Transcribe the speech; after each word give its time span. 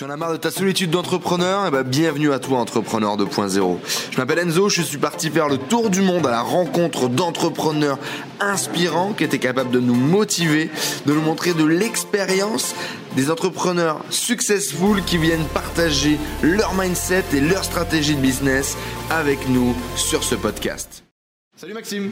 Tu 0.00 0.06
en 0.06 0.08
as 0.08 0.16
marre 0.16 0.32
de 0.32 0.38
ta 0.38 0.50
solitude 0.50 0.88
d'entrepreneur? 0.88 1.66
Eh 1.66 1.70
ben, 1.70 1.82
bienvenue 1.82 2.32
à 2.32 2.38
toi, 2.38 2.58
entrepreneur 2.58 3.18
2.0. 3.18 3.76
Je 4.10 4.16
m'appelle 4.16 4.38
Enzo, 4.38 4.70
je 4.70 4.80
suis 4.80 4.96
parti 4.96 5.28
faire 5.28 5.46
le 5.46 5.58
tour 5.58 5.90
du 5.90 6.00
monde 6.00 6.26
à 6.26 6.30
la 6.30 6.40
rencontre 6.40 7.10
d'entrepreneurs 7.10 7.98
inspirants 8.40 9.12
qui 9.12 9.24
étaient 9.24 9.38
capables 9.38 9.70
de 9.70 9.78
nous 9.78 9.94
motiver, 9.94 10.70
de 11.04 11.12
nous 11.12 11.20
montrer 11.20 11.52
de 11.52 11.66
l'expérience, 11.66 12.74
des 13.14 13.30
entrepreneurs 13.30 14.02
successful 14.08 15.04
qui 15.04 15.18
viennent 15.18 15.44
partager 15.52 16.16
leur 16.40 16.72
mindset 16.72 17.24
et 17.34 17.40
leur 17.42 17.62
stratégie 17.62 18.14
de 18.14 18.22
business 18.22 18.78
avec 19.10 19.50
nous 19.50 19.76
sur 19.96 20.24
ce 20.24 20.34
podcast. 20.34 21.04
Salut 21.58 21.74
Maxime 21.74 22.10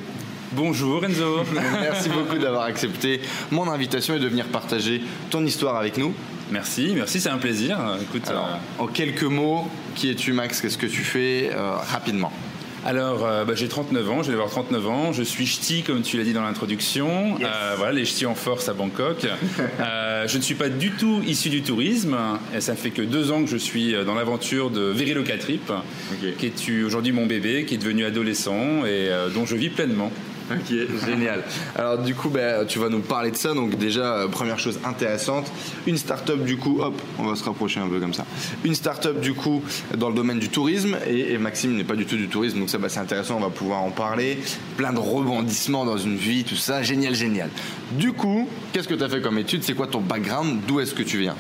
Bonjour 0.53 1.07
Enzo 1.07 1.43
Merci 1.81 2.11
beaucoup 2.11 2.37
d'avoir 2.37 2.65
accepté 2.65 3.23
mon 3.51 3.67
invitation 3.67 4.15
et 4.15 4.19
de 4.19 4.29
venir 4.29 4.45
partager 4.49 5.01
ton 5.31 5.43
histoire 5.47 5.77
avec 5.77 5.97
nous. 5.97 6.13
Merci, 6.51 6.93
merci, 6.95 7.21
c'est 7.21 7.29
un 7.29 7.39
plaisir. 7.39 7.79
Écoute, 8.01 8.27
Alors, 8.29 8.59
en 8.79 8.87
quelques 8.87 9.23
mots, 9.23 9.69
qui 9.95 10.11
es-tu 10.11 10.33
Max? 10.33 10.61
Qu'est-ce 10.61 10.79
que 10.79 10.87
tu 10.87 11.03
fais 11.03 11.51
euh, 11.53 11.73
rapidement? 11.77 12.33
Alors, 12.87 13.27
euh, 13.27 13.45
bah, 13.45 13.53
j'ai 13.55 13.69
39 13.69 14.11
ans, 14.11 14.23
je 14.23 14.29
vais 14.29 14.35
avoir 14.35 14.49
39 14.49 14.89
ans. 14.89 15.13
Je 15.13 15.23
suis 15.23 15.47
ch'ti, 15.47 15.83
comme 15.83 16.01
tu 16.01 16.17
l'as 16.17 16.25
dit 16.25 16.33
dans 16.33 16.43
l'introduction. 16.43 17.37
Euh, 17.43 17.75
voilà, 17.77 17.93
les 17.93 18.07
ch'tis 18.07 18.25
en 18.25 18.35
force 18.35 18.69
à 18.71 18.73
Bangkok. 18.73 19.27
je 20.27 20.37
ne 20.37 20.43
suis 20.43 20.55
pas 20.55 20.71
du 20.71 20.93
tout 20.93 21.21
issu 21.27 21.51
du 21.51 21.63
tourisme. 21.63 22.17
Et 22.55 22.63
ça 22.63 22.77
fait 22.77 22.91
que 22.91 23.03
deux 23.03 23.31
ans 23.31 23.43
que 23.43 23.51
je 23.51 23.59
suis 23.59 23.95
dans 24.07 24.15
l'aventure 24.15 24.71
de 24.71 24.81
Very 24.81 25.13
Local 25.13 25.39
Trip, 25.39 25.71
qui 26.39 26.47
est 26.47 26.83
aujourd'hui 26.83 27.13
mon 27.13 27.27
bébé, 27.27 27.67
qui 27.67 27.75
est 27.75 27.79
devenu 27.79 28.07
adolescent 28.07 28.87
et 28.87 29.11
dont 29.35 29.45
je 29.45 29.57
vis 29.57 29.69
pleinement. 29.69 30.11
Ok, 30.51 30.75
génial. 31.07 31.43
Alors 31.77 31.99
du 31.99 32.15
coup, 32.15 32.31
bah, 32.31 32.65
tu 32.65 32.79
vas 32.79 32.89
nous 32.89 33.01
parler 33.01 33.31
de 33.31 33.37
ça. 33.37 33.55
Donc 33.55 33.77
déjà, 33.77 34.15
euh, 34.15 34.29
première 34.29 34.59
chose 34.59 34.79
intéressante, 34.85 35.51
une 35.87 35.97
start-up 35.97 36.45
du 36.45 36.57
coup, 36.57 36.81
hop, 36.81 37.01
on 37.19 37.25
va 37.25 37.37
se 37.37 37.45
rapprocher 37.45 37.81
un 37.81 37.89
peu 37.89 38.01
comme 38.01 38.15
ça. 38.15 38.25
Une 38.65 38.75
start-up 38.75 39.21
du 39.21 39.35
coup 39.35 39.63
dans 39.97 40.09
le 40.09 40.15
domaine 40.15 40.39
du 40.39 40.49
tourisme 40.49 40.97
et, 41.07 41.37
Maxime 41.39 41.77
n'est 41.77 41.85
pas 41.85 41.95
du 41.95 42.05
tout 42.05 42.17
du 42.17 42.29
tourisme, 42.29 42.59
donc 42.59 42.71
ça 42.71 42.79
bah, 42.79 42.89
c'est 42.89 43.01
intéressant, 43.01 43.37
on 43.37 43.41
va 43.41 43.51
pouvoir 43.51 43.83
en 43.83 43.91
parler. 43.91 44.39
Plein 44.77 44.93
de 44.93 44.99
rebondissements 44.99 45.85
dans 45.85 45.99
une 45.99 46.17
vie, 46.17 46.45
tout 46.45 46.57
ça, 46.57 46.83
génial, 46.83 47.15
génial. 47.15 47.51
Du 47.93 48.13
coup, 48.13 48.49
qu'est-ce 48.73 48.89
que 48.89 48.95
tu 48.95 49.05
as 49.05 49.09
fait 49.09 49.21
comme 49.21 49.39
étude 49.39 49.63
C'est 49.63 49.75
quoi 49.75 49.87
ton 49.87 50.01
background? 50.01 50.61
D'où 50.67 50.81
est-ce 50.81 50.95
que 50.95 51.03
tu 51.03 51.19
viens? 51.19 51.37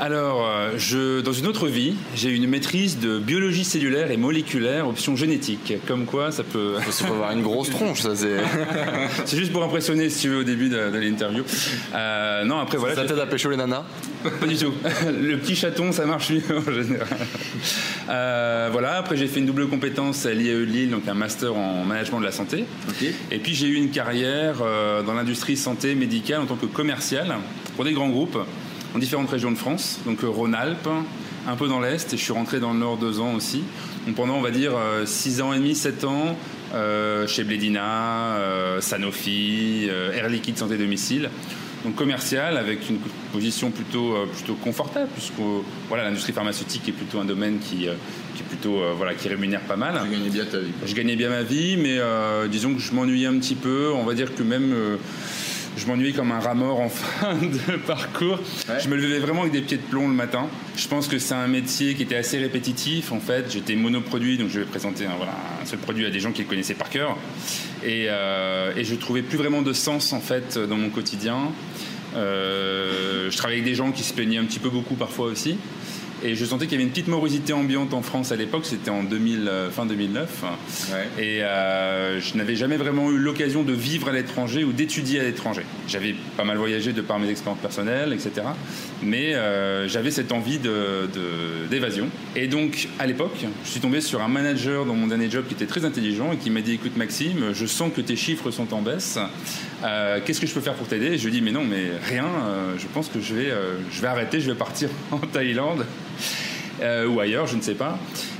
Alors, 0.00 0.46
euh, 0.46 0.74
je, 0.76 1.20
dans 1.22 1.32
une 1.32 1.48
autre 1.48 1.66
vie, 1.66 1.94
j'ai 2.14 2.30
une 2.30 2.46
maîtrise 2.46 3.00
de 3.00 3.18
biologie 3.18 3.64
cellulaire 3.64 4.12
et 4.12 4.16
moléculaire, 4.16 4.86
option 4.86 5.16
génétique. 5.16 5.72
Comme 5.88 6.04
quoi, 6.04 6.30
ça 6.30 6.44
peut. 6.44 6.76
Ça 6.90 7.04
peut 7.04 7.14
avoir 7.14 7.32
une 7.32 7.42
grosse 7.42 7.70
tronche, 7.70 8.02
ça 8.02 8.14
c'est. 8.14 8.36
c'est 9.24 9.36
juste 9.36 9.52
pour 9.52 9.64
impressionner, 9.64 10.08
si 10.08 10.20
tu 10.20 10.28
veux, 10.28 10.38
au 10.38 10.44
début 10.44 10.68
de, 10.68 10.78
l'interview. 10.98 11.42
Euh, 11.94 12.44
non, 12.44 12.60
après 12.60 12.78
voilà. 12.78 12.94
Ça 12.94 13.06
t'aide 13.06 13.18
à 13.18 13.26
pécho 13.26 13.50
les 13.50 13.56
nanas 13.56 13.84
Pas 14.22 14.46
du 14.46 14.56
tout. 14.56 14.72
Le 15.06 15.36
petit 15.38 15.56
chaton, 15.56 15.90
ça 15.90 16.06
marche 16.06 16.30
mieux 16.30 16.42
en 16.56 16.72
général. 16.72 17.08
Euh, 18.08 18.68
voilà, 18.70 18.98
après 18.98 19.16
j'ai 19.16 19.26
fait 19.26 19.40
une 19.40 19.46
double 19.46 19.68
compétence 19.68 20.26
à 20.26 20.32
l'IAE 20.32 20.60
de 20.60 20.62
Lille, 20.62 20.90
donc 20.90 21.08
un 21.08 21.14
master 21.14 21.56
en 21.56 21.84
management 21.84 22.20
de 22.20 22.24
la 22.24 22.32
santé. 22.32 22.64
Et 23.30 23.38
puis 23.38 23.54
j'ai 23.54 23.66
eu 23.66 23.74
une 23.74 23.90
carrière 23.90 24.56
dans 25.04 25.14
l'industrie 25.14 25.56
santé 25.56 25.94
médicale 25.94 26.40
en 26.40 26.46
tant 26.46 26.56
que 26.56 26.66
commercial 26.66 27.34
pour 27.76 27.84
des 27.84 27.92
grands 27.92 28.08
groupes 28.08 28.38
en 28.94 28.98
différentes 28.98 29.30
régions 29.30 29.50
de 29.50 29.56
France, 29.56 30.00
donc 30.06 30.24
euh, 30.24 30.28
Rhône-Alpes, 30.28 30.88
un 31.46 31.56
peu 31.56 31.68
dans 31.68 31.80
l'Est, 31.80 32.12
et 32.12 32.16
je 32.16 32.22
suis 32.22 32.32
rentré 32.32 32.60
dans 32.60 32.72
le 32.72 32.78
Nord 32.78 32.96
deux 32.96 33.20
ans 33.20 33.34
aussi. 33.34 33.62
Donc 34.06 34.16
pendant, 34.16 34.34
on 34.34 34.40
va 34.42 34.50
dire, 34.50 34.72
euh, 34.76 35.06
six 35.06 35.40
ans 35.40 35.52
et 35.52 35.58
demi, 35.58 35.74
sept 35.74 36.04
ans, 36.04 36.36
euh, 36.74 37.26
chez 37.26 37.44
Bledina, 37.44 38.36
Sanofi, 38.80 39.88
Air 40.14 40.28
Liquide 40.28 40.58
Santé 40.58 40.76
Domicile. 40.76 41.30
Donc 41.84 41.94
commercial, 41.94 42.56
avec 42.56 42.90
une 42.90 42.98
position 43.32 43.70
plutôt, 43.70 44.14
plutôt 44.32 44.54
confortable, 44.54 45.08
puisque 45.14 45.34
voilà, 45.88 46.04
l'industrie 46.04 46.32
pharmaceutique 46.32 46.88
est 46.88 46.92
plutôt 46.92 47.20
un 47.20 47.24
domaine 47.24 47.60
qui, 47.60 47.76
qui 47.76 47.86
est 47.86 48.48
plutôt, 48.48 48.80
voilà, 48.96 49.14
qui 49.14 49.28
rémunère 49.28 49.60
pas 49.60 49.76
mal. 49.76 49.94
Tu 50.04 50.10
gagnais 50.10 50.30
bien 50.30 50.44
ta 50.44 50.58
vie. 50.58 50.72
Je 50.84 50.94
gagnais 50.94 51.14
bien 51.14 51.30
ma 51.30 51.44
vie, 51.44 51.76
mais 51.76 51.98
disons 52.50 52.74
que 52.74 52.80
je 52.80 52.92
m'ennuyais 52.92 53.28
un 53.28 53.38
petit 53.38 53.54
peu. 53.54 53.92
On 53.94 54.04
va 54.04 54.14
dire 54.14 54.34
que 54.34 54.42
même 54.42 54.98
je 55.78 55.86
m'ennuyais 55.86 56.12
comme 56.12 56.32
un 56.32 56.40
rat 56.40 56.54
mort 56.54 56.80
en 56.80 56.88
fin 56.88 57.34
de 57.34 57.76
parcours. 57.76 58.40
Je 58.82 58.88
me 58.88 58.96
levais 58.96 59.18
vraiment 59.18 59.42
avec 59.42 59.52
des 59.52 59.62
pieds 59.62 59.76
de 59.76 59.82
plomb 59.82 60.08
le 60.08 60.14
matin. 60.14 60.48
Je 60.76 60.88
pense 60.88 61.08
que 61.08 61.18
c'est 61.18 61.34
un 61.34 61.48
métier 61.48 61.94
qui 61.94 62.02
était 62.02 62.16
assez 62.16 62.38
répétitif. 62.38 63.12
En 63.12 63.20
fait, 63.20 63.50
j'étais 63.50 63.76
monoproduit, 63.76 64.36
donc 64.36 64.48
je 64.48 64.60
vais 64.60 64.66
présenter 64.66 65.06
un, 65.06 65.16
voilà, 65.16 65.32
un 65.62 65.66
seul 65.66 65.78
produit 65.78 66.04
à 66.04 66.10
des 66.10 66.20
gens 66.20 66.32
qui 66.32 66.42
le 66.42 66.48
connaissaient 66.48 66.74
par 66.74 66.90
cœur. 66.90 67.16
Et, 67.84 68.06
euh, 68.08 68.72
et 68.76 68.84
je 68.84 68.94
trouvais 68.96 69.22
plus 69.22 69.38
vraiment 69.38 69.62
de 69.62 69.72
sens 69.72 70.12
en 70.12 70.20
fait 70.20 70.58
dans 70.58 70.76
mon 70.76 70.90
quotidien. 70.90 71.52
Euh, 72.16 73.30
je 73.30 73.36
travaillais 73.36 73.60
avec 73.60 73.70
des 73.70 73.76
gens 73.76 73.92
qui 73.92 74.02
se 74.02 74.12
plaignaient 74.12 74.38
un 74.38 74.44
petit 74.44 74.58
peu 74.58 74.70
beaucoup 74.70 74.94
parfois 74.94 75.26
aussi. 75.26 75.58
Et 76.24 76.34
je 76.34 76.44
sentais 76.44 76.66
qu'il 76.66 76.72
y 76.72 76.74
avait 76.76 76.84
une 76.84 76.90
petite 76.90 77.06
morosité 77.06 77.52
ambiante 77.52 77.94
en 77.94 78.02
France 78.02 78.32
à 78.32 78.36
l'époque, 78.36 78.64
c'était 78.64 78.90
en 78.90 79.04
2000, 79.04 79.46
euh, 79.46 79.70
fin 79.70 79.86
2009. 79.86 80.44
Et 81.18 81.42
euh, 81.42 82.20
je 82.20 82.36
n'avais 82.36 82.56
jamais 82.56 82.76
vraiment 82.76 83.10
eu 83.12 83.18
l'occasion 83.18 83.62
de 83.62 83.72
vivre 83.72 84.08
à 84.08 84.12
l'étranger 84.12 84.64
ou 84.64 84.72
d'étudier 84.72 85.20
à 85.20 85.22
l'étranger. 85.22 85.62
J'avais 85.86 86.16
pas 86.36 86.42
mal 86.42 86.56
voyagé 86.56 86.92
de 86.92 87.02
par 87.02 87.20
mes 87.20 87.28
expériences 87.30 87.60
personnelles, 87.60 88.12
etc. 88.12 88.48
Mais 89.02 89.34
euh, 89.34 89.86
j'avais 89.86 90.10
cette 90.10 90.32
envie 90.32 90.58
d'évasion. 90.58 92.06
De, 92.06 92.40
et 92.40 92.48
donc, 92.48 92.88
à 92.98 93.06
l'époque, 93.06 93.44
je 93.64 93.68
suis 93.68 93.80
tombé 93.80 94.00
sur 94.00 94.20
un 94.20 94.28
manager 94.28 94.86
dans 94.86 94.94
mon 94.94 95.06
dernier 95.06 95.30
job 95.30 95.44
qui 95.46 95.54
était 95.54 95.66
très 95.66 95.84
intelligent 95.84 96.32
et 96.32 96.36
qui 96.36 96.50
m'a 96.50 96.62
dit 96.62 96.72
Écoute, 96.72 96.96
Maxime, 96.96 97.52
je 97.52 97.66
sens 97.66 97.92
que 97.94 98.00
tes 98.00 98.16
chiffres 98.16 98.50
sont 98.50 98.74
en 98.74 98.82
baisse. 98.82 99.18
Qu'est-ce 100.24 100.40
que 100.40 100.48
je 100.48 100.54
peux 100.54 100.60
faire 100.60 100.74
pour 100.74 100.88
t'aider? 100.88 101.16
Je 101.16 101.28
lui 101.28 101.36
ai 101.36 101.40
dit 101.40 101.42
Mais 101.42 101.52
non, 101.52 101.64
mais 101.64 101.90
rien. 102.08 102.26
je 102.76 102.86
pense 102.88 103.08
que 103.08 103.20
je 103.20 103.34
vais, 103.34 103.52
je 103.92 104.00
vais 104.00 104.08
arrêter, 104.08 104.40
je 104.40 104.50
vais 104.50 104.58
partir 104.58 104.88
en 105.12 105.18
Thaïlande. 105.18 105.86
Euh, 106.80 107.08
ou 107.08 107.20
ailleurs, 107.20 107.46
je 107.46 107.56
ne 107.56 107.62
sais 107.62 107.74
pas. 107.74 107.98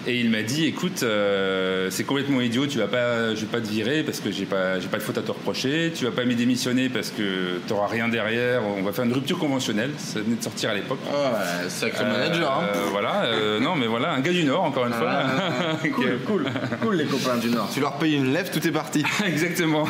Et 0.09 0.21
il 0.21 0.31
m'a 0.31 0.41
dit, 0.41 0.65
écoute, 0.65 1.03
euh, 1.03 1.89
c'est 1.91 2.05
complètement 2.05 2.41
idiot, 2.41 2.67
tu 2.67 2.79
vas 2.79 2.87
pas, 2.87 3.35
je 3.35 3.43
vais 3.43 3.47
pas 3.47 3.61
te 3.61 3.69
virer 3.69 4.03
parce 4.03 4.21
que 4.21 4.31
j'ai 4.31 4.47
pas, 4.47 4.81
j'ai 4.81 4.89
pas 4.89 4.97
de 4.97 5.03
faute 5.03 5.19
à 5.19 5.21
te 5.21 5.31
reprocher. 5.31 5.93
Tu 5.95 6.07
vas 6.07 6.11
pas 6.13 6.25
me 6.25 6.33
démissionner 6.33 6.89
parce 6.89 7.11
que 7.11 7.61
tu 7.67 7.75
n'auras 7.75 7.89
rien 7.89 8.09
derrière. 8.09 8.63
On 8.65 8.81
va 8.81 8.93
faire 8.93 9.05
une 9.05 9.13
rupture 9.13 9.37
conventionnelle. 9.37 9.91
Ça 9.99 10.21
venait 10.21 10.37
de 10.37 10.43
sortir 10.43 10.71
à 10.71 10.75
l'époque. 10.75 11.01
Oh, 11.13 11.69
sacré 11.69 12.07
manager. 12.07 12.51
Hein. 12.51 12.69
Euh, 12.75 12.85
voilà, 12.91 13.61
non 13.61 13.77
mais 13.77 13.87
voilà, 13.87 14.13
un 14.13 14.21
gars 14.21 14.33
du 14.33 14.45
Nord 14.45 14.65
encore 14.65 14.87
une 14.87 14.95
fois. 14.95 15.11
Ah, 15.11 15.77
cool, 15.95 16.19
cool, 16.27 16.47
cool 16.81 16.97
les 16.97 17.05
copains 17.05 17.37
du 17.37 17.51
Nord. 17.51 17.69
Tu 17.75 17.81
leur 17.81 17.99
payes 17.99 18.15
une 18.15 18.33
lèvre, 18.33 18.51
tout 18.51 18.67
est 18.67 18.73
parti. 18.73 19.05
Exactement. 19.27 19.87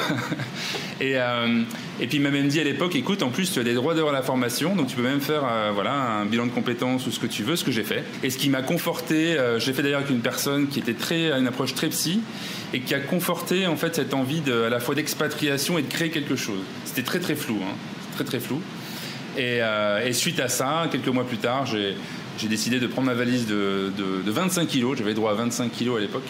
Et, 1.00 1.12
et 1.12 2.06
puis 2.08 2.16
il 2.16 2.22
m'a 2.22 2.32
même 2.32 2.48
dit 2.48 2.58
à 2.58 2.64
l'époque, 2.64 2.96
écoute, 2.96 3.22
en 3.22 3.28
plus 3.28 3.52
tu 3.52 3.60
as 3.60 3.62
des 3.62 3.74
droits 3.74 3.94
d'heure 3.94 4.08
à 4.08 4.12
la 4.12 4.22
formation, 4.22 4.74
donc 4.74 4.88
tu 4.88 4.96
peux 4.96 5.02
même 5.02 5.20
faire 5.20 5.44
voilà 5.74 5.92
un 5.92 6.26
bilan 6.26 6.46
de 6.46 6.50
compétences 6.50 7.06
ou 7.06 7.12
ce 7.12 7.20
que 7.20 7.28
tu 7.28 7.44
veux, 7.44 7.54
ce 7.54 7.62
que 7.62 7.70
j'ai 7.70 7.84
fait. 7.84 8.02
Et 8.24 8.30
ce 8.30 8.38
qui 8.38 8.50
m'a 8.50 8.62
conforté, 8.62 9.36
j'ai 9.58 9.72
fait 9.72 9.82
d'ailleurs 9.84 10.07
une 10.10 10.20
personne 10.20 10.68
qui 10.68 10.78
était 10.78 10.94
très 10.94 11.32
à 11.32 11.38
une 11.38 11.46
approche 11.46 11.74
très 11.74 11.88
psy 11.88 12.20
et 12.72 12.80
qui 12.80 12.94
a 12.94 13.00
conforté 13.00 13.66
en 13.66 13.76
fait 13.76 13.94
cette 13.94 14.14
envie 14.14 14.40
de, 14.40 14.64
à 14.64 14.68
la 14.68 14.80
fois 14.80 14.94
d'expatriation 14.94 15.78
et 15.78 15.82
de 15.82 15.88
créer 15.88 16.10
quelque 16.10 16.36
chose. 16.36 16.60
C'était 16.84 17.02
très 17.02 17.20
très 17.20 17.34
flou, 17.34 17.58
hein, 17.62 17.74
très 18.14 18.24
très 18.24 18.40
flou. 18.40 18.60
Euh, 19.38 20.04
et, 20.04 20.12
suite 20.12 20.40
à 20.40 20.48
ça, 20.48 20.88
quelques 20.90 21.08
mois 21.08 21.24
plus 21.24 21.36
tard, 21.36 21.66
j'ai 21.66 22.48
décidé 22.48 22.80
de 22.80 22.86
prendre 22.86 23.06
ma 23.06 23.14
valise 23.14 23.46
de, 23.46 23.92
25 24.26 24.66
kilos, 24.66 24.98
j'avais 24.98 25.14
droit 25.14 25.32
à 25.32 25.34
25 25.34 25.70
kilos 25.70 25.98
à 25.98 26.00
l'époque, 26.00 26.28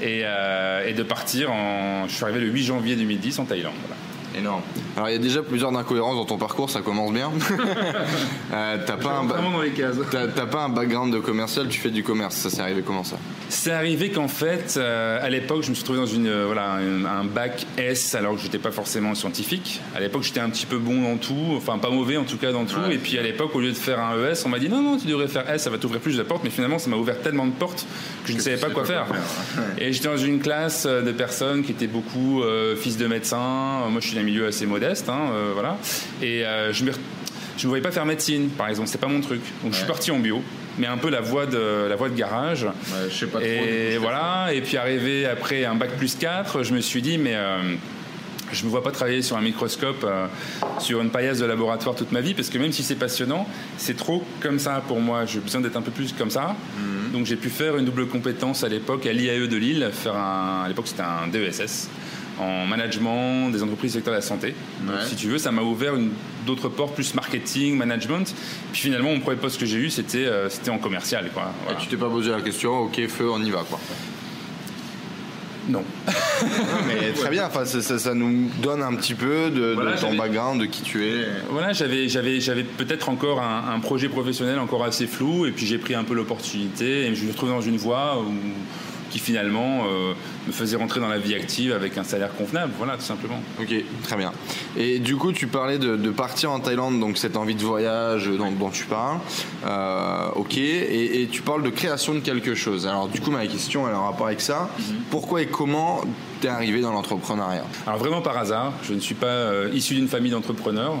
et, 0.00 0.22
euh, 0.24 0.86
et, 0.86 0.92
de 0.92 1.02
partir 1.02 1.52
en. 1.52 2.08
Je 2.08 2.14
suis 2.14 2.24
arrivé 2.24 2.40
le 2.40 2.48
8 2.48 2.64
janvier 2.64 2.96
2010 2.96 3.38
en 3.38 3.44
Thaïlande. 3.44 3.74
Voilà. 3.80 3.96
Énorme. 4.38 4.62
Alors 4.96 5.08
il 5.08 5.12
y 5.12 5.16
a 5.16 5.18
déjà 5.18 5.42
plusieurs 5.42 5.76
incohérences 5.76 6.16
dans 6.16 6.24
ton 6.24 6.36
parcours, 6.36 6.70
ça 6.70 6.80
commence 6.80 7.12
bien. 7.12 7.30
euh, 8.52 8.78
t'as 8.86 8.96
pas 8.96 9.20
un 9.20 9.24
dans 9.24 9.60
les 9.60 9.70
cases. 9.70 9.96
T'as, 10.10 10.46
pas 10.46 10.64
un 10.64 10.68
background 10.68 11.12
de 11.12 11.18
commercial, 11.18 11.68
tu 11.68 11.80
fais 11.80 11.90
du 11.90 12.02
commerce. 12.02 12.36
Ça 12.36 12.50
s'est 12.50 12.60
arrivé 12.60 12.82
comment 12.84 13.04
ça? 13.04 13.16
C'est 13.48 13.72
arrivé 13.72 14.10
qu'en 14.10 14.28
fait, 14.28 14.74
euh, 14.76 15.18
à 15.22 15.28
l'époque, 15.28 15.62
je 15.62 15.70
me 15.70 15.74
suis 15.74 15.84
trouvé 15.84 15.98
dans 15.98 16.06
une 16.06 16.26
euh, 16.26 16.46
voilà 16.46 16.74
un, 16.74 17.24
bac 17.24 17.66
S 17.78 18.14
alors 18.14 18.34
que 18.34 18.40
j'étais 18.40 18.58
pas 18.58 18.70
forcément 18.70 19.14
scientifique. 19.14 19.80
À 19.94 20.00
l'époque, 20.00 20.22
j'étais 20.22 20.40
un 20.40 20.50
petit 20.50 20.66
peu 20.66 20.78
bon 20.78 21.02
dans 21.02 21.16
tout, 21.16 21.54
enfin 21.56 21.78
pas 21.78 21.90
mauvais 21.90 22.16
en 22.16 22.24
tout 22.24 22.38
cas 22.38 22.52
dans 22.52 22.64
tout. 22.64 22.80
et 22.90 22.98
puis 22.98 23.18
à 23.18 23.22
l'époque, 23.22 23.54
au 23.54 23.60
lieu 23.60 23.70
de 23.70 23.76
faire 23.76 24.00
un 24.00 24.16
ES, 24.16 24.42
on 24.44 24.48
m'a 24.48 24.58
dit 24.58 24.68
non 24.68 24.82
non, 24.82 24.98
tu 24.98 25.06
devrais 25.06 25.28
faire 25.28 25.48
S, 25.50 25.62
ça 25.62 25.70
va 25.70 25.78
t'ouvrir 25.78 26.00
plus 26.00 26.16
de 26.16 26.22
portes. 26.22 26.44
Mais 26.44 26.50
finalement, 26.50 26.78
ça 26.78 26.90
m'a 26.90 26.96
ouvert 26.96 27.20
tellement 27.20 27.46
de 27.46 27.52
portes 27.52 27.86
que 28.24 28.32
je 28.32 28.36
ne 28.36 28.42
savais 28.42 28.56
pas 28.56 28.70
quoi 28.70 28.84
faire. 28.84 29.06
Et 29.78 29.92
j'étais 29.92 30.08
dans 30.08 30.16
une 30.16 30.40
classe 30.40 30.84
euh, 30.86 31.02
de 31.02 31.12
personnes 31.12 31.62
qui 31.62 31.72
étaient 31.72 31.86
beaucoup 31.86 32.42
fils 32.76 32.96
de 32.96 33.06
médecins. 33.06 33.86
Moi, 33.90 34.00
je 34.00 34.06
suis 34.06 34.16
milieu 34.22 34.46
assez 34.46 34.66
modeste, 34.66 35.08
hein, 35.08 35.30
euh, 35.32 35.50
voilà. 35.54 35.78
Et 36.20 36.44
euh, 36.44 36.72
je 36.72 36.84
me 36.84 36.92
je 37.58 37.66
ne 37.66 37.68
voyais 37.68 37.82
pas 37.82 37.92
faire 37.92 38.06
médecine, 38.06 38.48
par 38.48 38.68
exemple, 38.68 38.88
c'est 38.88 39.00
pas 39.00 39.08
mon 39.08 39.20
truc. 39.20 39.42
Donc 39.62 39.72
je 39.72 39.78
suis 39.78 39.86
parti 39.86 40.10
en 40.10 40.18
bio, 40.18 40.42
mais 40.78 40.86
un 40.86 40.96
peu 40.96 41.10
la 41.10 41.20
voie 41.20 41.46
de 41.46 41.86
la 41.88 41.96
voie 41.96 42.08
de 42.08 42.14
garage. 42.14 42.66
je 43.08 43.14
sais 43.14 43.26
pas 43.26 43.40
et 43.42 43.98
voilà, 43.98 44.48
et 44.52 44.62
puis 44.62 44.76
arrivé 44.76 45.26
après 45.26 45.64
un 45.64 45.74
bac 45.74 45.90
plus 45.96 46.16
4, 46.16 46.62
je 46.62 46.74
me 46.74 46.80
suis 46.80 47.02
dit 47.02 47.18
mais 47.18 47.34
euh, 47.34 47.58
je 48.52 48.64
me 48.64 48.70
vois 48.70 48.82
pas 48.82 48.90
travailler 48.90 49.22
sur 49.22 49.36
un 49.36 49.42
microscope, 49.42 50.06
sur 50.78 51.00
une 51.00 51.10
paillasse 51.10 51.38
de 51.38 51.44
laboratoire 51.44 51.94
toute 51.94 52.10
ma 52.10 52.20
vie, 52.20 52.34
parce 52.34 52.48
que 52.48 52.58
même 52.58 52.72
si 52.72 52.82
c'est 52.82 52.96
passionnant, 52.96 53.46
c'est 53.76 53.96
trop 53.96 54.24
comme 54.40 54.58
ça 54.58 54.82
pour 54.88 55.00
moi. 55.00 55.24
J'ai 55.26 55.40
besoin 55.40 55.60
d'être 55.60 55.76
un 55.76 55.82
peu 55.82 55.92
plus 55.92 56.12
comme 56.12 56.30
ça. 56.30 56.56
Mhm. 56.76 57.12
Donc 57.12 57.26
j'ai 57.26 57.36
pu 57.36 57.50
faire 57.50 57.76
une 57.76 57.84
double 57.84 58.06
compétence 58.06 58.64
à 58.64 58.68
l'époque 58.68 59.06
à 59.06 59.12
l'IAE 59.12 59.46
de 59.46 59.56
Lille, 59.56 59.90
faire 59.92 60.16
un, 60.16 60.62
à 60.64 60.68
l'époque 60.68 60.88
c'était 60.88 61.02
un 61.02 61.28
DESS 61.28 61.88
en 62.38 62.66
management 62.66 63.50
des 63.50 63.62
entreprises 63.62 63.92
du 63.92 63.98
secteur 63.98 64.12
de 64.12 64.18
la 64.18 64.22
santé. 64.22 64.54
Donc, 64.82 64.96
si 65.06 65.16
tu 65.16 65.28
veux, 65.28 65.38
ça 65.38 65.52
m'a 65.52 65.62
ouvert 65.62 65.94
d'autres 66.46 66.68
portes, 66.68 66.94
plus 66.94 67.14
marketing, 67.14 67.76
management. 67.76 68.34
Puis 68.72 68.82
finalement, 68.82 69.10
mon 69.10 69.20
premier 69.20 69.36
poste 69.36 69.60
que 69.60 69.66
j'ai 69.66 69.78
eu, 69.78 69.90
c'était 69.90 70.28
c'était 70.48 70.70
en 70.70 70.78
commercial. 70.78 71.30
Quoi. 71.32 71.52
Et 71.70 71.80
tu 71.80 71.88
t'es 71.88 71.96
pas 71.96 72.08
posé 72.08 72.30
la 72.30 72.40
question, 72.40 72.80
ok, 72.80 73.06
feu, 73.08 73.30
on 73.30 73.42
y 73.42 73.50
va. 73.50 73.64
quoi. 73.68 73.78
Non. 75.68 75.84
mais 76.86 77.12
très 77.14 77.30
bien, 77.30 77.46
enfin, 77.46 77.64
ça, 77.64 78.14
nous 78.14 78.50
donne 78.60 78.82
un 78.82 78.94
petit 78.94 79.14
peu 79.14 79.50
de, 79.50 79.76
ton 80.00 80.14
background, 80.14 80.60
de 80.60 80.66
qui 80.66 80.82
tu 80.82 81.06
es. 81.06 81.26
Voilà, 81.50 81.72
j'avais, 81.72 82.08
j'avais, 82.08 82.40
j'avais 82.40 82.64
peut-être 82.64 83.08
encore 83.08 83.40
un, 83.40 83.78
projet 83.80 84.08
professionnel 84.08 84.58
encore 84.58 84.84
assez 84.84 85.06
flou, 85.06 85.46
et 85.46 85.52
puis 85.52 85.66
j'ai 85.66 85.78
pris 85.78 85.94
un 85.94 86.04
peu 86.04 86.14
l'opportunité, 86.14 87.06
et 87.06 87.14
je 87.14 87.24
me 87.24 87.30
retrouve 87.30 87.50
dans 87.50 87.60
une 87.60 87.76
voie 87.76 88.18
où 88.18 88.32
qui 89.12 89.18
finalement 89.18 89.84
euh, 89.84 90.14
me 90.46 90.52
faisait 90.52 90.76
rentrer 90.76 90.98
dans 90.98 91.08
la 91.08 91.18
vie 91.18 91.34
active 91.34 91.72
avec 91.72 91.98
un 91.98 92.02
salaire 92.02 92.34
convenable, 92.34 92.72
voilà, 92.78 92.94
tout 92.94 93.02
simplement. 93.02 93.40
Ok, 93.60 93.74
très 94.02 94.16
bien. 94.16 94.32
Et 94.76 94.98
du 94.98 95.16
coup, 95.16 95.32
tu 95.32 95.46
parlais 95.46 95.78
de, 95.78 96.10
partir 96.10 96.50
en 96.50 96.60
Thaïlande, 96.60 96.98
donc 96.98 97.18
cette 97.18 97.36
envie 97.36 97.54
de 97.54 97.62
voyage 97.62 98.26
dont, 98.26 98.70
tu 98.70 98.86
parles. 98.86 99.18
Euh, 99.66 100.28
ok, 100.34 100.56
et, 100.56 101.28
tu 101.30 101.42
parles 101.42 101.62
de 101.62 101.68
création 101.68 102.14
de 102.14 102.20
quelque 102.20 102.54
chose. 102.54 102.86
Alors, 102.86 103.08
du 103.08 103.20
coup, 103.20 103.30
ma 103.30 103.46
question, 103.46 103.86
elle 103.86 103.94
a 103.94 103.98
un 103.98 104.04
rapport 104.04 104.26
avec 104.26 104.40
ça. 104.40 104.70
Mhm. 104.78 104.84
Pourquoi 105.10 105.42
et 105.42 105.46
comment 105.46 106.00
tu 106.40 106.46
es 106.46 106.50
arrivé 106.50 106.80
dans 106.80 106.92
l'entrepreneuriat? 106.92 107.64
Alors, 107.86 107.98
vraiment 107.98 108.22
par 108.22 108.38
hasard. 108.38 108.72
Je 108.82 108.94
ne 108.94 109.00
suis 109.00 109.14
pas 109.14 109.26
euh, 109.26 109.68
issu 109.74 109.94
d'une 109.94 110.08
famille 110.08 110.30
d'entrepreneurs. 110.30 110.94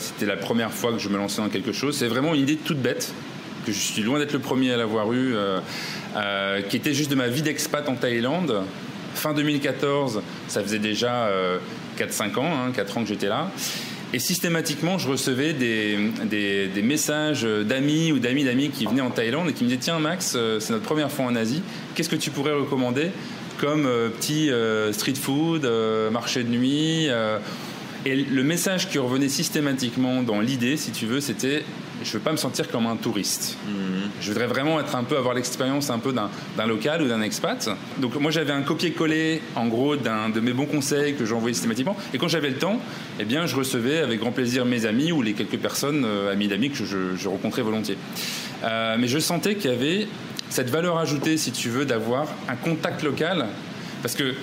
C'était 0.00 0.26
la 0.26 0.36
première 0.36 0.72
fois 0.72 0.92
que 0.92 0.98
je 0.98 1.08
me 1.08 1.16
lançais 1.16 1.40
dans 1.40 1.48
quelque 1.48 1.72
chose. 1.72 1.96
C'est 1.96 2.08
vraiment 2.08 2.34
une 2.34 2.40
idée 2.40 2.56
toute 2.56 2.78
bête 2.78 3.14
que 3.64 3.72
je 3.72 3.78
suis 3.78 4.02
loin 4.02 4.18
d'être 4.18 4.32
le 4.32 4.38
premier 4.38 4.72
à 4.72 4.76
l'avoir 4.76 5.12
eu, 5.12 5.34
euh, 5.34 5.58
euh, 6.16 6.62
qui 6.62 6.76
était 6.76 6.94
juste 6.94 7.10
de 7.10 7.16
ma 7.16 7.28
vie 7.28 7.42
d'expat 7.42 7.88
en 7.88 7.94
Thaïlande. 7.94 8.62
Fin 9.14 9.32
2014, 9.32 10.22
ça 10.48 10.62
faisait 10.62 10.78
déjà 10.78 11.28
4-5 11.98 12.32
euh, 12.36 12.40
ans, 12.40 12.72
4 12.72 12.96
hein, 12.96 13.00
ans 13.00 13.02
que 13.02 13.08
j'étais 13.08 13.28
là. 13.28 13.50
Et 14.12 14.20
systématiquement, 14.20 14.96
je 14.96 15.08
recevais 15.08 15.52
des, 15.52 15.98
des, 16.24 16.82
messages 16.82 17.42
d'amis 17.42 18.12
ou 18.12 18.20
d'amis 18.20 18.44
d'amis 18.44 18.70
qui 18.70 18.86
venaient 18.86 19.00
en 19.00 19.10
Thaïlande 19.10 19.48
et 19.48 19.52
qui 19.52 19.64
me 19.64 19.68
disaient 19.68 19.80
Tiens, 19.80 19.98
Max, 19.98 20.36
c'est 20.60 20.70
notre 20.70 20.84
première 20.84 21.10
fois 21.10 21.24
en 21.24 21.34
Asie, 21.34 21.62
qu'est-ce 21.94 22.08
que 22.08 22.16
tu 22.16 22.30
pourrais 22.30 22.52
recommander 22.52 23.10
comme 23.58 23.88
petit 24.20 24.50
street 24.92 25.14
food, 25.14 25.68
marché 26.12 26.44
de 26.44 26.48
nuit 26.48 27.08
Et 28.04 28.14
le 28.14 28.44
message 28.44 28.88
qui 28.88 28.98
revenait 28.98 29.28
systématiquement 29.28 30.22
dans 30.22 30.40
l'idée, 30.40 30.76
si 30.76 30.92
tu 30.92 31.06
veux, 31.06 31.20
c'était 31.20 31.64
je 32.02 32.12
veux 32.12 32.18
pas 32.20 32.32
me 32.32 32.36
sentir 32.36 32.68
comme 32.68 32.86
un 32.86 32.96
touriste. 32.96 33.56
Mhm. 33.66 34.10
Je 34.20 34.28
voudrais 34.30 34.46
vraiment 34.46 34.80
être 34.80 34.94
un 34.96 35.04
peu 35.04 35.16
avoir 35.16 35.34
l'expérience 35.34 35.90
un 35.90 35.98
peu 35.98 36.12
d'un 36.12 36.66
local 36.66 37.02
ou 37.02 37.08
d'un 37.08 37.22
expat. 37.22 37.68
Donc 37.98 38.14
moi 38.16 38.30
j'avais 38.30 38.52
un 38.52 38.62
copier-coller 38.62 39.42
en 39.54 39.66
gros 39.66 39.96
de 39.96 40.40
mes 40.40 40.52
bons 40.52 40.66
conseils 40.66 41.14
que 41.14 41.24
j'envoyais 41.24 41.54
systématiquement. 41.54 41.96
Et 42.12 42.18
quand 42.18 42.28
j'avais 42.28 42.50
le 42.50 42.56
temps, 42.56 42.80
eh 43.18 43.24
bien 43.24 43.46
je 43.46 43.56
recevais 43.56 43.98
avec 43.98 44.20
grand 44.20 44.32
plaisir 44.32 44.64
mes 44.64 44.86
amis 44.86 45.12
ou 45.12 45.22
les 45.22 45.32
quelques 45.32 45.58
personnes 45.58 46.04
euh, 46.04 46.32
amis 46.32 46.48
d'amis 46.48 46.70
que 46.70 46.84
je, 46.84 47.28
rencontrais 47.28 47.62
volontiers. 47.62 47.98
Euh, 48.62 48.96
mais 48.98 49.08
je 49.08 49.18
sentais 49.18 49.56
qu'il 49.56 49.70
y 49.70 49.74
avait 49.74 50.08
cette 50.48 50.70
valeur 50.70 50.98
ajoutée, 50.98 51.36
si 51.36 51.52
tu 51.52 51.68
veux, 51.68 51.84
d'avoir 51.84 52.26
un 52.48 52.56
contact 52.56 53.02
local, 53.02 53.46
parce 54.02 54.14
que 54.14 54.34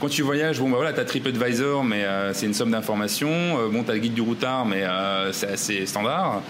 quand 0.00 0.08
tu 0.08 0.22
voyages, 0.22 0.60
bon, 0.60 0.70
bah 0.70 0.76
voilà, 0.76 0.92
tu 0.92 1.00
as 1.00 1.04
TripAdvisor, 1.04 1.82
mais 1.84 2.04
euh, 2.04 2.32
c'est 2.32 2.46
une 2.46 2.54
somme 2.54 2.70
d'informations. 2.70 3.30
Euh, 3.30 3.68
bon, 3.68 3.82
tu 3.82 3.90
as 3.90 3.94
le 3.94 4.00
guide 4.00 4.14
du 4.14 4.20
routard, 4.20 4.64
mais 4.64 4.82
euh, 4.84 5.32
c'est 5.32 5.48
assez 5.48 5.86
standard. 5.86 6.42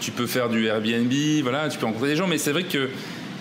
tu 0.00 0.10
peux 0.10 0.26
faire 0.26 0.48
du 0.48 0.66
Airbnb, 0.66 1.12
voilà, 1.42 1.68
tu 1.68 1.78
peux 1.78 1.86
rencontrer 1.86 2.08
des 2.08 2.16
gens, 2.16 2.26
mais 2.26 2.38
c'est 2.38 2.52
vrai 2.52 2.64
que 2.64 2.88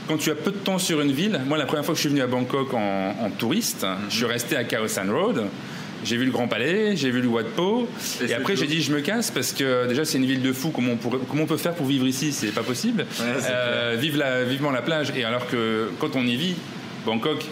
quand 0.07 0.17
tu 0.17 0.31
as 0.31 0.35
peu 0.35 0.51
de 0.51 0.57
temps 0.57 0.79
sur 0.79 0.99
une 1.01 1.11
ville, 1.11 1.39
moi, 1.47 1.57
la 1.57 1.65
première 1.65 1.85
fois 1.85 1.93
que 1.93 1.97
je 1.97 2.01
suis 2.01 2.09
venu 2.09 2.21
à 2.21 2.27
Bangkok 2.27 2.73
en, 2.73 3.29
touriste, 3.37 3.85
je 4.09 4.15
suis 4.15 4.25
resté 4.25 4.57
à 4.57 4.63
Khao 4.63 4.87
San 4.87 5.09
Road. 5.09 5.45
J'ai 6.03 6.15
vu 6.15 6.25
le 6.25 6.31
Grand 6.31 6.47
Palais, 6.47 6.95
j'ai 6.95 7.11
vu 7.11 7.21
le 7.21 7.27
Wat 7.27 7.43
Po, 7.57 7.85
et, 8.25 8.33
après 8.33 8.55
j'ai 8.55 8.67
dit 8.67 8.81
je 8.81 8.93
me 8.93 9.01
casse 9.01 9.31
parce 9.31 9.51
que 9.51 9.85
déjà 9.85 10.05
c'est 10.05 10.17
une 10.17 10.25
ville 10.25 10.41
de 10.41 10.53
fou. 10.53 10.69
Comment 10.69 10.93
on, 10.93 10.95
comment 10.95 11.43
on 11.43 11.45
peut 11.45 11.57
faire 11.57 11.73
pour 11.73 11.85
vivre 11.85 12.07
ici? 12.07 12.31
C'est 12.31 12.53
pas 12.53 12.63
possible. 12.63 13.05
vive 13.97 14.17
la, 14.17 14.45
vivement 14.45 14.71
la 14.71 14.81
plage. 14.81 15.11
Et 15.17 15.25
alors 15.25 15.45
que 15.47 15.89
quand 15.99 16.15
on 16.15 16.25
y 16.25 16.37
vit, 16.37 16.55
Bangkok, 17.05 17.45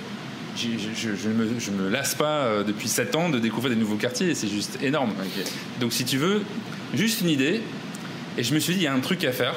je, 0.57 1.29
ne 1.29 1.77
me, 1.77 1.89
lasse 1.89 2.15
pas 2.15 2.45
euh, 2.45 2.63
depuis 2.63 2.87
7 2.87 3.15
ans 3.15 3.29
de 3.29 3.39
découvrir 3.39 3.73
des 3.73 3.79
nouveaux 3.79 3.95
quartiers, 3.95 4.33
c'est 4.35 4.47
juste 4.47 4.79
énorme. 4.81 5.13
Donc 5.79 5.93
si 5.93 6.03
tu 6.03 6.17
veux, 6.17 6.41
juste 6.93 7.21
une 7.21 7.29
idée, 7.29 7.61
et 8.37 8.43
je 8.43 8.53
me 8.53 8.59
suis 8.59 8.73
dit, 8.73 8.81
il 8.81 8.83
y 8.83 8.87
a 8.87 8.93
un 8.93 8.99
truc 8.99 9.23
à 9.23 9.31
faire. 9.31 9.53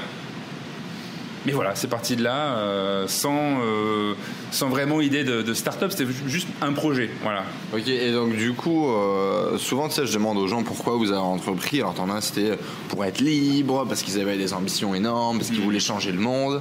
Mais 1.46 1.52
voilà, 1.52 1.75
c'est 1.75 1.88
parti 1.88 2.16
de 2.16 2.22
là, 2.22 2.56
euh, 2.56 3.06
sans, 3.08 3.60
euh, 3.62 4.14
sans 4.50 4.69
vraiment 4.69 5.00
idée 5.00 5.25
de, 5.25 5.54
start-up, 5.54 5.90
c'était 5.90 6.10
juste 6.26 6.48
un 6.60 6.72
projet. 6.72 7.10
Voilà. 7.22 7.44
Ok, 7.75 7.88
et 7.88 8.12
donc 8.12 8.37
du 8.37 8.52
coup, 8.52 8.90
euh, 8.90 9.56
souvent, 9.56 9.88
tu 9.88 9.94
sais, 9.94 10.06
je 10.06 10.12
demande 10.12 10.37
aux 10.37 10.46
gens 10.46 10.62
pourquoi 10.62 10.96
vous 10.96 11.10
avez 11.10 11.20
entrepris. 11.20 11.81
Alors, 11.81 11.94
t'en 11.94 12.10
as, 12.10 12.20
c'était 12.20 12.58
pour 12.88 13.04
être 13.04 13.20
libre, 13.20 13.87
parce 13.88 14.02
qu'ils 14.02 14.20
avaient 14.20 14.37
des 14.37 14.52
ambitions 14.52 14.94
énormes, 14.94 15.38
parce 15.38 15.50
qu'ils 15.50 15.60
mm. 15.60 15.64
voulaient 15.64 15.81
changer 15.81 16.12
le 16.12 16.19
monde. 16.19 16.60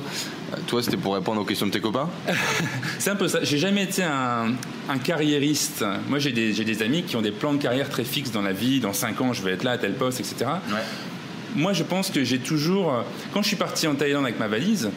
toi, 0.68 0.82
c'était 0.82 0.98
pour 0.98 1.14
répondre 1.14 1.42
aux 1.42 1.46
questions 1.46 1.68
de 1.68 1.72
tes 1.72 1.82
copains? 1.82 2.10
C'est 3.00 3.10
un 3.10 3.16
peu 3.16 3.28
ça. 3.28 3.40
J'ai 3.44 3.58
jamais 3.58 3.84
été 3.84 4.04
un, 4.04 4.54
un 4.88 4.98
carriériste. 4.98 5.84
Moi, 6.08 6.20
j'ai 6.20 6.32
des, 6.32 6.54
des, 6.54 6.84
amis 6.84 7.04
qui 7.04 7.18
ont 7.18 7.22
des 7.22 7.32
plans 7.32 7.54
de 7.54 7.62
carrière 7.62 7.90
très 7.90 8.06
fixes 8.06 8.32
dans 8.32 8.42
la 8.42 8.54
vie. 8.54 8.80
Dans 8.80 8.94
5 8.94 9.20
ans, 9.22 9.34
je 9.34 9.42
vais 9.42 9.52
être 9.52 9.64
là 9.64 9.72
à 9.72 9.78
tel 9.78 9.94
poste, 9.94 10.22
etc. 10.22 10.52
Ouais 10.70 10.76
moi, 11.56 11.74
je 11.74 11.84
pense 11.84 12.12
que 12.12 12.24
j'ai 12.24 12.40
toujours. 12.40 13.04
Quand 13.34 13.42
je 13.42 13.48
suis 13.48 13.58
parti 13.58 13.88
en 13.88 13.96
Thaïlande 13.96 14.26
avec 14.26 14.40
ma 14.40 14.48
valise, 14.48 14.90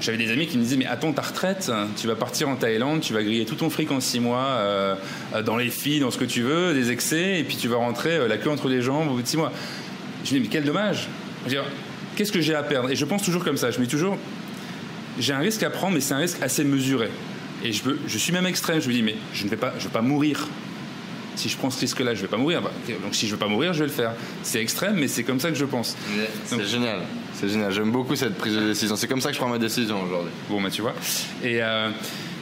j'avais 0.00 0.18
des 0.18 0.30
amis 0.30 0.46
qui 0.46 0.58
me 0.58 0.62
disaient 0.62 0.76
Mais 0.76 0.86
attends 0.86 1.12
ta 1.12 1.22
retraite, 1.22 1.70
tu 1.96 2.06
vas 2.06 2.14
partir 2.14 2.48
en 2.48 2.56
Thaïlande, 2.56 3.00
tu 3.00 3.12
vas 3.14 3.22
griller 3.22 3.44
tout 3.44 3.54
ton 3.54 3.70
fric 3.70 3.90
en 3.90 4.00
six 4.00 4.20
mois, 4.20 4.46
euh, 4.46 4.96
dans 5.44 5.56
les 5.56 5.70
filles, 5.70 6.00
dans 6.00 6.10
ce 6.10 6.18
que 6.18 6.24
tu 6.24 6.42
veux, 6.42 6.74
des 6.74 6.90
excès, 6.90 7.40
et 7.40 7.44
puis 7.44 7.56
tu 7.56 7.68
vas 7.68 7.76
rentrer 7.76 8.16
euh, 8.16 8.28
la 8.28 8.36
queue 8.36 8.50
entre 8.50 8.68
les 8.68 8.82
jambes 8.82 9.08
au 9.08 9.14
bout 9.14 9.22
de 9.22 9.26
six 9.26 9.36
mois. 9.36 9.52
Je 10.24 10.34
me 10.34 10.38
dis 10.38 10.40
Mais 10.42 10.48
quel 10.48 10.64
dommage 10.64 11.08
Qu'est-ce 12.16 12.32
que 12.32 12.40
j'ai 12.40 12.54
à 12.54 12.62
perdre? 12.62 12.90
Et 12.90 12.96
je 12.96 13.04
pense 13.04 13.22
toujours 13.22 13.44
comme 13.44 13.56
ça. 13.56 13.70
Je 13.70 13.78
me 13.78 13.84
dis 13.84 13.90
toujours 13.90 14.18
J'ai 15.18 15.32
un 15.32 15.38
risque 15.38 15.62
à 15.62 15.70
prendre, 15.70 15.94
mais 15.94 16.00
c'est 16.00 16.14
un 16.14 16.18
risque 16.18 16.42
assez 16.42 16.64
mesuré. 16.64 17.08
Et 17.64 17.72
je, 17.72 17.82
je 18.06 18.18
suis 18.18 18.32
même 18.32 18.46
extrême. 18.46 18.80
Je 18.80 18.88
me 18.88 18.92
dis 18.92 19.02
Mais 19.02 19.16
je 19.32 19.44
ne 19.44 19.48
vais 19.48 19.56
pas, 19.56 19.72
je 19.78 19.84
vais 19.84 19.92
pas 19.92 20.02
mourir 20.02 20.48
si 21.36 21.48
je 21.48 21.56
prends 21.56 21.70
ce 21.70 21.80
risque-là, 21.80 22.14
je 22.14 22.22
vais 22.22 22.28
pas 22.28 22.36
mourir. 22.36 22.62
Bah, 22.62 22.70
donc 23.02 23.14
si 23.14 23.26
je 23.26 23.32
veux 23.32 23.38
pas 23.38 23.48
mourir, 23.48 23.72
je 23.72 23.80
vais 23.80 23.86
le 23.86 23.92
faire. 23.92 24.12
C'est 24.42 24.60
extrême, 24.60 24.96
mais 24.96 25.08
c'est 25.08 25.24
comme 25.24 25.40
ça 25.40 25.48
que 25.50 25.56
je 25.56 25.64
pense. 25.64 25.96
C'est 26.46 26.66
génial. 26.66 27.00
C'est 27.34 27.48
génial. 27.48 27.72
J'aime 27.72 27.90
beaucoup 27.90 28.16
cette 28.16 28.36
prise 28.36 28.54
de 28.54 28.66
décision. 28.68 28.96
C'est 28.96 29.08
comme 29.08 29.20
ça 29.20 29.28
que 29.28 29.34
je 29.34 29.40
prends 29.40 29.48
ma 29.48 29.58
décision 29.58 30.02
aujourd'hui. 30.02 30.32
Bon, 30.48 30.60
bah 30.60 30.70
tu 30.70 30.82
vois. 30.82 30.94
Et, 31.42 31.62
euh, 31.62 31.90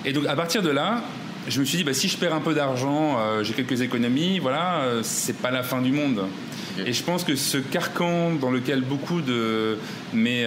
et 0.05 0.12
donc 0.12 0.27
à 0.27 0.37
partir 0.37 0.62
de 0.62 0.71
là, 0.71 1.03
je 1.49 1.59
me 1.61 1.65
suis 1.65 1.79
dit, 1.79 1.85
bah, 1.85 1.94
si 1.94 2.09
je 2.09 2.17
perds 2.17 2.35
un 2.35 2.41
peu 2.41 2.55
d'argent, 2.55 3.19
euh, 3.19 3.43
j'ai 3.43 3.55
quelques 3.55 3.81
économies, 3.81 4.39
voilà, 4.39 4.83
euh, 4.83 5.00
c'est 5.03 5.37
pas 5.37 5.50
la 5.50 5.62
fin 5.62 5.81
du 5.81 5.93
monde. 5.93 6.27
Et 6.87 6.93
je 6.93 7.03
pense 7.03 7.25
que 7.25 7.37
ce 7.37 7.59
carcan 7.59 8.33
dans 8.33 8.50
lequel 8.50 8.81
beaucoup 8.81 9.21
de 9.21 9.77
mes 10.15 10.47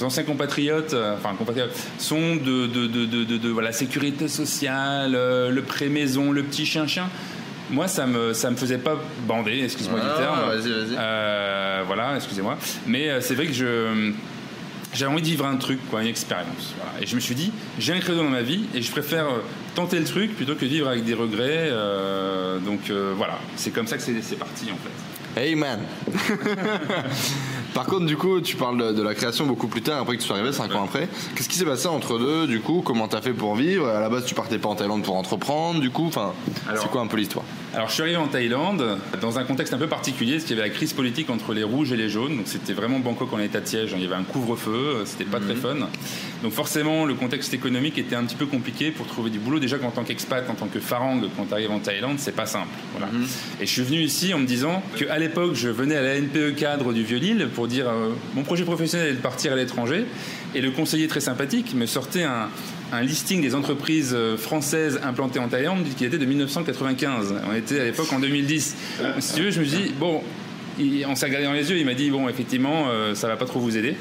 anciens 0.00 0.22
compatriotes, 0.22 0.94
enfin 1.14 1.34
compatriotes, 1.36 1.76
sont 1.98 2.36
de, 2.36 2.66
de, 2.66 2.86
de, 2.86 3.04
de, 3.04 3.36
de 3.36 3.48
voilà, 3.50 3.70
sécurité 3.70 4.28
sociale, 4.28 5.12
le 5.12 5.60
pré-maison, 5.60 6.32
le 6.32 6.42
petit 6.42 6.64
chien-chien 6.64 7.10
moi, 7.72 7.88
ça 7.88 8.06
me, 8.06 8.34
ça 8.34 8.50
me 8.50 8.56
faisait 8.56 8.78
pas 8.78 9.02
bander, 9.26 9.64
excuse-moi 9.64 9.98
du 9.98 10.06
terme. 10.18 10.38
Vas-y, 10.46 10.70
vas-y. 10.70 10.96
Euh, 10.96 11.82
voilà, 11.86 12.16
excusez-moi. 12.16 12.58
Mais 12.86 13.08
euh, 13.08 13.20
c'est 13.20 13.34
vrai 13.34 13.46
que 13.46 13.52
je 13.52 14.12
j'avais 14.94 15.10
envie 15.10 15.22
de 15.22 15.26
vivre 15.26 15.46
un 15.46 15.56
truc, 15.56 15.78
quoi, 15.88 16.02
une 16.02 16.08
expérience. 16.08 16.74
Et 17.00 17.06
je 17.06 17.14
me 17.14 17.20
suis 17.20 17.34
dit, 17.34 17.50
j'ai 17.78 17.94
un 17.94 18.00
credo 18.00 18.18
dans 18.18 18.28
ma 18.28 18.42
vie 18.42 18.66
et 18.74 18.82
je 18.82 18.90
préfère 18.90 19.24
euh, 19.24 19.38
tenter 19.74 19.98
le 19.98 20.04
truc 20.04 20.36
plutôt 20.36 20.54
que 20.54 20.66
vivre 20.66 20.86
avec 20.86 21.04
des 21.04 21.14
regrets. 21.14 21.70
donc 22.62 22.90
voilà, 23.16 23.38
c'est 23.56 23.70
comme 23.70 23.86
ça 23.86 23.96
que 23.96 24.02
c'est 24.02 24.38
parti 24.38 24.66
en 24.70 24.76
fait. 24.76 25.40
Hey 25.40 25.54
man 25.54 25.80
Par 27.74 27.86
contre, 27.86 28.04
du 28.04 28.16
coup, 28.16 28.40
tu 28.40 28.56
parles 28.56 28.94
de, 28.94 29.02
la 29.02 29.14
création 29.14 29.46
beaucoup 29.46 29.66
plus 29.66 29.82
tard, 29.82 30.02
après 30.02 30.16
que 30.16 30.20
tu 30.20 30.26
sois 30.26 30.36
arrivé, 30.36 30.52
5 30.52 30.74
ans 30.74 30.84
après. 30.84 31.08
Qu'est-ce 31.34 31.48
qui 31.48 31.56
s'est 31.56 31.64
passé 31.64 31.88
entre 31.88 32.18
deux, 32.18 32.46
du 32.46 32.60
coup? 32.60 32.82
Comment 32.84 33.08
t'as 33.08 33.22
fait 33.22 33.32
pour 33.32 33.54
vivre? 33.54 33.88
À 33.88 34.00
la 34.00 34.08
base, 34.08 34.26
tu 34.26 34.34
partais 34.34 34.58
pas 34.58 34.68
en 34.68 34.74
Thaïlande 34.74 35.02
pour 35.02 35.16
entreprendre, 35.16 35.80
du 35.80 35.90
coup 35.90 36.06
Enfin, 36.06 36.32
c'est 36.74 36.90
quoi 36.90 37.00
un 37.00 37.06
peu 37.06 37.16
l'histoire? 37.16 37.44
Alors, 37.74 37.88
je 37.88 37.94
suis 37.94 38.02
arrivé 38.02 38.18
en 38.18 38.28
Thaïlande 38.28 38.98
dans 39.22 39.38
un 39.38 39.44
contexte 39.44 39.72
un 39.72 39.78
peu 39.78 39.86
particulier, 39.86 40.32
parce 40.32 40.44
qu'il 40.44 40.56
y 40.56 40.60
avait 40.60 40.68
la 40.68 40.74
crise 40.74 40.92
politique 40.92 41.30
entre 41.30 41.54
les 41.54 41.62
rouges 41.62 41.92
et 41.92 41.96
les 41.96 42.10
jaunes. 42.10 42.36
Donc, 42.36 42.46
c'était 42.46 42.74
vraiment 42.74 42.98
Bangkok 42.98 43.32
en 43.32 43.38
état 43.38 43.60
de 43.60 43.66
siège. 43.66 43.94
Il 43.96 44.02
y 44.02 44.04
avait 44.04 44.14
un 44.14 44.24
couvre-feu, 44.24 45.04
c'était 45.06 45.24
pas 45.24 45.40
très 45.40 45.54
mhm. 45.54 45.60
fun. 45.60 45.76
Donc, 46.42 46.52
forcément, 46.52 47.06
le 47.06 47.14
contexte 47.14 47.54
économique 47.54 47.96
était 47.96 48.16
un 48.16 48.24
petit 48.24 48.36
peu 48.36 48.46
compliqué 48.46 48.90
pour 48.90 49.06
trouver 49.06 49.30
du 49.30 49.38
boulot. 49.38 49.58
Déjà, 49.58 49.78
qu'en 49.78 49.90
tant 49.90 50.04
qu'expat, 50.04 50.48
en 50.50 50.54
tant 50.54 50.66
que 50.66 50.80
farang, 50.80 51.22
quand 51.36 51.46
tu 51.46 51.54
arrives 51.54 51.70
en 51.70 51.78
Thaïlande, 51.78 52.18
c'est 52.18 52.36
pas 52.36 52.46
simple. 52.46 52.68
Voilà. 52.92 53.10
Mhm. 53.10 53.26
Et 53.60 53.66
je 53.66 53.70
suis 53.70 53.82
venu 53.82 54.00
ici 54.00 54.34
en 54.34 54.38
me 54.38 54.46
disant 54.46 54.82
qu'à 54.96 55.18
l'époque, 55.18 55.54
je 55.54 55.70
venais 55.70 55.96
à 55.96 56.02
la 56.02 56.16
NPE 56.16 56.54
cadre 56.56 56.92
du 56.92 57.04
Vieux-Lille 57.04 57.48
pour 57.54 57.61
dire 57.66 57.88
euh, 57.88 58.10
mon 58.34 58.42
projet 58.42 58.64
professionnel 58.64 59.08
est 59.08 59.14
de 59.14 59.20
partir 59.20 59.52
à 59.52 59.56
l'étranger. 59.56 60.04
Et 60.54 60.60
le 60.60 60.70
conseiller 60.70 61.08
très 61.08 61.20
sympathique 61.20 61.74
me 61.74 61.86
sortait 61.86 62.24
un, 62.24 62.48
listing 63.02 63.40
des 63.40 63.54
entreprises 63.54 64.12
euh, 64.12 64.36
françaises 64.36 65.00
implantées 65.02 65.38
en 65.38 65.48
Thaïlande 65.48 65.84
qui 65.96 66.04
était 66.04 66.18
de 66.18 66.26
1995. 66.26 67.34
On 67.50 67.54
était 67.54 67.80
à 67.80 67.84
l'époque 67.84 68.12
en 68.12 68.20
2010. 68.20 68.76
Si 69.18 69.34
tu 69.34 69.42
veux, 69.42 69.50
je 69.50 69.60
me 69.60 69.64
dis, 69.64 69.92
bon, 69.98 70.22
on 71.06 71.14
s'est 71.14 71.26
regardé 71.26 71.46
dans 71.46 71.52
les 71.52 71.70
yeux, 71.70 71.78
il 71.78 71.86
m'a 71.86 71.94
dit, 71.94 72.10
bon, 72.10 72.28
effectivement, 72.28 72.86
euh, 72.88 73.14
ça 73.14 73.28
va 73.28 73.36
pas 73.36 73.46
trop 73.46 73.60
vous 73.60 73.76
aider. 73.76 73.96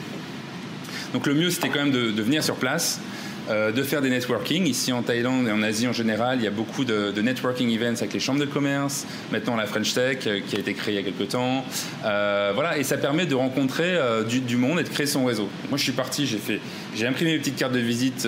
Donc 1.13 1.27
le 1.27 1.33
mieux, 1.33 1.49
c'était 1.49 1.69
quand 1.69 1.83
même 1.83 1.91
de, 1.91 2.21
venir 2.21 2.43
sur 2.43 2.55
place, 2.55 3.01
euh, 3.49 3.71
de 3.71 3.83
faire 3.83 4.01
des 4.01 4.09
networking. 4.09 4.65
Ici 4.65 4.91
en 4.93 5.01
Thaïlande 5.01 5.47
et 5.47 5.51
en 5.51 5.63
Asie 5.63 5.87
en 5.87 5.93
général, 5.93 6.37
il 6.39 6.43
y 6.43 6.47
a 6.47 6.51
beaucoup 6.51 6.85
de, 6.85 7.19
networking 7.21 7.69
events 7.69 7.97
avec 7.97 8.13
les 8.13 8.19
chambres 8.19 8.39
de 8.39 8.45
commerce, 8.45 9.05
maintenant 9.31 9.55
la 9.55 9.65
French 9.65 9.93
Tech 9.93 10.19
euh, 10.27 10.39
qui 10.47 10.55
a 10.55 10.59
été 10.59 10.73
créée 10.73 10.95
il 10.95 10.97
y 10.97 10.99
a 10.99 11.03
quelques 11.03 11.29
temps. 11.29 11.65
Euh, 12.05 12.51
voilà, 12.53 12.77
et 12.77 12.83
ça 12.83 12.97
permet 12.97 13.25
de 13.25 13.35
rencontrer 13.35 13.97
du, 14.27 14.57
monde 14.57 14.79
et 14.79 14.83
de 14.83 14.89
créer 14.89 15.05
son 15.07 15.25
réseau. 15.25 15.49
Moi 15.69 15.77
je 15.77 15.83
suis 15.83 15.91
parti, 15.91 16.25
j'ai 16.25 16.37
fait, 16.37 16.59
j'ai 16.95 17.07
imprimé 17.07 17.33
mes 17.33 17.39
petites 17.39 17.55
cartes 17.55 17.73
de 17.73 17.79
visite 17.79 18.27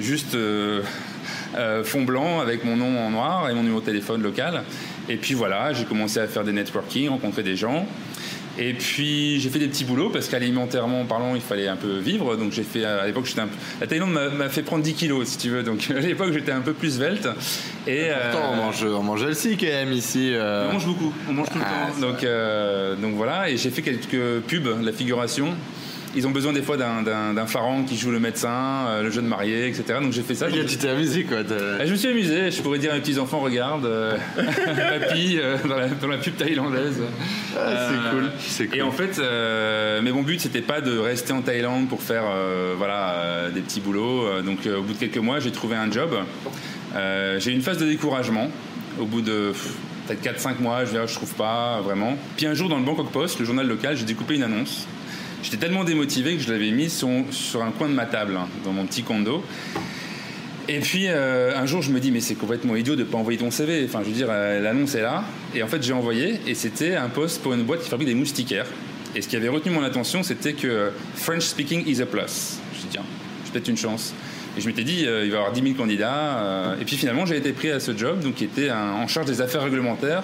juste 0.00 0.36
fond 1.84 2.02
blanc 2.02 2.40
avec 2.40 2.64
mon 2.64 2.76
nom 2.76 2.98
en 2.98 3.10
noir 3.10 3.48
et 3.50 3.54
mon 3.54 3.62
numéro 3.62 3.80
de 3.80 3.86
téléphone 3.86 4.22
local. 4.22 4.62
Et 5.08 5.16
puis 5.16 5.34
voilà, 5.34 5.72
j'ai 5.72 5.84
commencé 5.84 6.18
à 6.18 6.26
faire 6.26 6.44
des 6.44 6.52
networking, 6.52 7.08
rencontrer 7.08 7.42
des 7.42 7.56
gens. 7.56 7.86
Et 8.58 8.72
puis 8.74 9.40
j'ai 9.40 9.50
fait 9.50 9.58
des 9.58 9.68
petits 9.68 9.84
boulots 9.84 10.10
parce 10.10 10.28
qu'alimentairement 10.28 11.04
parlant, 11.04 11.34
il 11.34 11.40
fallait 11.40 11.68
un 11.68 11.76
peu 11.76 11.98
vivre. 11.98 12.36
Donc 12.36 12.52
j'ai 12.52 12.62
fait 12.62 12.84
à 12.84 13.06
l'époque, 13.06 13.26
j'étais 13.26 13.40
un 13.40 13.48
la 13.80 13.86
Thaïlande 13.86 14.12
m'a 14.12 14.48
fait 14.48 14.62
prendre 14.62 14.82
10 14.82 14.94
kilos 14.94 15.28
si 15.28 15.38
tu 15.38 15.50
veux. 15.50 15.62
Donc 15.62 15.90
à 15.96 16.00
l'époque, 16.00 16.32
j'étais 16.32 16.52
un 16.52 16.60
peu 16.60 16.72
plus 16.72 16.96
svelte. 16.96 17.28
Et 17.86 18.08
pourtant, 18.08 18.50
on 18.50 18.54
euh, 18.54 18.66
mange, 18.66 18.84
on 18.84 19.02
mange 19.02 19.22
healthy 19.22 19.56
quand 19.56 19.66
même 19.66 19.92
ici. 19.92 20.30
Euh. 20.32 20.68
On 20.70 20.74
mange 20.74 20.86
beaucoup, 20.86 21.12
on 21.28 21.32
mange 21.32 21.48
tout 21.48 21.58
le 21.58 21.64
ah, 21.66 21.90
temps. 21.90 22.00
Donc 22.00 22.24
euh, 22.24 22.96
donc 22.96 23.14
voilà. 23.14 23.50
Et 23.50 23.56
j'ai 23.56 23.70
fait 23.70 23.82
quelques 23.82 24.40
pubs, 24.46 24.82
la 24.82 24.92
figuration 24.92 25.54
ils 26.14 26.26
ont 26.26 26.30
besoin 26.30 26.52
des 26.52 26.62
fois 26.62 26.76
d'un 26.76 27.46
pharaon 27.46 27.84
qui 27.84 27.96
joue 27.96 28.10
le 28.10 28.20
médecin, 28.20 28.86
euh, 28.88 29.02
le 29.02 29.10
jeune 29.10 29.26
marié, 29.26 29.68
etc. 29.68 29.98
Donc 30.00 30.12
j'ai 30.12 30.22
fait 30.22 30.34
ça. 30.34 30.46
tu 30.50 30.76
t'es 30.76 30.88
amusé 30.88 31.24
quoi 31.24 31.38
Je 31.42 31.90
me 31.90 31.96
suis 31.96 32.08
amusé. 32.08 32.50
Je 32.50 32.62
pourrais 32.62 32.78
dire 32.78 32.92
à 32.92 32.94
mes 32.94 33.00
petits 33.00 33.18
enfants, 33.18 33.40
regarde, 33.40 33.84
euh, 33.84 34.16
papy 34.36 35.38
euh, 35.38 35.56
dans, 36.00 36.08
la, 36.08 36.18
pub 36.18 36.36
thaïlandaise. 36.36 37.00
Ah, 37.58 37.88
c'est 38.38 38.66
cool. 38.66 38.78
Et 38.78 38.82
en 38.82 38.92
fait, 38.92 39.20
mais 40.02 40.12
mon 40.12 40.22
but 40.22 40.40
c'était 40.40 40.60
pas 40.60 40.80
de 40.80 40.98
rester 40.98 41.32
en 41.32 41.42
Thaïlande 41.42 41.88
pour 41.88 42.02
faire 42.02 42.24
voilà 42.76 43.48
des 43.52 43.60
petits 43.60 43.80
boulots. 43.80 44.42
donc 44.42 44.66
au 44.66 44.82
bout 44.82 44.92
de 44.92 44.98
quelques 44.98 45.18
mois, 45.18 45.40
j'ai 45.40 45.52
trouvé 45.52 45.76
un 45.76 45.90
job. 45.90 46.14
j'ai 47.38 47.50
eu 47.50 47.54
une 47.54 47.62
phase 47.62 47.78
de 47.78 47.86
découragement. 47.86 48.50
Au 49.00 49.06
bout 49.06 49.22
de 49.22 49.52
peut-être 50.06 50.38
4-5 50.38 50.60
mois, 50.60 50.84
je 50.84 50.96
ne 50.96 51.06
je 51.06 51.14
trouve 51.14 51.34
pas 51.34 51.80
vraiment. 51.80 52.16
Puis 52.36 52.46
un 52.46 52.54
jour, 52.54 52.68
dans 52.68 52.78
le 52.78 52.84
Bangkok 52.84 53.10
Post, 53.10 53.40
le 53.40 53.44
journal 53.44 53.66
local, 53.66 53.96
j'ai 53.96 54.04
découpé 54.04 54.36
une 54.36 54.44
annonce 54.44 54.86
J'étais 55.44 55.58
tellement 55.58 55.84
démotivé 55.84 56.36
que 56.36 56.42
je 56.42 56.50
l'avais 56.50 56.70
mis 56.70 56.88
sur, 56.88 57.62
un 57.62 57.70
coin 57.70 57.90
de 57.90 57.92
ma 57.92 58.06
table, 58.06 58.34
hein, 58.34 58.48
dans 58.64 58.72
mon 58.72 58.86
petit 58.86 59.02
condo. 59.02 59.44
Et 60.68 60.80
puis 60.80 61.04
euh, 61.06 61.54
un 61.54 61.66
jour, 61.66 61.82
je 61.82 61.90
me 61.90 62.00
dis, 62.00 62.10
mais 62.10 62.20
c'est 62.20 62.34
complètement 62.34 62.74
idiot 62.76 62.96
de 62.96 63.00
ne 63.00 63.04
pas 63.04 63.18
envoyer 63.18 63.38
ton 63.38 63.50
CV. 63.50 63.84
Enfin, 63.84 64.00
je 64.02 64.08
veux 64.08 64.14
dire, 64.14 64.28
euh, 64.30 64.62
l'annonce 64.62 64.94
est 64.94 65.02
là. 65.02 65.22
Et 65.54 65.62
en 65.62 65.66
fait, 65.66 65.82
j'ai 65.82 65.92
envoyé, 65.92 66.40
et 66.46 66.54
c'était 66.54 66.94
un 66.94 67.10
poste 67.10 67.42
pour 67.42 67.52
une 67.52 67.64
boîte 67.64 67.82
qui 67.82 67.90
fabrique 67.90 68.08
des 68.08 68.14
moustiquaires. 68.14 68.64
Et 69.14 69.20
ce 69.20 69.28
qui 69.28 69.36
avait 69.36 69.50
retenu 69.50 69.70
mon 69.70 69.82
attention, 69.82 70.22
c'était 70.22 70.54
que 70.54 70.90
French 71.14 71.42
speaking 71.42 71.86
is 71.86 72.00
a 72.00 72.06
plus. 72.06 72.20
Je 72.20 72.24
me 72.24 72.78
suis 72.78 72.82
dit, 72.84 72.88
tiens, 72.92 73.04
j'ai 73.44 73.52
peut-être 73.52 73.68
une 73.68 73.76
chance. 73.76 74.14
Et 74.56 74.62
je 74.62 74.66
m'étais 74.66 74.84
dit, 74.84 75.04
euh, 75.04 75.26
il 75.26 75.30
va 75.30 75.36
y 75.36 75.38
avoir 75.40 75.52
10 75.52 75.60
000 75.60 75.74
candidats. 75.74 76.74
et 76.80 76.86
puis 76.86 76.96
finalement, 76.96 77.26
j'ai 77.26 77.36
été 77.36 77.52
pris 77.52 77.70
à 77.70 77.80
ce 77.80 77.94
job, 77.94 78.20
donc 78.20 78.36
qui 78.36 78.44
était 78.44 78.70
en 78.70 79.06
charge 79.08 79.26
des 79.26 79.42
affaires 79.42 79.62
réglementaires 79.62 80.22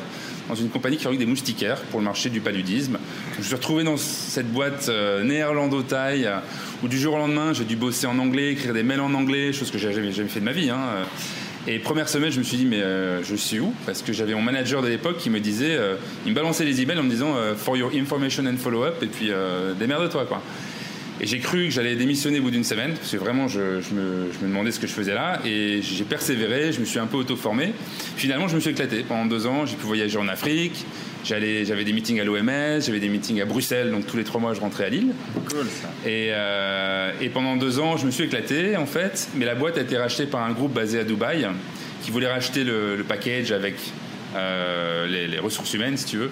dans 0.50 0.56
une 0.56 0.68
compagnie 0.68 0.96
qui 0.96 1.04
fabrique 1.04 1.20
des 1.20 1.26
moustiquaires 1.26 1.80
pour 1.82 2.00
le 2.00 2.04
marché 2.04 2.28
du 2.28 2.40
paludisme. 2.40 2.98
Je 3.34 3.38
me 3.38 3.44
suis 3.44 3.54
retrouvé 3.54 3.84
dans 3.84 3.96
cette 3.96 4.50
boîte 4.50 4.88
euh, 4.88 5.22
néerlando-taille 5.22 6.28
où 6.82 6.88
du 6.88 6.98
jour 6.98 7.14
au 7.14 7.18
lendemain, 7.18 7.52
j'ai 7.52 7.64
dû 7.64 7.76
bosser 7.76 8.06
en 8.06 8.18
anglais, 8.18 8.52
écrire 8.52 8.74
des 8.74 8.82
mails 8.82 9.00
en 9.00 9.14
anglais, 9.14 9.52
chose 9.52 9.70
que 9.70 9.78
j'ai 9.78 9.92
jamais, 9.92 10.10
jamais 10.10 10.28
fait 10.28 10.40
de 10.40 10.44
ma 10.44 10.52
vie. 10.52 10.70
Hein. 10.70 10.80
Et 11.68 11.78
première 11.78 12.08
semaine, 12.08 12.32
je 12.32 12.38
me 12.38 12.42
suis 12.42 12.56
dit, 12.56 12.66
mais 12.66 12.80
euh, 12.80 13.22
je 13.22 13.36
suis 13.36 13.60
où? 13.60 13.72
Parce 13.86 14.02
que 14.02 14.12
j'avais 14.12 14.34
mon 14.34 14.42
manager 14.42 14.82
de 14.82 14.88
l'époque 14.88 15.18
qui 15.18 15.30
me 15.30 15.38
disait, 15.38 15.76
euh, 15.76 15.94
il 16.26 16.32
me 16.32 16.36
balançait 16.36 16.64
les 16.64 16.80
emails 16.80 16.98
en 16.98 17.04
me 17.04 17.10
disant, 17.10 17.34
for 17.56 17.76
your 17.76 17.92
information 17.94 18.44
and 18.46 18.56
follow-up, 18.56 19.02
et 19.02 19.06
puis 19.06 19.30
démerde-toi, 19.78 20.24
quoi. 20.26 20.42
Et 21.22 21.26
j'ai 21.26 21.38
cru 21.38 21.66
que 21.66 21.70
j'allais 21.70 21.96
démissionner 21.96 22.40
au 22.40 22.44
bout 22.44 22.50
d'une 22.50 22.64
semaine, 22.64 22.94
parce 22.94 23.12
que 23.12 23.18
vraiment, 23.18 23.46
je, 23.46 23.60
me, 23.92 24.30
demandais 24.42 24.72
ce 24.72 24.80
que 24.80 24.86
je 24.86 24.92
faisais 24.92 25.12
là. 25.12 25.38
Et 25.44 25.82
j'ai 25.82 26.04
persévéré, 26.04 26.72
je 26.72 26.80
me 26.80 26.86
suis 26.86 26.98
un 26.98 27.06
peu 27.06 27.18
auto-formé. 27.18 27.74
Finalement, 28.16 28.48
je 28.48 28.54
me 28.54 28.60
suis 28.60 28.70
éclaté. 28.70 29.04
Pendant 29.06 29.26
deux 29.26 29.46
ans, 29.46 29.66
j'ai 29.66 29.76
pu 29.76 29.84
voyager 29.84 30.16
en 30.16 30.28
Afrique. 30.28 30.86
J'avais 31.22 31.84
des 31.84 31.92
meetings 31.92 32.20
à 32.20 32.24
l'OMS, 32.24 32.80
j'avais 32.80 33.00
des 33.00 33.10
meetings 33.10 33.42
à 33.42 33.44
Bruxelles, 33.44 33.90
donc 33.90 34.06
tous 34.06 34.16
les 34.16 34.24
trois 34.24 34.40
mois, 34.40 34.54
je 34.54 34.60
rentrais 34.60 34.86
à 34.86 34.88
Lille. 34.88 35.12
Cool 35.50 35.66
ça. 35.66 35.90
Et, 36.08 36.30
euh, 36.30 37.12
et 37.20 37.28
pendant 37.28 37.56
deux 37.56 37.78
ans, 37.78 37.98
je 37.98 38.06
me 38.06 38.10
suis 38.10 38.24
éclaté, 38.24 38.78
en 38.78 38.86
fait. 38.86 39.28
Mais 39.34 39.44
la 39.44 39.54
boîte 39.54 39.76
a 39.76 39.82
été 39.82 39.98
rachetée 39.98 40.24
par 40.24 40.42
un 40.42 40.52
groupe 40.52 40.72
basé 40.72 40.98
à 40.98 41.04
Dubaï, 41.04 41.46
qui 42.02 42.10
voulait 42.10 42.32
racheter 42.32 42.64
le, 42.64 43.04
package 43.06 43.52
avec 43.52 43.74
euh, 44.36 45.06
les, 45.06 45.38
ressources 45.38 45.74
humaines, 45.74 45.98
si 45.98 46.06
tu 46.06 46.16
veux. 46.16 46.30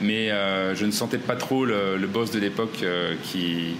Mais 0.00 0.30
euh, 0.30 0.76
je 0.76 0.86
ne 0.86 0.92
sentais 0.92 1.18
pas 1.18 1.36
trop 1.36 1.64
le, 1.64 1.96
le 1.96 2.06
boss 2.06 2.30
de 2.30 2.38
l'époque 2.38 2.84
qui 3.24 3.74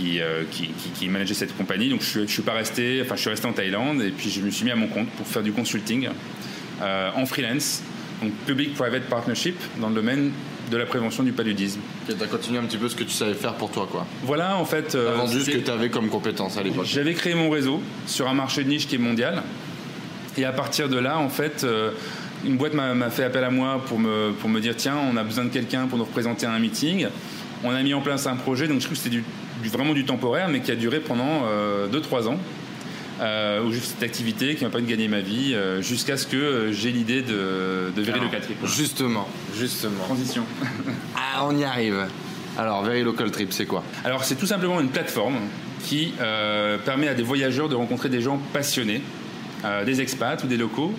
euh, 0.00 0.44
qui, 0.50 0.70
qui, 0.94 1.08
manageait 1.08 1.34
cette 1.34 1.56
compagnie. 1.56 1.88
Donc 1.88 2.02
je, 2.02 2.20
ne 2.20 2.26
suis 2.26 2.42
pas 2.42 2.52
resté, 2.52 3.00
enfin 3.02 3.16
je 3.16 3.20
suis 3.20 3.30
resté 3.30 3.46
en 3.46 3.52
Thaïlande 3.52 4.02
et 4.02 4.10
puis 4.10 4.30
je 4.30 4.40
me 4.40 4.50
suis 4.50 4.64
mis 4.64 4.70
à 4.70 4.76
mon 4.76 4.88
compte 4.88 5.08
pour 5.10 5.26
faire 5.26 5.42
du 5.42 5.52
consulting 5.52 6.08
euh, 6.80 7.10
en 7.14 7.26
freelance, 7.26 7.82
donc 8.22 8.32
public-private 8.46 9.04
partnership 9.04 9.56
dans 9.80 9.88
le 9.88 9.94
domaine 9.94 10.32
de 10.70 10.76
la 10.76 10.86
prévention 10.86 11.22
du 11.22 11.32
paludisme. 11.32 11.80
Tu 12.06 12.14
as 12.20 12.26
continué 12.26 12.58
un 12.58 12.64
petit 12.64 12.78
peu 12.78 12.88
ce 12.88 12.96
que 12.96 13.04
tu 13.04 13.10
savais 13.10 13.34
faire 13.34 13.54
pour 13.54 13.70
toi, 13.70 13.86
quoi. 13.90 14.06
Voilà, 14.24 14.56
en 14.56 14.64
fait. 14.64 14.94
Euh, 14.94 15.14
vendu 15.14 15.40
ce 15.40 15.50
que 15.50 15.58
tu 15.58 15.70
avais 15.70 15.90
comme 15.90 16.08
compétence 16.08 16.56
à 16.56 16.62
l'époque. 16.62 16.86
J'avais 16.86 17.14
créé 17.14 17.34
mon 17.34 17.50
réseau 17.50 17.80
sur 18.06 18.28
un 18.28 18.34
marché 18.34 18.64
de 18.64 18.68
niche 18.68 18.88
qui 18.88 18.94
est 18.94 18.98
mondial. 18.98 19.42
Et 20.38 20.44
à 20.44 20.52
partir 20.52 20.88
de 20.88 20.98
là, 20.98 21.18
en 21.18 21.28
fait, 21.28 21.62
euh, 21.62 21.90
une 22.44 22.56
boîte 22.56 22.74
m'a 22.74 23.10
fait 23.10 23.24
appel 23.24 23.44
à 23.44 23.50
moi 23.50 23.82
pour 23.86 23.98
me, 23.98 24.32
pour 24.32 24.48
me 24.48 24.60
dire 24.60 24.74
tiens, 24.76 24.96
on 25.12 25.16
a 25.16 25.24
besoin 25.24 25.44
de 25.44 25.50
quelqu'un 25.50 25.86
pour 25.86 25.98
nous 25.98 26.04
représenter 26.04 26.46
à 26.46 26.52
un 26.52 26.58
meeting. 26.58 27.06
On 27.64 27.70
a 27.70 27.82
mis 27.82 27.94
en 27.94 28.00
place 28.00 28.26
un 28.26 28.36
projet, 28.36 28.66
donc 28.66 28.80
je 28.80 28.86
trouve 28.86 28.96
que 28.96 29.02
c'était 29.02 29.16
du 29.16 29.24
vraiment 29.68 29.94
du 29.94 30.04
temporaire, 30.04 30.48
mais 30.48 30.60
qui 30.60 30.70
a 30.70 30.76
duré 30.76 31.00
pendant 31.00 31.42
2-3 31.42 31.44
euh, 31.44 32.26
ans. 32.28 32.38
Euh, 33.20 33.62
où 33.62 33.70
j'ai 33.70 33.78
cette 33.78 34.02
activité 34.02 34.56
qui 34.56 34.64
m'a 34.64 34.70
permis 34.70 34.86
de 34.86 34.90
gagner 34.90 35.06
ma 35.06 35.20
vie 35.20 35.54
euh, 35.54 35.80
jusqu'à 35.80 36.16
ce 36.16 36.26
que 36.26 36.70
j'ai 36.72 36.90
l'idée 36.90 37.22
de, 37.22 37.92
de 37.94 38.02
Very 38.02 38.18
Local 38.18 38.40
Trip. 38.40 38.56
Justement, 38.64 39.28
justement. 39.54 40.02
Transition. 40.04 40.42
ah, 41.14 41.44
on 41.44 41.56
y 41.56 41.62
arrive. 41.62 42.06
Alors, 42.58 42.82
Very 42.82 43.04
Local 43.04 43.30
Trip, 43.30 43.52
c'est 43.52 43.66
quoi? 43.66 43.84
Alors, 44.04 44.24
c'est 44.24 44.34
tout 44.34 44.46
simplement 44.46 44.80
une 44.80 44.88
plateforme 44.88 45.36
qui 45.84 46.14
permet 46.84 47.08
à 47.08 47.14
des 47.14 47.22
voyageurs 47.22 47.68
de 47.68 47.74
rencontrer 47.74 48.08
des 48.08 48.20
gens 48.20 48.40
passionnés, 48.52 49.02
des 49.84 50.00
expats 50.00 50.42
ou 50.42 50.46
des 50.46 50.56
locaux, 50.56 50.92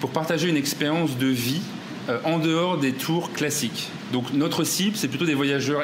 pour 0.00 0.10
partager 0.10 0.48
une 0.48 0.56
expérience 0.56 1.16
de 1.16 1.26
vie 1.26 1.62
euh, 2.08 2.18
en 2.24 2.38
dehors 2.38 2.78
des 2.78 2.92
tours 2.92 3.32
classiques. 3.32 3.88
Donc 4.12 4.32
notre 4.32 4.64
cible, 4.64 4.96
c'est 4.96 5.06
plutôt 5.06 5.24
des 5.24 5.34
voyageurs 5.34 5.82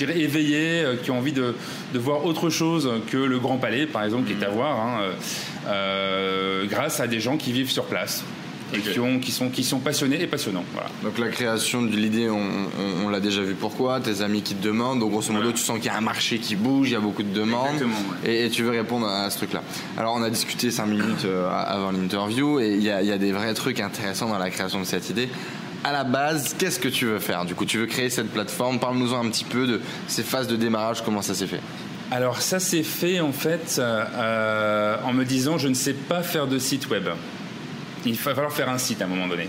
éveillés 0.00 0.84
euh, 0.84 0.96
qui 0.96 1.10
ont 1.10 1.18
envie 1.18 1.32
de, 1.32 1.54
voir 1.94 2.24
autre 2.24 2.48
chose 2.48 2.88
que 3.10 3.16
le 3.16 3.38
Grand 3.40 3.56
Palais, 3.56 3.86
par 3.86 4.04
exemple, 4.04 4.28
qui 4.28 4.40
est 4.40 4.46
à 4.46 4.50
voir, 4.50 4.78
hein, 4.78 5.00
euh, 5.66 6.64
grâce 6.66 7.00
à 7.00 7.08
des 7.08 7.18
gens 7.18 7.36
qui 7.36 7.50
vivent 7.50 7.70
sur 7.70 7.86
place 7.86 8.24
et 8.74 8.80
qui, 8.80 9.00
ont, 9.00 9.18
qui, 9.18 9.32
sont, 9.32 9.48
qui 9.48 9.64
sont 9.64 9.78
passionnés 9.78 10.20
et 10.20 10.26
passionnants. 10.26 10.64
Donc 11.02 11.18
la 11.18 11.28
création 11.28 11.82
de 11.82 11.96
l'idée, 11.96 12.28
on, 12.28 13.08
l'a 13.08 13.20
déjà 13.20 13.42
vu 13.42 13.54
pourquoi, 13.54 14.00
tes 14.00 14.22
amis 14.22 14.42
qui 14.42 14.54
te 14.54 14.62
demandent, 14.62 15.00
donc 15.00 15.10
grosso 15.10 15.32
modo 15.32 15.52
tu 15.52 15.62
sens 15.62 15.78
qu'il 15.78 15.86
y 15.86 15.94
a 15.94 15.96
un 15.96 16.02
marché 16.02 16.38
qui 16.38 16.56
bouge, 16.56 16.90
il 16.90 16.92
y 16.92 16.96
a 16.96 17.00
beaucoup 17.00 17.22
de 17.22 17.32
demandes. 17.32 17.82
Et, 18.24 18.50
tu 18.50 18.62
veux 18.62 18.70
répondre 18.70 19.06
à 19.06 19.30
ce 19.30 19.38
truc-là. 19.38 19.62
Alors 19.96 20.14
on 20.16 20.22
a 20.22 20.30
discuté 20.30 20.70
5 20.70 20.86
minutes 20.86 21.24
euh, 21.24 21.48
avant 21.50 21.92
l'interview 21.92 22.60
et 22.60 22.74
il 22.74 22.82
y, 22.82 22.90
a, 22.90 23.18
des 23.18 23.32
vrais 23.32 23.54
trucs 23.54 23.80
intéressants 23.80 24.28
dans 24.28 24.38
la 24.38 24.50
création 24.50 24.80
de 24.80 24.84
cette 24.84 25.08
idée. 25.10 25.28
À 25.84 25.92
la 25.92 26.04
base, 26.04 26.56
qu'est-ce 26.58 26.80
que 26.80 26.88
tu 26.88 27.06
veux 27.06 27.20
faire? 27.20 27.44
Du 27.44 27.54
coup, 27.54 27.64
tu 27.64 27.78
veux 27.78 27.86
créer 27.86 28.10
cette 28.10 28.30
plateforme? 28.30 28.80
Parle-nous-en 28.80 29.24
un 29.24 29.30
petit 29.30 29.44
peu 29.44 29.66
de 29.66 29.80
ces 30.08 30.22
phases 30.22 30.48
de 30.48 30.56
démarrage, 30.56 31.04
comment 31.04 31.22
ça 31.22 31.34
s'est 31.34 31.46
fait. 31.46 31.60
Alors, 32.10 32.40
ça 32.40 32.58
s'est 32.58 32.82
fait 32.82 33.20
en 33.20 33.32
fait 33.32 33.76
euh, 33.78 34.96
en 35.04 35.12
me 35.12 35.24
disant 35.24 35.58
je 35.58 35.68
ne 35.68 35.74
sais 35.74 35.92
pas 35.92 36.22
faire 36.22 36.46
de 36.46 36.58
site 36.58 36.88
web 36.90 37.08
il 38.06 38.14
va 38.14 38.34
falloir 38.34 38.52
faire 38.52 38.68
un 38.68 38.78
site 38.78 39.02
à 39.02 39.04
un 39.04 39.08
moment 39.08 39.26
donné. 39.26 39.48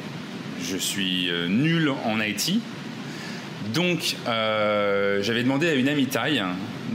Je 0.62 0.78
suis 0.78 1.30
euh, 1.30 1.48
nul 1.48 1.90
en 2.06 2.20
IT, 2.20 2.60
donc 3.74 4.16
euh, 4.28 5.22
j'avais 5.22 5.44
demandé 5.44 5.70
à 5.70 5.74
une 5.74 5.88
amie 5.88 6.08
taille 6.08 6.44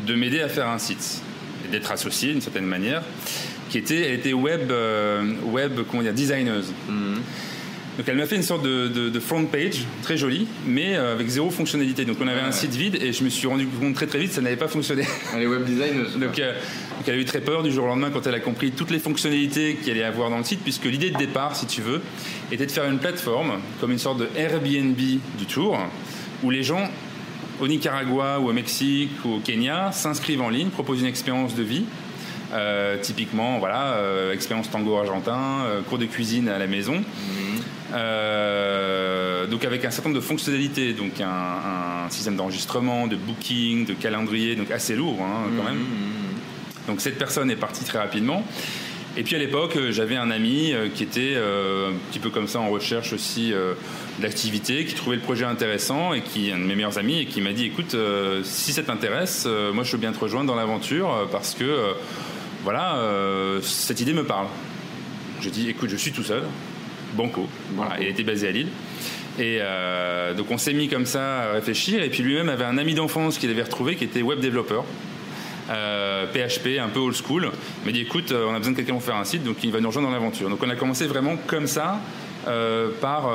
de 0.06 0.14
m'aider 0.14 0.40
à 0.40 0.48
faire 0.48 0.68
un 0.68 0.78
site, 0.78 1.22
d'être 1.70 1.90
associée 1.90 2.32
d'une 2.32 2.40
certaine 2.40 2.66
manière, 2.66 3.02
qui 3.70 3.78
était, 3.78 4.32
web, 4.32 4.70
euh, 4.70 5.34
web 5.44 5.80
designeuse. 6.14 6.72
Mhm. 6.88 7.20
Donc 7.96 8.08
elle 8.08 8.16
m'a 8.16 8.26
fait 8.26 8.36
une 8.36 8.42
sorte 8.42 8.62
de, 8.64 9.20
front 9.20 9.44
page 9.44 9.84
très 10.02 10.16
jolie, 10.16 10.46
mais 10.66 10.96
euh, 10.96 11.12
avec 11.12 11.28
zéro 11.28 11.50
fonctionnalité. 11.50 12.04
Donc 12.04 12.16
on 12.20 12.26
avait 12.26 12.40
un 12.40 12.52
site 12.52 12.74
vide 12.74 12.98
et 13.00 13.12
je 13.12 13.22
me 13.22 13.28
suis 13.28 13.46
rendu 13.46 13.66
compte 13.66 13.94
très 13.94 14.06
très 14.06 14.18
vite 14.18 14.30
que 14.30 14.34
ça 14.34 14.40
n'avait 14.40 14.56
pas 14.56 14.68
fonctionné. 14.68 15.04
Est 15.38 15.46
web 15.46 15.64
designer. 15.64 16.06
donc, 16.18 16.38
euh, 16.38 16.52
donc, 16.54 17.08
elle 17.08 17.14
a 17.14 17.18
eu 17.18 17.24
très 17.24 17.40
peur 17.40 17.62
du 17.62 17.70
jour 17.70 17.84
au 17.84 17.88
lendemain 17.88 18.10
quand 18.12 18.26
elle 18.26 18.34
a 18.34 18.40
compris 18.40 18.72
toutes 18.72 18.90
les 18.90 18.98
fonctionnalités 18.98 19.76
qu'il 19.76 19.92
allait 19.92 20.02
avoir 20.04 20.30
dans 20.30 20.38
le 20.38 20.44
site, 20.44 20.60
puisque 20.62 20.84
l'idée 20.84 21.10
de 21.10 21.16
départ, 21.16 21.54
si 21.54 21.66
tu 21.66 21.82
veux, 21.82 22.00
était 22.50 22.66
de 22.66 22.70
faire 22.70 22.84
une 22.84 22.98
plateforme 22.98 23.60
comme 23.80 23.92
une 23.92 23.98
sorte 23.98 24.18
de 24.18 24.28
Airbnb 24.36 24.96
du 24.96 25.46
tour, 25.46 25.78
où 26.42 26.50
les 26.50 26.62
gens 26.62 26.90
au 27.60 27.68
Nicaragua 27.68 28.40
ou 28.40 28.48
au 28.48 28.52
Mexique 28.52 29.12
ou 29.24 29.34
au 29.34 29.38
Kenya 29.38 29.92
s'inscrivent 29.92 30.42
en 30.42 30.50
ligne, 30.50 30.68
proposent 30.68 31.00
une 31.00 31.06
expérience 31.06 31.54
de 31.54 31.62
vie. 31.62 31.84
Euh, 32.52 32.98
typiquement, 33.00 33.58
voilà, 33.58 34.00
expérience 34.32 34.70
tango 34.70 34.96
argentin, 34.96 35.66
cours 35.88 35.98
de 35.98 36.06
cuisine 36.06 36.48
à 36.48 36.58
la 36.58 36.66
maison. 36.66 36.96
Mhm. 36.96 37.63
Euh, 37.94 39.46
donc 39.46 39.64
avec 39.64 39.84
un 39.84 39.90
certain 39.90 40.08
nombre 40.08 40.20
de 40.20 40.26
fonctionnalités, 40.26 40.92
donc 40.92 41.20
un, 41.20 42.08
système 42.10 42.36
d'enregistrement, 42.36 43.06
de 43.06 43.16
booking, 43.16 43.86
de 43.86 43.94
calendrier, 43.94 44.56
donc 44.56 44.70
assez 44.70 44.94
lourd 44.94 45.18
hein, 45.22 45.50
quand 45.56 45.64
même. 45.64 45.74
Mmh, 45.74 45.78
mmh, 45.78 46.84
mmh. 46.84 46.86
Donc 46.88 47.00
cette 47.00 47.18
personne 47.18 47.50
est 47.50 47.56
partie 47.56 47.84
très 47.84 47.98
rapidement. 47.98 48.44
Et 49.16 49.22
puis 49.22 49.36
à 49.36 49.38
l'époque, 49.38 49.78
j'avais 49.90 50.16
un 50.16 50.30
ami 50.30 50.74
qui 50.94 51.04
était 51.04 51.36
un 51.36 51.92
petit 52.10 52.18
peu 52.18 52.30
comme 52.30 52.48
ça 52.48 52.58
en 52.58 52.68
recherche 52.68 53.12
aussi 53.12 53.54
d'activité, 54.18 54.84
qui 54.84 54.94
trouvait 54.94 55.14
le 55.14 55.22
projet 55.22 55.44
intéressant 55.44 56.14
et 56.14 56.20
qui 56.22 56.50
un 56.50 56.58
de 56.58 56.64
mes 56.64 56.74
meilleurs 56.74 56.98
amis 56.98 57.20
et 57.20 57.26
qui 57.26 57.40
m'a 57.40 57.52
dit 57.52 57.64
écoute, 57.64 57.96
si 58.42 58.72
ça 58.72 58.82
t'intéresse, 58.82 59.46
moi 59.72 59.84
je 59.84 59.92
veux 59.92 59.98
bien 59.98 60.10
te 60.10 60.18
rejoindre 60.18 60.48
dans 60.48 60.56
l'aventure 60.56 61.28
parce 61.30 61.54
que 61.54 61.94
voilà, 62.64 62.98
cette 63.62 64.00
idée 64.00 64.14
me 64.14 64.24
parle. 64.24 64.48
Je 65.40 65.48
dis 65.48 65.70
écoute, 65.70 65.90
je 65.90 65.96
suis 65.96 66.10
tout 66.10 66.24
seul, 66.24 66.42
Banco. 67.14 67.48
Voilà, 67.74 68.00
il 68.00 68.08
était 68.08 68.22
basé 68.22 68.48
à 68.48 68.50
Lille. 68.50 68.68
Et 69.38 69.58
euh, 69.60 70.32
donc 70.34 70.50
on 70.50 70.58
s'est 70.58 70.72
mis 70.72 70.88
comme 70.88 71.06
ça 71.06 71.42
à 71.42 71.52
réfléchir. 71.52 72.02
Et 72.02 72.10
puis 72.10 72.22
lui-même 72.22 72.48
avait 72.48 72.64
un 72.64 72.78
ami 72.78 72.94
d'enfance 72.94 73.38
qu'il 73.38 73.50
avait 73.50 73.62
retrouvé 73.62 73.96
qui 73.96 74.04
était 74.04 74.22
web 74.22 74.40
développeur. 74.40 74.84
PHP, 76.34 76.78
un 76.80 76.88
peu 76.88 77.00
old 77.00 77.14
school. 77.14 77.50
Il 77.82 77.86
m'a 77.86 77.92
dit 77.92 78.02
écoute, 78.02 78.32
euh, 78.32 78.46
on 78.48 78.54
a 78.54 78.58
besoin 78.58 78.72
de 78.72 78.76
quelqu'un 78.76 78.92
pour 78.92 79.02
faire 79.02 79.16
un 79.16 79.24
site, 79.24 79.44
donc 79.44 79.62
il 79.62 79.72
va 79.72 79.80
nous 79.80 79.88
rejoindre 79.88 80.08
dans 80.08 80.14
l'aventure. 80.14 80.50
Donc 80.50 80.62
on 80.62 80.68
a 80.68 80.76
commencé 80.76 81.06
vraiment 81.06 81.36
comme 81.46 81.66
ça, 81.66 82.00
euh, 82.46 82.90
par 83.00 83.30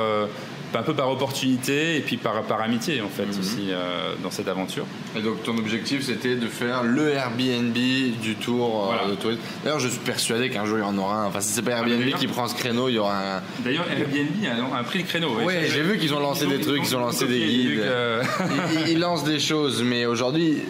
un 0.78 0.82
peu 0.82 0.94
par 0.94 1.10
opportunité 1.10 1.96
et 1.96 2.00
puis 2.00 2.16
par, 2.16 2.42
par 2.42 2.60
amitié 2.60 3.00
en 3.00 3.08
fait 3.08 3.26
mhm. 3.26 3.40
aussi 3.40 3.68
euh, 3.70 4.14
dans 4.22 4.30
cette 4.30 4.48
aventure. 4.48 4.84
Et 5.16 5.20
donc 5.20 5.42
ton 5.42 5.56
objectif 5.58 6.02
c'était 6.02 6.36
de 6.36 6.46
faire 6.46 6.82
le 6.82 7.10
Airbnb 7.10 7.72
du 7.72 8.36
tour 8.36 8.92
euh, 8.92 9.10
de 9.10 9.14
tourisme. 9.16 9.40
D'ailleurs 9.64 9.80
je 9.80 9.88
suis 9.88 9.98
persuadé 10.00 10.50
qu'un 10.50 10.64
jour 10.64 10.78
il 10.78 10.82
y 10.82 10.84
en 10.84 10.96
aura 10.98 11.22
un. 11.22 11.26
Enfin 11.26 11.40
si 11.40 11.52
c'est 11.52 11.62
pas 11.62 11.72
Airbnb 11.72 12.14
qui 12.18 12.26
prend 12.26 12.46
ce 12.46 12.54
créneau, 12.54 12.88
il 12.88 12.94
y 12.94 12.98
aura 12.98 13.36
un. 13.36 13.42
D'ailleurs 13.60 13.86
Airbnb 13.90 14.72
a, 14.74 14.82
pris 14.84 15.00
le 15.00 15.04
créneau. 15.04 15.30
Oui, 15.44 15.54
j'ai 15.68 15.82
vu 15.82 15.98
qu'ils 15.98 16.14
ont 16.14 16.20
lancé 16.20 16.46
des 16.46 16.60
trucs, 16.60 16.82
ils 16.84 16.96
ont 16.96 17.00
lancé 17.00 17.26
des 17.26 17.40
guides. 17.40 17.80
Euh. 17.80 18.22
ils, 18.88 18.98
lancent 19.00 19.24
des 19.24 19.40
choses, 19.40 19.82
mais 19.82 20.06
aujourd'hui 20.06 20.62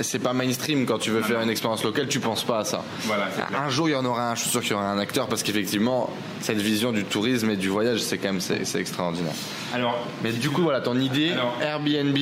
c'est 0.00 0.18
pas 0.18 0.32
mainstream 0.32 0.84
quand 0.84 0.98
tu 0.98 1.10
veux 1.10 1.22
faire 1.22 1.40
une 1.40 1.48
expérience 1.48 1.82
locale, 1.84 2.08
tu 2.08 2.20
penses 2.20 2.44
pas 2.44 2.58
à 2.58 2.64
ça. 2.64 2.84
Voilà, 3.04 3.28
un 3.56 3.68
jour 3.70 3.88
il 3.88 3.92
y 3.92 3.94
en 3.94 4.04
aura 4.04 4.30
un, 4.30 4.34
je 4.34 4.42
suis 4.42 4.50
sûr 4.50 4.60
qu'il 4.60 4.72
y 4.72 4.74
aura 4.74 4.90
un 4.90 4.98
acteur 4.98 5.26
parce 5.28 5.42
qu'effectivement 5.42 6.10
cette 6.46 6.60
vision 6.60 6.92
du 6.92 7.04
tourisme 7.04 7.50
et 7.50 7.56
du 7.56 7.68
voyage 7.68 8.00
c'est 8.00 8.18
quand 8.18 8.32
même 8.32 8.40
c'est 8.40 8.78
extraordinaire. 8.78 9.32
Alors, 9.74 10.06
mais 10.22 10.32
du 10.32 10.48
coup 10.48 10.62
voilà 10.62 10.80
ton 10.80 10.98
idée 10.98 11.32
Airbnb, 11.60 12.16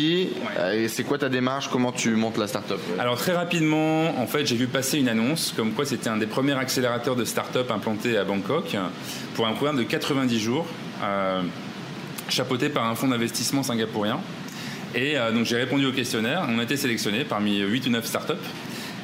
euh, 0.58 0.88
c'est 0.88 1.04
quoi 1.04 1.18
ta 1.18 1.28
démarche, 1.28 1.68
comment 1.68 1.92
tu 1.92 2.10
montes 2.16 2.38
la 2.38 2.46
startup? 2.46 2.80
Alors 2.98 3.18
très 3.18 3.32
rapidement, 3.32 4.18
en 4.18 4.26
fait 4.26 4.46
j'ai 4.46 4.56
vu 4.56 4.66
passer 4.66 4.98
une 4.98 5.08
annonce 5.08 5.52
comme 5.54 5.72
quoi 5.72 5.84
c'était 5.84 6.08
un 6.08 6.16
des 6.16 6.26
premiers 6.26 6.54
accélérateurs 6.54 7.16
de 7.16 7.24
start-up 7.24 7.70
implanté 7.70 8.16
à 8.16 8.24
Bangkok 8.24 8.76
pour 9.34 9.46
un 9.46 9.52
programme 9.52 9.76
de 9.76 9.82
90 9.82 10.40
jours. 10.40 10.66
Euh, 11.02 11.42
chapeauté 12.30 12.70
par 12.70 12.86
un 12.86 12.94
fonds 12.94 13.08
d'investissement 13.08 13.62
singapourien. 13.62 14.18
Et 14.94 15.18
euh, 15.18 15.32
donc 15.32 15.44
j'ai 15.44 15.56
répondu 15.56 15.84
au 15.84 15.92
questionnaire. 15.92 16.46
On 16.48 16.58
a 16.58 16.62
été 16.62 16.78
sélectionné 16.78 17.24
parmi 17.24 17.58
8 17.58 17.86
ou 17.86 17.90
9 17.90 18.06
startups. 18.06 18.32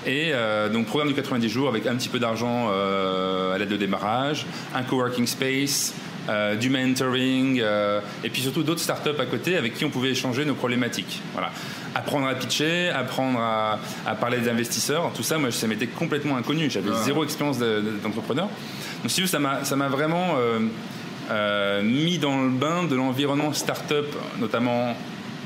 Et 0.07 0.31
euh, 0.33 0.69
donc 0.69 0.87
programme 0.87 1.09
de 1.09 1.15
90 1.15 1.49
jours 1.49 1.69
avec 1.69 1.87
un 1.87 1.95
petit 1.97 2.09
peu 2.09 2.19
d'argent 2.19 2.69
euh, 2.71 3.55
à 3.55 3.59
l'aide 3.59 3.69
de 3.69 3.77
démarrage, 3.77 4.47
un 4.75 4.83
coworking 4.83 5.27
space, 5.27 5.95
du 6.61 6.71
mentoring 6.71 7.61
et 8.23 8.31
puis 8.31 8.43
surtout 8.43 8.63
d'autres 8.63 8.81
startups 8.81 9.19
à 9.19 9.27
côté 9.27 9.57
avec 9.57 9.75
qui 9.75 9.85
on 9.85 9.91
pouvait 9.91 10.11
échanger 10.11 10.45
nos 10.45 10.55
problématiques. 10.55 11.21
Voilà. 11.33 11.51
Apprendre 11.97 12.29
à 12.29 12.35
pitcher, 12.37 12.89
apprendre 12.91 13.41
à, 13.41 13.81
parler 14.21 14.39
des 14.39 14.49
investisseurs, 14.49 15.11
tout 15.13 15.25
ça, 15.25 15.39
moi, 15.39 15.51
ça 15.51 15.67
m'était 15.67 15.89
complètement 15.89 16.37
inconnu. 16.37 16.71
J'avais 16.71 16.93
zéro 17.05 17.25
expérience 17.25 17.59
d'entrepreneur. 17.59 18.49
Donc 19.03 19.11
si 19.11 19.27
ça 19.27 19.41
m'a 19.41 19.89
vraiment 19.89 20.37
mis 21.83 22.19
dans 22.19 22.43
le 22.43 22.51
bain 22.51 22.85
de 22.85 22.95
l'environnement 22.95 23.53
startup, 23.53 24.07
notamment 24.39 24.95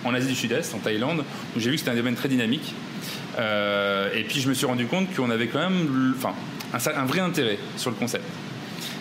en 0.05 0.15
Asie 0.15 0.29
du 0.29 0.35
Sud-Est, 0.35 0.75
en 0.75 0.79
Thaïlande, 0.79 1.25
où 1.57 1.61
j'ai 1.61 1.71
vu 1.71 1.77
que 1.77 1.81
c'était 1.81 1.93
un 1.93 1.97
domaine 1.97 2.15
très 2.15 2.29
dynamique. 2.29 2.75
Euh, 3.39 4.11
et 4.15 4.25
puis 4.25 4.41
je 4.41 4.49
me 4.49 4.55
suis 4.55 4.67
rendu 4.67 4.87
compte 4.87 5.15
qu'on 5.15 5.31
avait 5.31 5.49
quand 5.49 5.59
même 5.59 6.15
enfin, 6.17 6.35
un, 6.73 7.05
vrai 7.05 7.21
intérêt 7.21 7.59
sur 7.77 7.91
le 7.91 7.97
concept. 7.97 8.25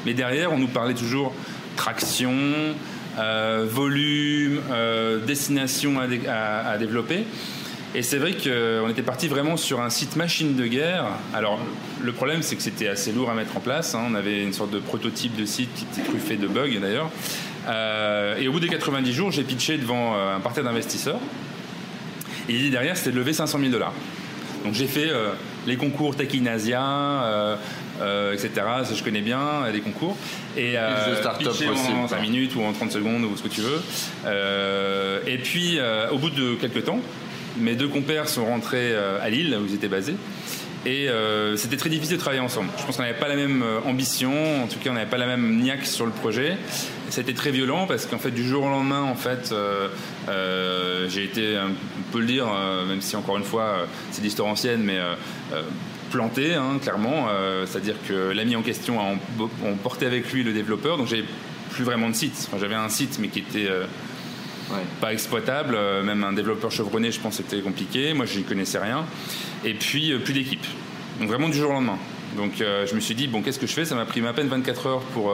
Mais 0.05 0.13
derrière, 0.13 0.51
on 0.51 0.57
nous 0.57 0.67
parlait 0.67 0.93
toujours 0.93 1.33
traction, 1.75 2.33
euh, 3.17 3.65
volume, 3.69 4.61
euh, 4.71 5.19
destination 5.19 5.95
à, 5.99 6.77
développer. 6.77 7.25
Et 7.95 8.01
c'est 8.01 8.17
vrai 8.17 8.33
qu'on 8.33 8.89
était 8.89 9.03
parti 9.03 9.27
vraiment 9.27 9.55
sur 9.55 9.79
un 9.79 9.91
site 9.91 10.15
machine 10.15 10.55
de 10.55 10.65
guerre. 10.65 11.05
Alors, 11.33 11.59
le 12.01 12.11
problème, 12.11 12.41
c'est 12.41 12.55
que 12.55 12.63
c'était 12.63 12.88
assez 12.88 13.12
lourd 13.12 13.29
à 13.29 13.36
mettre 13.36 13.55
en 13.55 13.60
place. 13.60 13.93
Hein. 13.93 14.05
On 14.10 14.15
avait 14.15 14.41
une 14.41 14.53
sorte 14.53 14.71
de 14.71 14.79
prototype 14.79 15.36
de 15.36 15.45
site 15.45 15.69
qui 15.75 15.86
était 15.91 16.10
truffé 16.10 16.36
de 16.36 16.47
bugs 16.47 16.79
d'ailleurs. 16.81 17.12
Et 18.39 18.47
au 18.47 18.51
bout 18.51 18.60
des 18.60 18.67
90 18.67 19.13
jours, 19.13 19.31
j'ai 19.31 19.43
pitché 19.43 19.77
devant 19.77 20.15
un 20.15 20.39
parterre 20.39 20.63
d'investisseurs. 20.63 21.19
Et 22.49 22.53
l'idée 22.53 22.71
derrière, 22.71 22.97
c'était 22.97 23.12
de 23.12 23.17
lever 23.17 23.31
500 23.31 23.60
000 23.60 23.71
dollars. 23.71 23.93
Donc 24.63 24.73
j'ai 24.73 24.88
fait 24.88 25.10
euh, 25.10 25.32
les 25.67 25.76
concours 25.76 26.15
Tech 26.15 26.30
in 26.34 26.45
Asia, 26.45 27.58
etc. 28.34 28.49
Ça, 28.84 28.93
je 28.95 29.04
connais 29.04 29.21
bien, 29.21 29.69
les 29.71 29.82
concours. 29.82 30.17
Et, 30.58 30.76
pitché 31.39 31.67
en 31.69 32.08
5 32.08 32.21
minutes 32.21 32.56
ou 32.56 32.62
en 32.62 32.73
30 32.73 32.91
secondes 32.91 33.23
ou 33.23 33.36
ce 33.38 33.43
que 33.43 33.47
tu 33.47 33.62
veux. 33.62 33.82
et 35.28 35.38
puis, 35.38 35.80
au 36.12 36.17
bout 36.17 36.30
de 36.30 36.56
quelques 36.56 36.86
temps, 36.86 36.99
mes 37.58 37.76
deux 37.76 37.88
compères 37.88 38.28
sont 38.28 38.45
rentrés 38.45 38.93
à 38.95 39.30
Lille, 39.30 39.58
où 39.62 39.65
ils 39.65 39.76
étaient 39.76 39.88
basés. 39.88 40.15
Et 40.86 41.08
c'était 41.56 41.78
très 41.78 41.89
difficile 41.89 42.17
de 42.17 42.21
travailler 42.21 42.41
ensemble. 42.41 42.69
Je 42.78 42.84
pense 42.84 42.97
qu'on 42.97 43.04
n'avait 43.04 43.19
pas 43.19 43.30
la 43.30 43.38
même 43.38 43.63
ambition, 43.86 44.63
en 44.63 44.67
tout 44.67 44.80
cas 44.80 44.89
on 44.89 44.95
n'avait 44.95 45.10
pas 45.10 45.17
la 45.17 45.28
même 45.28 45.62
niaque 45.62 45.86
sur 45.86 46.06
le 46.06 46.12
projet. 46.12 46.58
C'était 47.13 47.36
très 47.36 47.52
violent 47.52 47.86
parce 47.86 48.08
qu'en 48.08 48.17
fait, 48.17 48.32
du 48.32 48.43
jour 48.43 48.63
au 48.63 48.69
lendemain, 48.69 49.04
en 49.04 49.13
fait, 49.13 49.52
euh, 49.52 49.88
euh, 50.30 51.08
j'ai 51.08 51.23
été, 51.23 51.60
on 51.60 52.12
peut 52.12 52.19
le 52.19 52.26
dire, 52.26 52.47
euh, 52.52 52.88
même 52.88 53.02
si 53.02 53.15
encore 53.15 53.38
une 53.38 53.43
fois, 53.43 53.86
c'est 54.10 54.23
l'histoire 54.23 54.47
ancienne, 54.47 54.82
mais 54.82 54.97
planté, 56.10 56.56
hein, 56.56 56.80
clairement. 56.82 57.28
C'est-à-dire 57.67 57.97
que 58.08 58.32
l'ami 58.32 58.56
en 58.56 58.63
question 58.63 58.99
a 58.99 59.13
emporté 59.69 60.08
avec 60.08 60.34
lui 60.34 60.43
le 60.43 60.54
développeur, 60.54 60.97
donc 60.97 61.06
j'ai 61.06 61.23
plus 61.69 61.84
vraiment 61.84 62.10
de 62.10 62.15
site. 62.15 62.47
Enfin, 62.47 62.58
j'avais 62.60 62.73
un 62.73 62.89
site, 62.89 63.19
mais 63.19 63.28
qui 63.28 63.39
était 63.39 63.69
pas 64.99 65.13
exploitable. 65.13 65.78
Même 66.04 66.23
un 66.23 66.34
développeur 66.34 66.71
chevronné, 66.71 67.12
je 67.12 67.19
pense, 67.19 67.36
c'était 67.36 67.62
compliqué. 67.62 68.15
Moi, 68.15 68.26
je 68.26 68.39
n'y 68.39 68.43
connaissais 68.43 68.80
rien. 68.80 69.06
Et 69.63 69.76
puis, 69.76 70.17
plus 70.17 70.34
d'équipe. 70.34 70.65
Donc 71.19 71.30
vraiment 71.30 71.49
du 71.49 71.60
jour 71.60 71.69
au 71.69 71.73
lendemain. 71.73 71.99
Donc 72.38 72.54
je 72.58 72.95
me 72.95 72.99
suis 72.99 73.13
dit, 73.13 73.28
bon, 73.28 73.43
qu'est-ce 73.43 73.60
que 73.60 73.67
je 73.67 73.73
fais? 73.73 73.86
Ça 73.86 73.93
m'a 73.93 74.06
pris 74.06 74.26
à 74.26 74.34
peine 74.34 74.47
24 74.47 74.88
heures 74.88 75.02
pour 75.13 75.32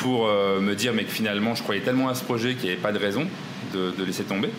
pour 0.00 0.26
euh, 0.26 0.60
me 0.60 0.74
dire 0.74 0.92
mais 0.92 1.04
que 1.04 1.10
finalement 1.10 1.54
je 1.54 1.62
croyais 1.62 1.80
tellement 1.80 2.08
à 2.08 2.14
ce 2.14 2.24
projet 2.24 2.54
qu'il 2.54 2.64
n'y 2.64 2.72
avait 2.72 2.80
pas 2.80 2.92
de 2.92 2.98
raison 2.98 3.26
de, 3.72 4.04
laisser 4.04 4.22
tomber. 4.22 4.50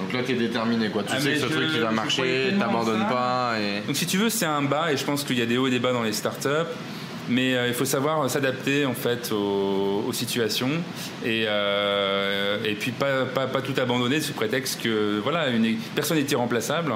Donc 0.00 0.12
là 0.12 0.22
tu 0.24 0.32
es 0.32 0.34
déterminé 0.34 0.88
quoi, 0.88 1.02
tu 1.02 1.10
ah, 1.12 1.20
sais 1.20 1.34
que 1.34 1.40
ce 1.40 1.46
truc 1.46 1.70
qui 1.70 1.80
va 1.80 1.90
marcher, 1.90 2.54
t'abandonnes 2.58 3.06
pas. 3.08 3.56
Donc 3.86 3.96
si 3.96 4.06
tu 4.06 4.16
veux 4.16 4.30
c'est 4.30 4.46
un 4.46 4.62
bas 4.62 4.92
et 4.92 4.96
je 4.96 5.04
pense 5.04 5.24
qu'il 5.24 5.38
y 5.38 5.42
a 5.42 5.46
des 5.46 5.58
hauts 5.58 5.66
et 5.66 5.70
des 5.70 5.78
bas 5.78 5.92
dans 5.92 6.02
les 6.02 6.12
startups. 6.12 6.48
Mais 7.30 7.54
euh, 7.54 7.68
il 7.68 7.74
faut 7.74 7.84
savoir 7.84 8.30
s'adapter 8.30 8.86
en 8.86 8.94
fait 8.94 9.32
aux, 9.32 10.10
situations 10.12 10.70
et, 11.22 11.44
euh, 11.46 12.56
et 12.64 12.72
puis 12.72 12.90
pas, 12.90 13.26
pas, 13.26 13.46
pas, 13.46 13.60
tout 13.60 13.74
abandonner 13.76 14.22
sous 14.22 14.32
prétexte 14.32 14.80
que 14.82 15.20
voilà 15.22 15.48
une 15.48 15.76
personne 15.94 16.16
n'est 16.16 16.24
irremplaçable 16.24 16.90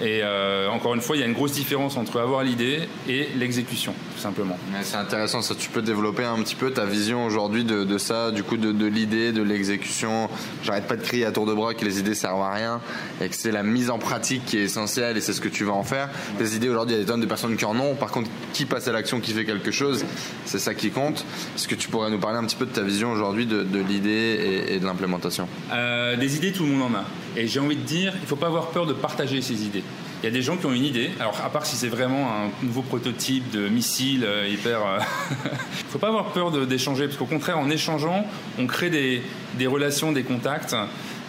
et 0.00 0.20
euh, 0.22 0.68
encore 0.70 0.94
une 0.94 1.00
fois, 1.00 1.16
il 1.16 1.20
y 1.20 1.22
a 1.22 1.26
une 1.26 1.34
grosse 1.34 1.52
différence 1.52 1.96
entre 1.96 2.18
avoir 2.18 2.42
l'idée 2.42 2.80
et 3.08 3.28
l'exécution, 3.36 3.94
tout 4.14 4.20
simplement. 4.20 4.56
C'est 4.82 4.96
intéressant, 4.96 5.42
ça. 5.42 5.54
Tu 5.54 5.70
peux 5.70 5.82
développer 5.82 6.24
un 6.24 6.40
petit 6.42 6.54
peu 6.54 6.70
ta 6.70 6.84
vision 6.84 7.24
aujourd'hui 7.26 7.64
de, 7.64 7.98
ça, 7.98 8.30
du 8.30 8.42
coup, 8.42 8.56
de, 8.56 8.86
l'idée, 8.86 9.32
de 9.32 9.42
l'exécution. 9.42 10.28
J'arrête 10.62 10.86
pas 10.86 10.96
de 10.96 11.02
crier 11.02 11.24
à 11.24 11.32
tour 11.32 11.46
de 11.46 11.54
bras 11.54 11.74
que 11.74 11.84
les 11.84 11.98
idées 11.98 12.14
servent 12.14 12.42
à 12.42 12.52
rien 12.52 12.80
et 13.20 13.28
que 13.28 13.34
c'est 13.34 13.50
la 13.50 13.62
mise 13.62 13.90
en 13.90 13.98
pratique 13.98 14.44
qui 14.44 14.58
est 14.58 14.62
essentielle 14.62 15.16
et 15.16 15.20
c'est 15.20 15.32
ce 15.32 15.40
que 15.40 15.48
tu 15.48 15.64
vas 15.64 15.72
en 15.72 15.82
faire. 15.82 16.08
Tes 16.38 16.54
idées, 16.54 16.68
aujourd'hui, 16.68 16.94
il 16.94 16.98
y 16.98 17.00
a 17.00 17.04
des 17.04 17.10
tonnes 17.10 17.20
de 17.20 17.26
personnes 17.26 17.56
qui 17.56 17.64
en 17.64 17.78
ont. 17.78 17.94
Par 17.94 18.10
contre, 18.10 18.30
qui 18.52 18.66
passe 18.66 18.86
à 18.88 18.92
l'action, 18.92 19.20
qui 19.20 19.32
fait 19.32 19.44
quelque 19.44 19.70
chose, 19.70 20.04
c'est 20.44 20.58
ça 20.58 20.74
qui 20.74 20.90
compte. 20.90 21.24
Est-ce 21.56 21.68
que 21.68 21.74
tu 21.74 21.88
pourrais 21.88 22.10
nous 22.10 22.20
parler 22.20 22.38
un 22.38 22.44
petit 22.44 22.56
peu 22.56 22.66
de 22.66 22.72
ta 22.72 22.82
vision 22.82 23.12
aujourd'hui 23.12 23.46
de, 23.46 23.66
l'idée 23.80 24.66
et, 24.68 24.78
de 24.78 24.84
l'implémentation? 24.84 25.48
Euh, 25.72 26.16
Des 26.16 26.36
idées, 26.36 26.52
tout 26.52 26.64
le 26.64 26.70
monde 26.70 26.92
en 26.94 26.98
a. 26.98 27.04
Et 27.36 27.48
j'ai 27.48 27.60
envie 27.60 27.76
de 27.76 27.82
dire, 27.82 28.12
il 28.14 28.22
ne 28.22 28.26
faut 28.26 28.36
pas 28.36 28.46
avoir 28.46 28.68
peur 28.68 28.86
de 28.86 28.92
partager 28.92 29.42
ses 29.42 29.64
idées. 29.64 29.82
Il 30.24 30.28
y 30.28 30.30
a 30.30 30.32
des 30.32 30.40
gens 30.40 30.56
qui 30.56 30.64
ont 30.64 30.72
une 30.72 30.86
idée, 30.86 31.10
alors 31.20 31.38
à 31.44 31.50
part 31.50 31.66
si 31.66 31.76
c'est 31.76 31.88
vraiment 31.88 32.30
un 32.32 32.64
nouveau 32.64 32.80
prototype 32.80 33.50
de 33.50 33.68
missile 33.68 34.24
euh, 34.24 34.48
hyper. 34.48 34.80
Il 34.80 35.02
euh, 35.02 35.50
ne 35.50 35.88
faut 35.90 35.98
pas 35.98 36.08
avoir 36.08 36.32
peur 36.32 36.50
d'échanger, 36.66 37.04
parce 37.04 37.18
qu'au 37.18 37.26
contraire, 37.26 37.58
en 37.58 37.68
échangeant, 37.68 38.24
on 38.58 38.66
crée 38.66 38.88
des, 38.88 39.20
des 39.58 39.66
relations, 39.66 40.12
des 40.12 40.22
contacts. 40.22 40.74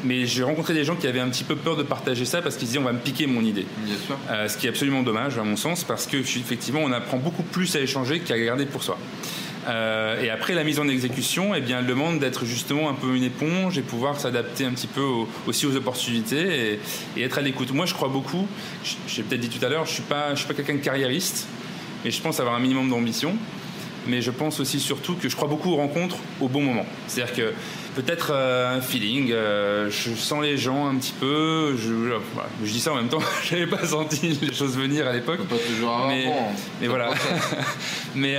Mais 0.06 0.26
j'ai 0.26 0.44
rencontré 0.44 0.74
des 0.74 0.86
gens 0.86 0.96
qui 0.96 1.08
avaient 1.08 1.20
un 1.20 1.28
petit 1.28 1.44
peu 1.44 1.58
peur 1.58 1.76
de 1.76 1.84
partager 1.84 2.24
ça 2.24 2.42
parce 2.42 2.56
qu'ils 2.56 2.68
disaient 2.68 2.80
on 2.80 2.84
va 2.84 2.94
me 2.94 3.00
piquer 3.00 3.28
mon 3.28 3.42
idée. 3.42 3.66
Bien 3.80 3.96
sûr. 3.98 4.18
Euh, 4.30 4.48
ce 4.48 4.58
qui 4.58 4.68
est 4.68 4.70
absolument 4.70 5.04
dommage 5.04 5.38
à 5.38 5.44
mon 5.44 5.58
sens 5.58 5.84
parce 5.84 6.08
que 6.08 6.16
effectivement 6.16 6.82
on 6.82 6.94
apprend 6.94 7.18
beaucoup 7.18 7.44
plus 7.44 7.76
à 7.76 7.82
échanger 7.82 8.20
qu'à 8.22 8.40
garder 8.40 8.66
pour 8.66 8.82
soi. 8.82 8.98
Euh, 9.68 10.22
et 10.22 10.30
après 10.30 10.54
la 10.54 10.64
mise 10.64 10.80
en 10.80 10.88
exécution, 10.88 11.56
eh 11.56 11.62
bien, 11.62 11.80
elle 11.80 11.86
demande 11.86 12.20
d'être 12.20 12.46
justement 12.46 12.90
un 12.90 12.94
peu 12.94 13.16
une 13.16 13.24
éponge 13.24 13.78
et 13.78 13.82
pouvoir 13.82 14.20
s'adapter 14.20 14.66
un 14.66 14.72
petit 14.72 14.88
peu 14.88 15.04
aussi 15.48 15.66
aux 15.66 15.76
opportunités 15.76 16.80
et, 17.18 17.22
être 17.22 17.38
à 17.38 17.42
l'écoute. 17.42 17.72
Moi, 17.72 17.86
je 17.86 17.94
crois 17.94 18.10
beaucoup. 18.10 18.48
J'ai 19.08 19.24
peut-être 19.24 19.42
dit 19.42 19.50
tout 19.50 19.64
à 19.66 19.70
l'heure, 19.70 19.86
je 19.86 19.94
suis 19.94 20.04
pas, 20.04 20.32
je 20.32 20.40
suis 20.40 20.48
pas 20.48 20.54
quelqu'un 20.54 20.76
de 20.76 20.80
carriériste, 20.80 21.48
mais 22.04 22.12
je 22.12 22.22
pense 22.22 22.40
avoir 22.40 22.56
un 22.56 22.60
minimum 22.60 22.90
d'ambition. 22.90 23.36
Mais 24.08 24.22
je 24.22 24.30
pense 24.30 24.60
aussi 24.60 24.80
surtout 24.80 25.16
que 25.16 25.30
je 25.30 25.36
crois 25.36 25.48
beaucoup 25.48 25.72
aux 25.72 25.78
rencontres 25.78 26.18
au 26.40 26.48
bon 26.48 26.62
moment. 26.62 26.86
C'est-à-dire 27.08 27.36
que 27.36 27.54
Peut-être 27.96 28.34
un 28.34 28.82
feeling. 28.82 29.30
je 29.30 30.16
sens 30.18 30.44
les 30.44 30.58
gens 30.58 30.88
un 30.88 30.96
petit 30.96 31.14
peu. 31.18 31.78
Je, 31.78 31.94
je 32.62 32.72
dis 32.72 32.82
ça 32.82 32.92
en 32.92 32.96
même 32.96 33.08
temps. 33.08 33.22
je 33.44 33.56
n'avais 33.56 33.68
pas 33.68 33.86
senti 33.86 34.38
les 34.42 34.54
choses 34.54 34.78
venir 34.78 35.08
à 35.08 35.14
l'époque. 35.14 35.40
Pas 35.48 35.56
toujours 35.56 36.06
mais, 36.10 36.26
mais 36.82 36.88
voilà. 36.88 37.12
mais 38.16 38.36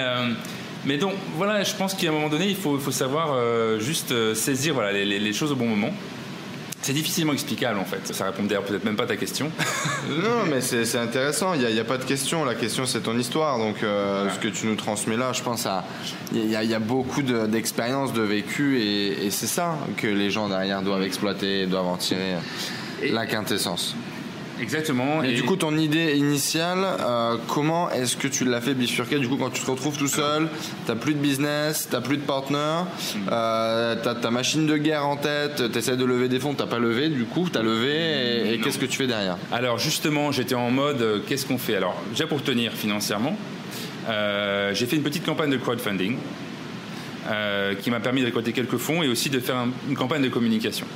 mais 0.87 0.97
donc 0.97 1.13
voilà, 1.37 1.63
je 1.63 1.75
pense 1.75 1.95
qu'à 1.95 2.09
un 2.09 2.13
moment 2.13 2.29
donné, 2.29 2.49
il 2.49 2.57
faut, 2.57 2.79
faut 2.79 2.91
savoir 2.91 3.37
juste 3.81 4.35
saisir 4.35 4.75
voilà, 4.75 4.93
les, 4.93 5.19
les, 5.19 5.33
choses 5.33 5.53
au 5.53 5.57
bon 5.57 5.67
moment. 5.67 5.93
C'est 6.87 6.93
difficilement 6.93 7.33
explicable 7.33 7.81
en 7.81 7.85
fait. 7.85 8.15
Ça 8.15 8.27
répond 8.27 8.45
d'ailleurs 8.45 8.63
peut-être 8.63 8.85
même 8.85 8.95
pas 8.95 9.03
à 9.03 9.09
ta 9.09 9.17
question. 9.17 9.51
non, 10.09 10.47
mais 10.49 10.61
c'est 10.61 10.97
intéressant. 10.97 11.55
Il 11.55 11.67
n'y 11.67 11.81
a, 11.81 11.85
pas 11.85 11.99
de 11.99 12.05
question. 12.05 12.45
La 12.45 12.55
question, 12.55 12.87
c'est 12.87 13.01
ton 13.01 13.19
histoire. 13.19 13.59
Donc, 13.59 13.83
euh, 13.83 14.31
ce 14.33 14.39
que 14.39 14.47
tu 14.47 14.69
nous 14.69 14.77
transmets 14.77 15.17
là, 15.17 15.33
je 15.33 15.43
pense 15.43 15.67
Il 16.33 16.49
y, 16.49 16.55
a 16.75 16.79
beaucoup 16.79 17.23
d'expériences, 17.23 18.13
de, 18.13 18.23
vécu, 18.23 18.81
et, 18.81 19.33
c'est 19.33 19.49
ça 19.49 19.77
que 19.97 20.07
les 20.07 20.31
gens 20.31 20.49
derrière 20.49 20.81
doivent 20.83 21.03
exploiter, 21.03 21.67
doivent 21.67 21.89
en 21.89 21.97
tirer 21.97 22.37
la 23.11 23.27
quintessence. 23.27 23.97
Exactement. 24.61 25.23
Et, 25.23 25.35
du 25.35 25.43
coup, 25.43 25.57
ton 25.57 25.77
idée 25.77 26.17
initiale, 26.17 26.79
euh, 27.01 27.37
comment 27.49 27.91
est-ce 27.91 28.17
que 28.17 28.29
tu 28.29 28.45
l'as 28.45 28.61
fait 28.61 28.75
bifurquer 28.75 29.19
Du 29.19 29.29
coup, 29.29 29.37
quand 29.37 29.51
tu 29.51 29.63
te 29.63 29.71
retrouves 29.71 29.99
tout 29.99 30.09
seul, 30.09 30.49
t'as 30.87 30.95
plus 30.95 31.15
de 31.15 31.19
business, 31.19 31.89
t'as 31.91 32.01
plus 32.01 32.17
de 32.17 32.23
partner, 32.23 32.83
mm. 33.15 33.19
euh, 33.31 33.97
t'as 34.03 34.15
ta 34.15 34.31
machine 34.31 34.67
de 34.67 34.77
guerre 34.77 35.07
en 35.07 35.17
tête, 35.17 35.71
t'essaies 35.73 35.97
de 35.97 36.05
lever 36.05 36.29
des 36.29 36.41
fonds, 36.41 36.55
t'as 36.55 36.67
pas 36.67 36.79
levé, 36.79 37.09
du 37.09 37.25
coup, 37.25 37.49
t'as 37.51 37.63
levé, 37.63 38.55
et, 38.55 38.61
qu'est-ce 38.61 38.79
que 38.79 38.87
tu 38.87 38.97
fais 38.97 39.07
derrière? 39.07 39.37
Alors, 39.53 39.79
justement, 39.79 40.33
j'étais 40.33 40.55
en 40.55 40.71
mode, 40.71 41.03
euh, 41.03 41.19
qu'est-ce 41.27 41.47
qu'on 41.47 41.59
fait? 41.59 41.77
Alors, 41.77 42.01
déjà 42.11 42.27
pour 42.27 42.43
tenir 42.43 42.73
financièrement, 42.73 43.37
j'ai 44.73 44.87
fait 44.87 44.97
une 44.97 45.03
petite 45.03 45.27
campagne 45.27 45.51
de 45.51 45.57
crowdfunding 45.57 46.17
qui 47.81 47.91
m'a 47.91 47.99
permis 47.99 48.21
de 48.21 48.27
récolter 48.27 48.53
quelques 48.53 48.77
fonds 48.77 49.03
et 49.03 49.09
aussi 49.09 49.31
de 49.31 49.41
faire 49.41 49.57
une 49.89 49.97
campagne 49.97 50.23
de 50.23 50.29
communication 50.29 50.87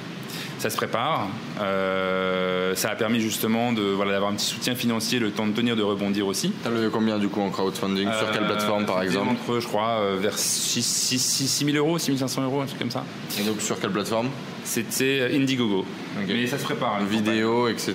ça 0.61 0.69
se 0.69 0.77
prépare. 0.77 1.29
Euh, 1.61 2.75
ça 2.75 2.91
a 2.91 2.95
permis 2.95 3.21
justement 3.21 3.73
de 3.73 3.83
voilà 3.83 4.13
d'avoir 4.13 4.31
un 4.31 4.35
petit 4.35 4.45
soutien 4.47 4.75
financier, 4.75 5.19
le 5.19 5.31
temps 5.31 5.47
de 5.47 5.53
tenir, 5.53 5.75
de 5.75 5.83
rebondir 5.83 6.27
aussi. 6.27 6.53
T'as 6.63 6.69
levé 6.69 6.89
combien 6.93 7.19
du 7.19 7.29
coup 7.29 7.41
en 7.41 7.49
crowdfunding 7.49 8.09
Sur 8.13 8.31
quelle 8.31 8.43
euh, 8.43 8.49
plateforme 8.49 8.85
par 8.85 9.03
exemple 9.03 9.31
Entre, 9.31 9.61
je 9.61 9.67
crois, 9.67 10.01
euh, 10.01 10.19
vers 10.21 10.39
6, 10.39 10.83
6, 10.83 11.65
000 11.65 11.77
euros, 11.79 11.99
6 11.99 12.19
500 12.19 12.43
euros, 12.45 12.61
un 12.61 12.67
truc 12.67 12.79
comme 12.79 12.91
ça. 12.91 13.05
Et 13.41 13.43
donc 13.43 13.63
sur 13.63 13.81
quelle 13.81 13.91
plateforme 13.91 14.29
C'était 14.63 15.31
Indiegogo. 15.35 15.87
Mais 16.29 16.47
ça 16.47 16.59
se 16.59 16.65
prépare. 16.65 16.99
Une 17.01 17.07
vidéo, 17.07 17.69
etc. 17.69 17.95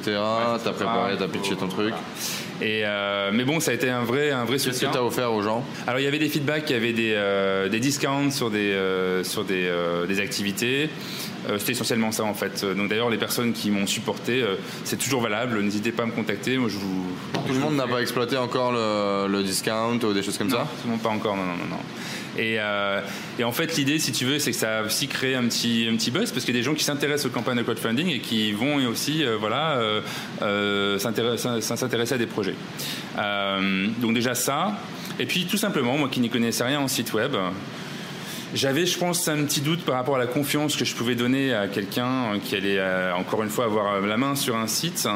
t'as 0.64 0.72
préparé, 0.72 1.16
t'as 1.20 1.28
pitché 1.28 1.56
ton 1.56 1.68
truc. 1.68 1.94
Et 2.62 2.84
mais 3.32 3.44
bon, 3.44 3.60
ça 3.60 3.72
a 3.72 3.74
été 3.76 3.92
un 3.92 4.04
vrai, 4.04 4.32
un 4.32 4.46
vrai 4.46 4.58
soutien. 4.58 4.72
Qu'est-ce 4.72 4.92
que 4.92 4.98
t'as 4.98 5.04
offert 5.04 5.32
aux 5.34 5.44
gens 5.44 5.64
Alors 5.86 6.00
il 6.00 6.04
y 6.04 6.08
avait 6.08 6.18
des 6.18 6.30
feedbacks, 6.30 6.68
il 6.70 6.74
y 6.74 6.78
avait 6.78 6.94
des, 6.94 7.70
des 7.70 7.80
discounts 7.80 8.32
sur 8.32 8.50
des, 8.50 8.76
sur 9.24 9.44
des, 9.44 9.72
des 10.08 10.20
activités. 10.20 10.90
Euh, 11.50 11.60
c'était 11.60 11.74
essentiellement 11.74 12.12
ça 12.12 12.24
en 12.24 12.34
fait. 12.34 12.66
Donc 12.66 12.90
d'ailleurs 12.90 13.10
les 13.10 13.18
personnes 13.18 13.54
qui 13.54 13.70
m'ont 13.72 13.88
supporté, 13.88 14.42
euh, 14.42 14.56
c'est 14.84 14.98
toujours 14.98 15.22
valable. 15.22 15.62
N'hésitez 15.62 15.92
pas 15.92 16.04
à 16.04 16.06
me 16.06 16.12
contacter. 16.12 16.58
Moi, 16.58 16.70
je 16.70 16.78
vous, 16.78 17.06
tout 17.48 17.54
le 17.54 17.60
monde 17.60 17.76
n'a 17.76 17.88
pas 17.88 18.02
exploité 18.02 18.38
encore 18.38 18.72
le, 18.72 19.44
discount 19.44 20.00
ou 20.04 20.14
des 20.14 20.24
choses 20.24 20.38
comme 20.38 20.50
ça. 20.50 20.68
Tout 20.82 20.88
le 20.88 20.92
monde 20.92 21.02
pas 21.02 21.10
encore. 21.10 21.36
Non 21.36 21.44
non 21.44 21.58
non. 21.58 21.70
non. 21.70 21.80
Et, 22.38 22.58
euh, 22.60 23.00
et, 23.40 23.46
en 23.46 23.54
fait, 23.54 23.78
l'idée, 23.78 23.98
si 23.98 24.12
tu 24.12 24.26
veux, 24.26 24.40
c'est 24.40 24.52
que 24.52 24.58
ça 24.58 24.80
a 24.80 24.84
aussi 24.84 25.08
créé 25.08 25.36
un 25.36 25.44
petit, 25.44 25.88
un 25.90 25.96
petit 25.96 26.12
buzz 26.12 26.32
parce 26.32 26.44
qu'il 26.44 26.54
y 26.54 26.58
a 26.58 26.60
des 26.60 26.66
gens 26.66 26.74
qui 26.74 26.84
s'intéressent 26.84 27.28
aux 27.28 27.34
campagnes 27.34 27.58
de 27.58 27.64
crowdfunding 27.64 28.10
et 28.10 28.20
qui 28.20 28.52
vont 28.52 28.76
aussi 28.88 29.24
voilà, 29.40 29.80
euh, 30.42 31.00
s'intéresser 31.00 32.16
à 32.16 32.18
des 32.18 32.26
projets. 32.26 32.56
donc 33.16 34.14
déjà 34.14 34.36
ça. 34.36 34.78
Et 35.18 35.26
puis 35.26 35.46
tout 35.46 35.58
simplement, 35.58 35.98
moi 35.98 36.10
qui 36.10 36.20
n'y 36.20 36.30
connaissais 36.30 36.66
rien 36.66 36.82
en 36.82 36.90
site 36.90 37.14
web, 37.14 37.36
j'avais, 38.56 38.86
je 38.86 38.98
pense, 38.98 39.28
un 39.28 39.44
petit 39.44 39.62
doute 39.62 39.84
par 39.84 39.96
rapport 39.96 40.16
à 40.16 40.20
la 40.20 40.28
confiance 40.28 40.76
que 40.76 40.86
je 40.86 40.96
pouvais 40.96 41.16
donner 41.16 41.54
à 41.54 41.68
quelqu'un 41.68 42.40
qui 42.44 42.56
allait, 42.56 42.80
euh, 42.80 43.14
encore 43.14 43.44
une 43.44 43.50
fois, 43.50 43.66
avoir 43.66 44.00
la 44.02 44.18
main 44.18 44.36
sur 44.36 44.56
un 44.56 44.68
site. 44.68 45.08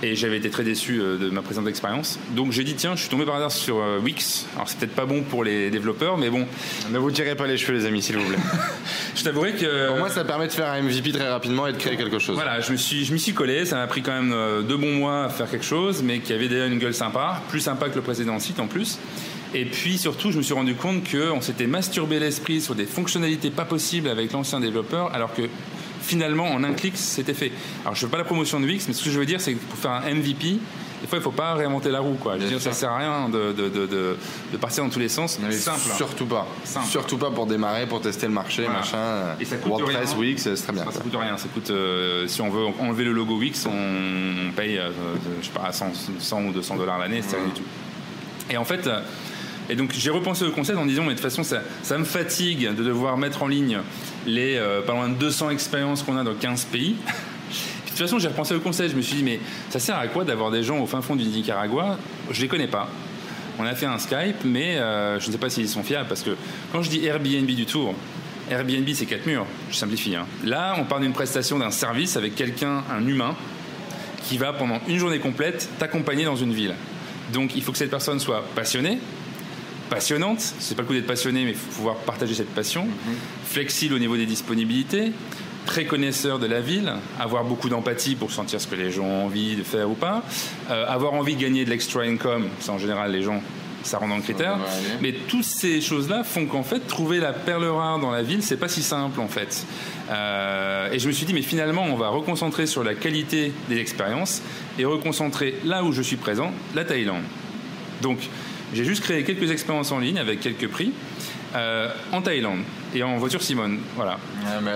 Et 0.00 0.14
j'avais 0.14 0.36
été 0.36 0.48
très 0.48 0.62
déçu 0.62 1.00
euh, 1.00 1.18
de 1.18 1.28
ma 1.28 1.42
présente 1.42 1.66
expérience. 1.66 2.20
Donc 2.30 2.52
j'ai 2.52 2.62
dit, 2.62 2.74
tiens, 2.74 2.94
je 2.94 3.00
suis 3.00 3.08
tombé 3.08 3.24
par 3.24 3.34
hasard 3.34 3.50
sur 3.50 3.78
euh, 3.78 3.98
Wix. 3.98 4.46
Alors 4.54 4.68
c'est 4.68 4.78
peut-être 4.78 4.94
pas 4.94 5.06
bon 5.06 5.22
pour 5.22 5.42
les 5.42 5.70
développeurs, 5.70 6.16
mais 6.16 6.30
bon. 6.30 6.46
Ne 6.92 6.98
vous 6.98 7.10
tirez 7.10 7.34
pas 7.34 7.48
les 7.48 7.56
cheveux, 7.56 7.76
les 7.76 7.84
amis, 7.84 8.00
s'il 8.00 8.16
vous 8.16 8.28
plaît. 8.28 8.38
je 9.16 9.24
t'avouerai 9.24 9.54
que. 9.54 9.88
Pour 9.88 9.96
moi, 9.96 10.08
ça 10.08 10.24
permet 10.24 10.46
de 10.46 10.52
faire 10.52 10.70
un 10.70 10.82
MVP 10.82 11.10
très 11.10 11.28
rapidement 11.28 11.66
et 11.66 11.72
de 11.72 11.78
créer 11.78 11.96
quelque 11.96 12.20
chose. 12.20 12.36
Voilà, 12.36 12.60
je 12.60 12.70
me 12.70 12.76
suis, 12.76 13.04
je 13.04 13.12
m'y 13.12 13.18
suis 13.18 13.34
collé. 13.34 13.64
Ça 13.64 13.74
m'a 13.74 13.88
pris 13.88 14.02
quand 14.02 14.12
même 14.12 14.32
deux 14.68 14.76
bons 14.76 14.94
mois 14.94 15.24
à 15.24 15.28
faire 15.30 15.50
quelque 15.50 15.66
chose, 15.66 16.00
mais 16.04 16.20
qui 16.20 16.32
avait 16.32 16.48
déjà 16.48 16.66
une 16.66 16.78
gueule 16.78 16.94
sympa, 16.94 17.42
plus 17.48 17.60
sympa 17.60 17.88
que 17.88 17.96
le 17.96 18.02
précédent 18.02 18.38
site 18.38 18.60
en 18.60 18.68
plus. 18.68 19.00
Et 19.54 19.64
puis 19.64 19.98
surtout, 19.98 20.30
je 20.30 20.38
me 20.38 20.42
suis 20.42 20.54
rendu 20.54 20.74
compte 20.74 21.10
qu'on 21.10 21.40
s'était 21.40 21.66
masturbé 21.66 22.18
l'esprit 22.18 22.60
sur 22.60 22.74
des 22.74 22.86
fonctionnalités 22.86 23.50
pas 23.50 23.64
possibles 23.64 24.08
avec 24.08 24.32
l'ancien 24.32 24.60
développeur, 24.60 25.14
alors 25.14 25.32
que 25.34 25.42
finalement, 26.02 26.46
en 26.46 26.64
un 26.64 26.72
clic, 26.72 26.96
c'était 26.96 27.34
fait. 27.34 27.52
Alors, 27.82 27.94
je 27.94 28.04
ne 28.04 28.08
fais 28.08 28.12
pas 28.12 28.18
la 28.18 28.24
promotion 28.24 28.60
de 28.60 28.66
Wix, 28.66 28.88
mais 28.88 28.94
ce 28.94 29.04
que 29.04 29.10
je 29.10 29.18
veux 29.18 29.26
dire, 29.26 29.40
c'est 29.40 29.54
que 29.54 29.58
pour 29.58 29.78
faire 29.78 29.92
un 29.92 30.14
MVP, 30.14 30.58
des 31.00 31.06
fois, 31.06 31.18
il 31.18 31.20
ne 31.20 31.24
faut 31.24 31.30
pas 31.30 31.54
réinventer 31.54 31.90
la 31.90 32.00
roue. 32.00 32.14
Quoi. 32.14 32.38
Je 32.38 32.42
veux 32.42 32.48
dire, 32.48 32.60
ça 32.60 32.72
sert 32.72 32.90
à 32.90 32.98
rien 32.98 33.28
de, 33.28 33.52
de, 33.52 33.68
de, 33.68 33.86
de, 33.86 34.56
partir 34.56 34.82
dans 34.82 34.90
tous 34.90 34.98
les 34.98 35.08
sens. 35.08 35.38
Mais 35.40 35.52
simple. 35.52 35.80
Surtout 35.96 36.26
pas. 36.26 36.46
Surtout 36.88 37.18
pas 37.18 37.30
pour 37.30 37.46
démarrer, 37.46 37.86
pour 37.86 38.00
tester 38.00 38.26
le 38.26 38.32
marché, 38.32 38.66
machin. 38.66 39.36
Et 39.38 39.44
ça 39.44 39.56
coûte 39.56 39.70
WordPress, 39.70 40.16
Wix, 40.16 40.42
c'est 40.42 40.54
très 40.54 40.72
bien. 40.72 40.84
Ça, 40.86 40.92
ça, 40.92 41.00
coûte 41.00 41.14
rien. 41.14 41.36
Ça 41.36 41.48
coûte, 41.52 41.70
euh, 41.70 42.26
si 42.26 42.40
on 42.40 42.50
veut 42.50 42.66
enlever 42.80 43.04
le 43.04 43.12
logo 43.12 43.38
Wix, 43.38 43.66
on 43.66 44.52
paye, 44.56 44.78
euh, 44.78 44.90
je 45.40 45.46
sais 45.46 45.52
pas, 45.52 45.70
100, 45.70 45.92
100 46.18 46.44
ou 46.46 46.52
200 46.52 46.76
dollars 46.76 46.98
l'année, 46.98 47.22
c'est 47.26 47.36
rien 47.36 47.46
du 47.46 47.52
tout. 47.52 47.66
Et 48.50 48.56
en 48.56 48.64
fait, 48.64 48.88
et 49.68 49.76
donc 49.76 49.92
j'ai 49.92 50.10
repensé 50.10 50.44
au 50.44 50.50
concept 50.50 50.78
en 50.78 50.86
disant, 50.86 51.02
mais 51.02 51.10
de 51.10 51.20
toute 51.20 51.30
façon, 51.30 51.42
ça, 51.42 51.98
me 51.98 52.04
fatigue 52.04 52.74
de 52.74 52.82
devoir 52.82 53.16
mettre 53.16 53.42
en 53.42 53.48
ligne 53.48 53.80
les 54.26 54.56
euh, 54.56 54.80
pas 54.80 54.92
loin 54.92 55.08
de 55.08 55.14
200 55.14 55.50
expériences 55.50 56.02
qu'on 56.02 56.16
a 56.16 56.24
dans 56.24 56.34
15 56.34 56.64
pays. 56.66 56.96
de 57.84 57.88
toute 57.88 57.98
façon, 57.98 58.18
j'ai 58.18 58.28
repensé 58.28 58.54
au 58.54 58.60
concept. 58.60 58.92
Je 58.92 58.96
me 58.96 59.02
suis 59.02 59.16
dit, 59.16 59.24
mais 59.24 59.40
ça 59.68 59.78
sert 59.78 59.96
à 59.96 60.06
quoi 60.08 60.24
d'avoir 60.24 60.50
des 60.50 60.62
gens 60.62 60.78
au 60.78 60.86
fin 60.86 61.02
fond 61.02 61.16
du 61.16 61.24
Nicaragua? 61.24 61.98
Je 62.30 62.40
les 62.40 62.48
connais 62.48 62.68
pas. 62.68 62.88
On 63.58 63.64
a 63.64 63.74
fait 63.74 63.86
un 63.86 63.98
Skype, 63.98 64.44
mais 64.44 64.78
euh, 64.78 65.18
je 65.18 65.26
ne 65.26 65.32
sais 65.32 65.38
pas 65.38 65.50
s'ils 65.50 65.68
sont 65.68 65.82
fiables 65.82 66.08
parce 66.08 66.22
que 66.22 66.30
quand 66.72 66.82
je 66.82 66.90
dis 66.90 67.04
Airbnb 67.04 67.46
du 67.46 67.66
tour, 67.66 67.94
Airbnb 68.50 68.88
c'est 68.94 69.06
quatre 69.06 69.26
murs, 69.26 69.46
je 69.70 69.76
simplifie. 69.76 70.14
Hein. 70.14 70.26
Là, 70.44 70.76
on 70.78 70.84
parle 70.84 71.02
d'une 71.02 71.12
prestation 71.12 71.58
d'un 71.58 71.72
service 71.72 72.16
avec 72.16 72.34
quelqu'un, 72.36 72.84
un 72.90 73.06
humain, 73.06 73.34
qui 74.22 74.38
va 74.38 74.52
pendant 74.52 74.78
une 74.86 74.98
journée 74.98 75.18
complète 75.18 75.68
t'accompagner 75.78 76.24
dans 76.24 76.36
une 76.36 76.52
ville. 76.52 76.74
Donc 77.32 77.56
il 77.56 77.62
faut 77.62 77.72
que 77.72 77.78
cette 77.78 77.90
personne 77.90 78.20
soit 78.20 78.44
passionnée, 78.54 78.98
passionnante. 79.88 80.40
C'est 80.40 80.74
pas 80.74 80.82
le 80.82 80.88
coup 80.88 80.94
d'être 80.94 81.06
passionné, 81.06 81.44
mais 81.44 81.50
il 81.50 81.56
faut 81.56 81.72
pouvoir 81.72 81.96
partager 81.96 82.34
cette 82.34 82.54
passion. 82.54 82.84
Mhm. 82.84 83.14
Flexible 83.44 83.94
au 83.94 83.98
niveau 83.98 84.16
des 84.16 84.26
disponibilités, 84.26 85.12
très 85.66 85.84
connaisseur 85.84 86.38
de 86.38 86.46
la 86.46 86.60
ville, 86.60 86.92
avoir 87.18 87.44
beaucoup 87.44 87.68
d'empathie 87.68 88.14
pour 88.14 88.30
sentir 88.30 88.60
ce 88.60 88.66
que 88.66 88.74
les 88.74 88.90
gens 88.90 89.04
ont 89.04 89.26
envie 89.26 89.56
de 89.56 89.62
faire 89.62 89.90
ou 89.90 89.94
pas, 89.94 90.22
euh, 90.70 90.86
avoir 90.88 91.14
envie 91.14 91.36
de 91.36 91.40
gagner 91.40 91.64
de 91.64 91.70
l'extra 91.70 92.02
income, 92.02 92.48
c'est 92.60 92.70
en 92.70 92.78
général 92.78 93.12
les 93.12 93.22
gens 93.22 93.42
ça 93.82 93.98
rentre 93.98 94.10
dans 94.10 94.16
le 94.16 94.22
critère. 94.22 94.58
Mais 95.00 95.12
toutes 95.12 95.44
ces 95.44 95.80
choses-là 95.80 96.24
font 96.24 96.46
qu'en 96.46 96.62
fait, 96.62 96.80
trouver 96.80 97.18
la 97.18 97.32
perle 97.32 97.64
rare 97.64 97.98
dans 97.98 98.10
la 98.10 98.22
ville, 98.22 98.42
c'est 98.42 98.56
pas 98.56 98.68
si 98.68 98.82
simple 98.82 99.20
en 99.20 99.28
fait. 99.28 99.64
Euh, 100.10 100.90
et 100.92 100.98
je 100.98 101.06
me 101.06 101.12
suis 101.12 101.26
dit, 101.26 101.34
mais 101.34 101.42
finalement, 101.42 101.84
on 101.84 101.96
va 101.96 102.08
reconcentrer 102.08 102.66
sur 102.66 102.84
la 102.84 102.94
qualité 102.94 103.52
des 103.68 103.78
expériences 103.78 104.42
et 104.78 104.84
reconcentrer 104.84 105.54
là 105.64 105.84
où 105.84 105.92
je 105.92 106.02
suis 106.02 106.16
présent, 106.16 106.52
la 106.74 106.84
Thaïlande. 106.84 107.22
Donc, 108.02 108.18
j'ai 108.72 108.84
juste 108.84 109.02
créé 109.02 109.24
quelques 109.24 109.50
expériences 109.50 109.92
en 109.92 109.98
ligne 109.98 110.18
avec 110.18 110.40
quelques 110.40 110.68
prix 110.68 110.92
euh, 111.54 111.88
en 112.12 112.20
Thaïlande 112.20 112.60
et 112.94 113.02
en 113.02 113.16
voiture 113.16 113.42
Simone. 113.42 113.78
Voilà. 113.96 114.18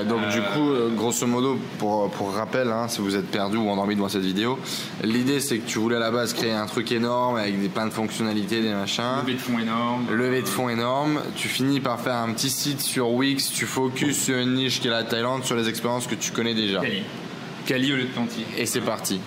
donc, 0.05 0.28
du 0.31 0.40
coup, 0.40 0.70
euh, 0.70 0.90
grosso 0.94 1.26
modo, 1.26 1.59
pour, 1.78 2.11
pour 2.11 2.33
rappel, 2.33 2.68
hein, 2.68 2.88
si 2.88 3.02
vous 3.02 3.14
êtes 3.14 3.31
perdu 3.31 3.59
ou 3.59 3.68
endormi 3.68 3.94
devant 3.94 4.09
cette 4.09 4.22
vidéo, 4.22 4.59
l'idée 5.05 5.40
c'est 5.40 5.59
que 5.59 5.68
tu 5.68 5.78
voulais 5.78 5.96
à 5.96 6.00
la 6.00 6.11
base 6.11 6.33
créer 6.33 6.52
un 6.52 6.66
truc 6.66 6.90
énorme 6.92 7.37
avec 7.37 7.61
des, 7.61 7.68
plein 7.68 7.87
de 7.87 7.92
fonctionnalités, 7.92 8.62
des 8.62 8.72
machins. 8.72 9.02
Levé 9.22 9.35
de 9.35 9.38
fonds 9.38 9.59
énorme. 9.59 10.07
De 10.09 10.46
fonds 10.46 10.68
énorme. 10.70 11.20
Tu 11.37 11.48
finis 11.48 11.81
par 11.81 12.00
faire 12.00 12.16
un 12.16 12.33
petit 12.33 12.50
site 12.50 12.81
sur 12.81 13.11
Wix, 13.11 13.50
tu 13.52 13.66
focuses 13.66 14.18
sur 14.18 14.38
une 14.38 14.55
niche 14.55 14.81
qui 14.81 14.88
est 14.88 14.90
la 14.90 15.05
Thaïlande, 15.05 15.44
sur 15.44 15.57
les 15.57 15.68
expériences 15.68 16.07
que 16.07 16.14
tu 16.14 16.33
connais 16.33 16.55
déjà. 16.55 16.81
Cali. 16.81 17.02
Cali 17.66 17.92
au 17.92 17.96
lieu 17.96 18.05
de 18.05 18.14
Tanti. 18.14 18.44
Et 18.57 18.64
c'est 18.64 18.81
parti. 18.81 19.20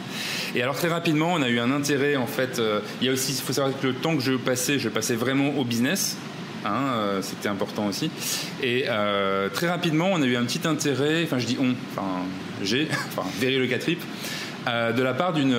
Et 0.55 0.63
alors 0.63 0.75
très 0.75 0.87
rapidement, 0.87 1.33
on 1.33 1.41
a 1.41 1.49
eu 1.49 1.59
un 1.59 1.69
intérêt 1.69 2.15
en 2.15 2.27
fait. 2.27 2.59
Euh, 2.59 2.79
il 3.01 3.07
y 3.07 3.09
a 3.09 3.13
aussi, 3.13 3.33
faut 3.33 3.51
savoir 3.51 3.77
que 3.77 3.87
le 3.87 3.93
temps 3.93 4.15
que 4.15 4.23
je 4.23 4.31
passais, 4.33 4.79
je 4.79 4.87
passais 4.87 5.15
vraiment 5.15 5.49
au 5.57 5.65
business. 5.65 6.17
Hein, 6.63 6.93
euh, 6.95 7.21
c'était 7.21 7.49
important 7.49 7.87
aussi. 7.87 8.09
Et 8.63 8.85
euh, 8.87 9.49
très 9.49 9.67
rapidement, 9.67 10.09
on 10.13 10.21
a 10.21 10.25
eu 10.25 10.37
un 10.37 10.45
petit 10.45 10.65
intérêt, 10.65 11.23
enfin 11.25 11.39
je 11.39 11.45
dis 11.45 11.57
on, 11.59 11.75
enfin 11.91 12.23
j'ai, 12.63 12.87
enfin 13.07 13.23
Very 13.37 13.57
le 13.57 13.67
Catrip, 13.67 14.01
de 14.65 15.03
la 15.03 15.13
part 15.13 15.33
d'une 15.33 15.55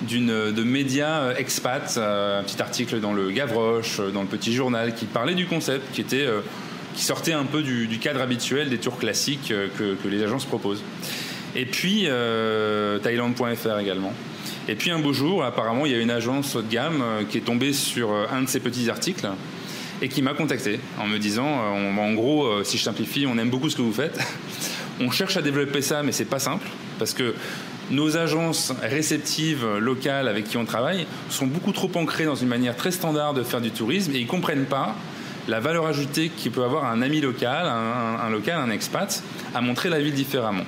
d'une 0.00 0.50
de 0.50 0.62
médias 0.64 1.34
expat, 1.34 1.96
un 1.98 2.42
petit 2.42 2.60
article 2.60 2.98
dans 3.00 3.12
le 3.12 3.30
Gavroche, 3.30 4.00
dans 4.12 4.22
le 4.22 4.26
Petit 4.26 4.52
Journal, 4.52 4.94
qui 4.94 5.04
parlait 5.04 5.34
du 5.34 5.46
concept, 5.46 5.92
qui 5.92 6.00
était 6.00 6.26
qui 6.96 7.04
sortait 7.04 7.34
un 7.34 7.44
peu 7.44 7.62
du, 7.62 7.98
cadre 8.00 8.20
habituel 8.20 8.68
des 8.68 8.78
tours 8.78 8.98
classiques 8.98 9.54
que, 9.78 9.94
que 9.94 10.08
les 10.08 10.24
agences 10.24 10.44
proposent. 10.44 10.82
Et 11.54 11.66
puis 11.66 12.04
euh, 12.06 12.98
Thailand.fr 12.98 13.78
également. 13.78 14.12
Et 14.68 14.74
puis 14.74 14.90
un 14.90 14.98
beau 14.98 15.12
jour, 15.12 15.44
apparemment, 15.44 15.86
il 15.86 15.92
y 15.92 15.94
a 15.94 15.98
une 15.98 16.10
agence 16.10 16.56
haut 16.56 16.62
de 16.62 16.70
gamme 16.70 17.02
euh, 17.02 17.22
qui 17.28 17.38
est 17.38 17.42
tombée 17.42 17.72
sur 17.72 18.12
euh, 18.12 18.26
un 18.32 18.42
de 18.42 18.48
ces 18.48 18.60
petits 18.60 18.88
articles 18.90 19.28
et 20.00 20.08
qui 20.08 20.22
m'a 20.22 20.34
contacté 20.34 20.80
en 20.98 21.06
me 21.06 21.18
disant, 21.18 21.46
en 21.46 22.12
gros, 22.14 22.64
si 22.64 22.76
je 22.76 22.82
simplifie, 22.82 23.24
on 23.24 23.38
aime 23.38 23.50
beaucoup 23.50 23.70
ce 23.70 23.76
que 23.76 23.82
vous 23.82 23.92
faites. 23.92 24.18
on 25.00 25.12
cherche 25.12 25.36
à 25.36 25.42
développer 25.42 25.80
ça, 25.80 26.02
mais 26.02 26.10
c'est 26.10 26.24
pas 26.24 26.40
simple 26.40 26.66
parce 26.98 27.14
que 27.14 27.36
nos 27.92 28.16
agences 28.16 28.72
réceptives 28.82 29.64
locales 29.78 30.26
avec 30.26 30.46
qui 30.46 30.56
on 30.56 30.64
travaille 30.64 31.06
sont 31.30 31.46
beaucoup 31.46 31.70
trop 31.70 31.88
ancrées 31.94 32.24
dans 32.24 32.34
une 32.34 32.48
manière 32.48 32.74
très 32.74 32.90
standard 32.90 33.32
de 33.32 33.44
faire 33.44 33.60
du 33.60 33.70
tourisme 33.70 34.10
et 34.16 34.18
ils 34.18 34.26
comprennent 34.26 34.64
pas 34.64 34.96
la 35.48 35.60
valeur 35.60 35.86
ajoutée 35.86 36.30
qu'il 36.30 36.52
peut 36.52 36.64
avoir 36.64 36.84
un 36.84 37.02
ami 37.02 37.20
local, 37.20 37.66
un, 37.66 38.30
local, 38.30 38.58
un 38.58 38.70
expat, 38.70 39.22
à 39.54 39.60
montrer 39.60 39.88
la 39.88 40.00
ville 40.00 40.14
différemment. 40.14 40.64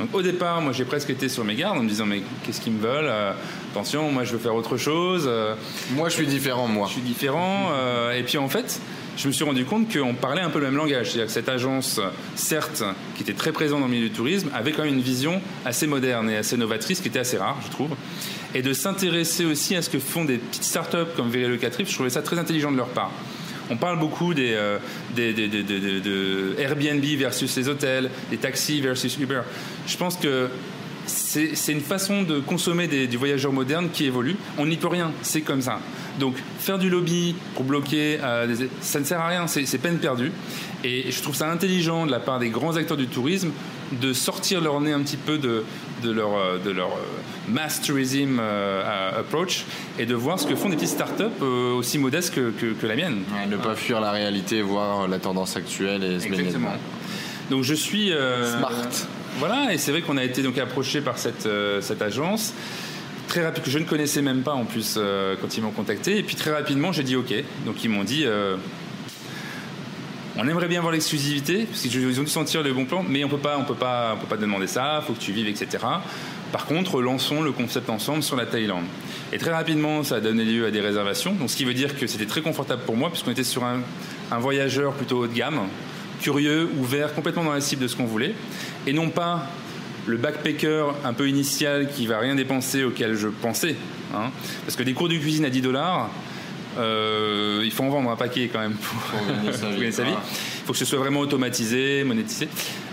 Donc 0.00 0.14
au 0.14 0.22
départ, 0.22 0.62
moi 0.62 0.72
j'ai 0.72 0.86
presque 0.86 1.10
été 1.10 1.28
sur 1.28 1.44
mes 1.44 1.54
gardes 1.54 1.76
en 1.76 1.82
me 1.82 1.88
disant 1.88 2.06
mais 2.06 2.22
qu'est-ce 2.42 2.62
qu'ils 2.62 2.72
me 2.72 2.80
veulent 2.80 3.04
euh, 3.06 3.32
Attention, 3.70 4.10
moi 4.10 4.24
je 4.24 4.32
veux 4.32 4.38
faire 4.38 4.54
autre 4.54 4.78
chose. 4.78 5.24
Euh. 5.26 5.54
moi 5.92 6.08
je 6.08 6.14
suis 6.14 6.26
différent, 6.26 6.66
moi. 6.68 6.86
Je 6.88 6.94
suis 6.94 7.02
différent. 7.02 7.68
Euh, 7.72 8.12
et 8.12 8.22
puis 8.22 8.38
en 8.38 8.48
fait, 8.48 8.80
je 9.18 9.28
me 9.28 9.32
suis 9.32 9.44
rendu 9.44 9.66
compte 9.66 9.92
qu'on 9.92 10.14
parlait 10.14 10.40
un 10.40 10.48
peu 10.48 10.58
le 10.58 10.64
même 10.64 10.76
langage. 10.76 11.08
C'est-à-dire 11.08 11.26
que 11.26 11.32
cette 11.32 11.50
agence, 11.50 12.00
certes, 12.34 12.82
qui 13.14 13.22
était 13.22 13.34
très 13.34 13.52
présente 13.52 13.80
dans 13.80 13.86
le 13.86 13.92
milieu 13.92 14.08
du 14.08 14.14
tourisme, 14.14 14.48
avait 14.54 14.72
quand 14.72 14.84
même 14.84 14.94
une 14.94 15.02
vision 15.02 15.42
assez 15.66 15.86
moderne 15.86 16.30
et 16.30 16.38
assez 16.38 16.56
novatrice, 16.56 17.02
qui 17.02 17.08
était 17.08 17.18
assez 17.18 17.36
rare, 17.36 17.58
je 17.66 17.70
trouve. 17.70 17.90
Et 18.54 18.62
de 18.62 18.72
s'intéresser 18.72 19.44
aussi 19.44 19.76
à 19.76 19.82
ce 19.82 19.90
que 19.90 19.98
font 19.98 20.24
des 20.24 20.38
petites 20.38 20.64
startups 20.64 21.12
comme 21.14 21.30
Locatrip, 21.30 21.86
je 21.86 21.94
trouvais 21.94 22.10
ça 22.10 22.22
très 22.22 22.38
intelligent 22.38 22.72
de 22.72 22.78
leur 22.78 22.88
part. 22.88 23.12
On 23.70 23.76
parle 23.76 23.98
beaucoup 23.98 24.34
des, 24.34 24.52
euh, 24.52 24.78
de 25.16 26.60
Airbnb 26.60 27.04
versus 27.18 27.56
les 27.56 27.68
hôtels, 27.68 28.10
des 28.30 28.36
taxis 28.36 28.80
versus 28.80 29.16
Uber. 29.18 29.42
Je 29.86 29.96
pense 29.96 30.16
que 30.16 30.48
c'est 31.06 31.72
une 31.72 31.80
façon 31.80 32.22
de 32.22 32.40
consommer 32.40 32.86
du 32.86 33.16
voyageur 33.16 33.52
moderne 33.52 33.88
qui 33.92 34.04
évolue. 34.04 34.36
On 34.58 34.66
n'y 34.66 34.76
peut 34.76 34.88
rien, 34.88 35.12
c'est 35.22 35.40
comme 35.40 35.62
ça. 35.62 35.80
Donc 36.18 36.36
faire 36.58 36.78
du 36.78 36.90
lobby 36.90 37.34
pour 37.54 37.64
bloquer, 37.64 38.18
euh, 38.22 38.54
ça 38.80 39.00
ne 39.00 39.04
sert 39.04 39.20
à 39.20 39.28
rien, 39.28 39.46
c'est 39.46 39.78
peine 39.78 39.98
perdue. 39.98 40.32
Et 40.84 41.10
je 41.10 41.22
trouve 41.22 41.34
ça 41.34 41.50
intelligent 41.50 42.06
de 42.06 42.10
la 42.10 42.20
part 42.20 42.38
des 42.38 42.50
grands 42.50 42.76
acteurs 42.76 42.96
du 42.96 43.06
tourisme 43.06 43.50
de 43.92 44.12
sortir 44.12 44.60
leur 44.60 44.80
nez 44.80 44.92
un 44.92 45.00
petit 45.00 45.16
peu 45.16 45.38
de, 45.38 45.64
leur, 46.04 46.36
euh, 46.36 46.58
de 46.58 46.70
leur 46.70 46.88
euh, 46.88 47.48
mass 47.48 47.80
tourism 47.82 48.40
approach 48.40 49.64
et 49.98 50.06
de 50.06 50.14
voir 50.14 50.38
ce 50.38 50.46
que 50.46 50.54
font 50.54 50.68
des 50.68 50.76
petites 50.76 50.90
startups 50.90 51.42
aussi 51.42 51.98
modestes 51.98 52.34
que, 52.34 52.86
la 52.86 52.96
mienne. 52.96 53.22
ne 53.48 53.56
pas 53.56 53.74
fuir 53.74 54.00
la 54.00 54.12
réalité, 54.12 54.62
voir 54.62 55.08
la 55.08 55.18
tendance 55.18 55.56
actuelle 55.56 56.04
et 56.04 56.20
se 56.20 56.26
Exactement. 56.26 56.72
Donc 57.50 57.64
je 57.64 57.74
suis... 57.74 58.12
Smart. 58.58 58.88
Voilà, 59.38 59.72
et 59.72 59.78
c'est 59.78 59.92
vrai 59.92 60.02
qu'on 60.02 60.16
a 60.16 60.24
été 60.24 60.42
donc 60.42 60.58
approché 60.58 61.00
par 61.00 61.16
cette, 61.16 61.48
cette 61.80 62.02
agence 62.02 62.52
très 63.30 63.44
rapide, 63.44 63.62
que 63.62 63.70
je 63.70 63.78
ne 63.78 63.84
connaissais 63.84 64.22
même 64.22 64.42
pas 64.42 64.52
en 64.52 64.64
plus 64.64 64.96
euh, 64.96 65.36
quand 65.40 65.56
ils 65.56 65.62
m'ont 65.62 65.70
contacté. 65.70 66.18
Et 66.18 66.22
puis 66.22 66.36
très 66.36 66.50
rapidement, 66.50 66.92
j'ai 66.92 67.04
dit 67.04 67.16
OK. 67.16 67.32
Donc 67.64 67.82
ils 67.84 67.88
m'ont 67.88 68.04
dit 68.04 68.24
euh, 68.26 68.56
on 70.42 70.48
aimerait 70.48 70.68
bien 70.68 70.80
voir 70.80 70.92
l'exclusivité, 70.92 71.66
parce 71.66 71.82
qu'ils 71.82 72.18
ont 72.18 72.22
dû 72.22 72.30
sentir 72.30 72.62
le 72.62 72.72
bon 72.72 72.86
plan, 72.86 73.04
mais 73.06 73.22
on 73.24 73.28
peut 73.28 73.36
pas, 73.36 73.58
on 73.58 73.64
peut 73.64 73.74
pas, 73.74 74.16
peut 74.18 74.26
pas 74.26 74.38
demander 74.38 74.66
ça, 74.66 75.04
faut 75.06 75.12
que 75.12 75.20
tu 75.20 75.32
vives, 75.32 75.48
etc. 75.48 75.84
Par 76.50 76.64
contre, 76.64 77.02
lançons 77.02 77.42
le 77.42 77.52
concept 77.52 77.90
ensemble 77.90 78.22
sur 78.22 78.36
la 78.36 78.46
Thaïlande. 78.46 78.86
Et 79.34 79.38
très 79.38 79.52
rapidement, 79.52 80.02
ça 80.02 80.16
a 80.16 80.20
donné 80.20 80.44
lieu 80.44 80.64
à 80.64 80.70
des 80.70 80.80
réservations. 80.80 81.32
Donc, 81.32 81.50
ce 81.50 81.56
qui 81.56 81.66
veut 81.66 81.74
dire 81.74 81.98
que 81.98 82.06
c'était 82.06 82.24
très 82.24 82.40
confortable 82.40 82.82
pour 82.86 82.96
moi, 82.96 83.10
puisqu'on 83.10 83.32
était 83.32 83.44
sur 83.44 83.64
un, 83.64 83.80
un 84.30 84.38
voyageur 84.38 84.94
plutôt 84.94 85.18
haut 85.18 85.26
de 85.26 85.34
gamme, 85.34 85.60
curieux, 86.22 86.70
ouvert, 86.78 87.12
complètement 87.14 87.44
dans 87.44 87.52
la 87.52 87.60
cible 87.60 87.82
de 87.82 87.88
ce 87.88 87.96
qu'on 87.96 88.06
voulait, 88.06 88.34
et 88.86 88.94
non 88.94 89.10
pas 89.10 89.46
le 90.06 90.16
backpacker 90.16 90.86
un 91.04 91.12
peu 91.12 91.28
initial 91.28 91.90
qui 91.90 92.06
va 92.06 92.18
rien 92.18 92.34
dépenser 92.34 92.82
auquel 92.82 93.14
je 93.14 93.28
pensais. 93.28 93.76
Hein. 94.12 94.30
parce 94.64 94.74
que 94.74 94.82
des 94.82 94.92
cours 94.92 95.08
de 95.08 95.14
cuisine 95.14 95.44
à 95.44 95.50
10 95.50 95.60
dollars, 95.60 96.10
euh, 96.78 97.62
il 97.64 97.70
faut 97.70 97.84
en 97.84 97.88
vendre 97.88 98.10
un 98.10 98.16
paquet 98.16 98.48
quand 98.52 98.60
même 98.60 98.74
pour, 98.74 99.20
gagner 99.72 99.92
sa 99.92 100.04
vie. 100.04 100.10
Il 100.12 100.66
faut 100.66 100.72
que 100.72 100.78
ce 100.78 100.84
soit 100.84 100.98
vraiment 100.98 101.20
automatisé, 101.20 102.04
monétisé. 102.04 102.48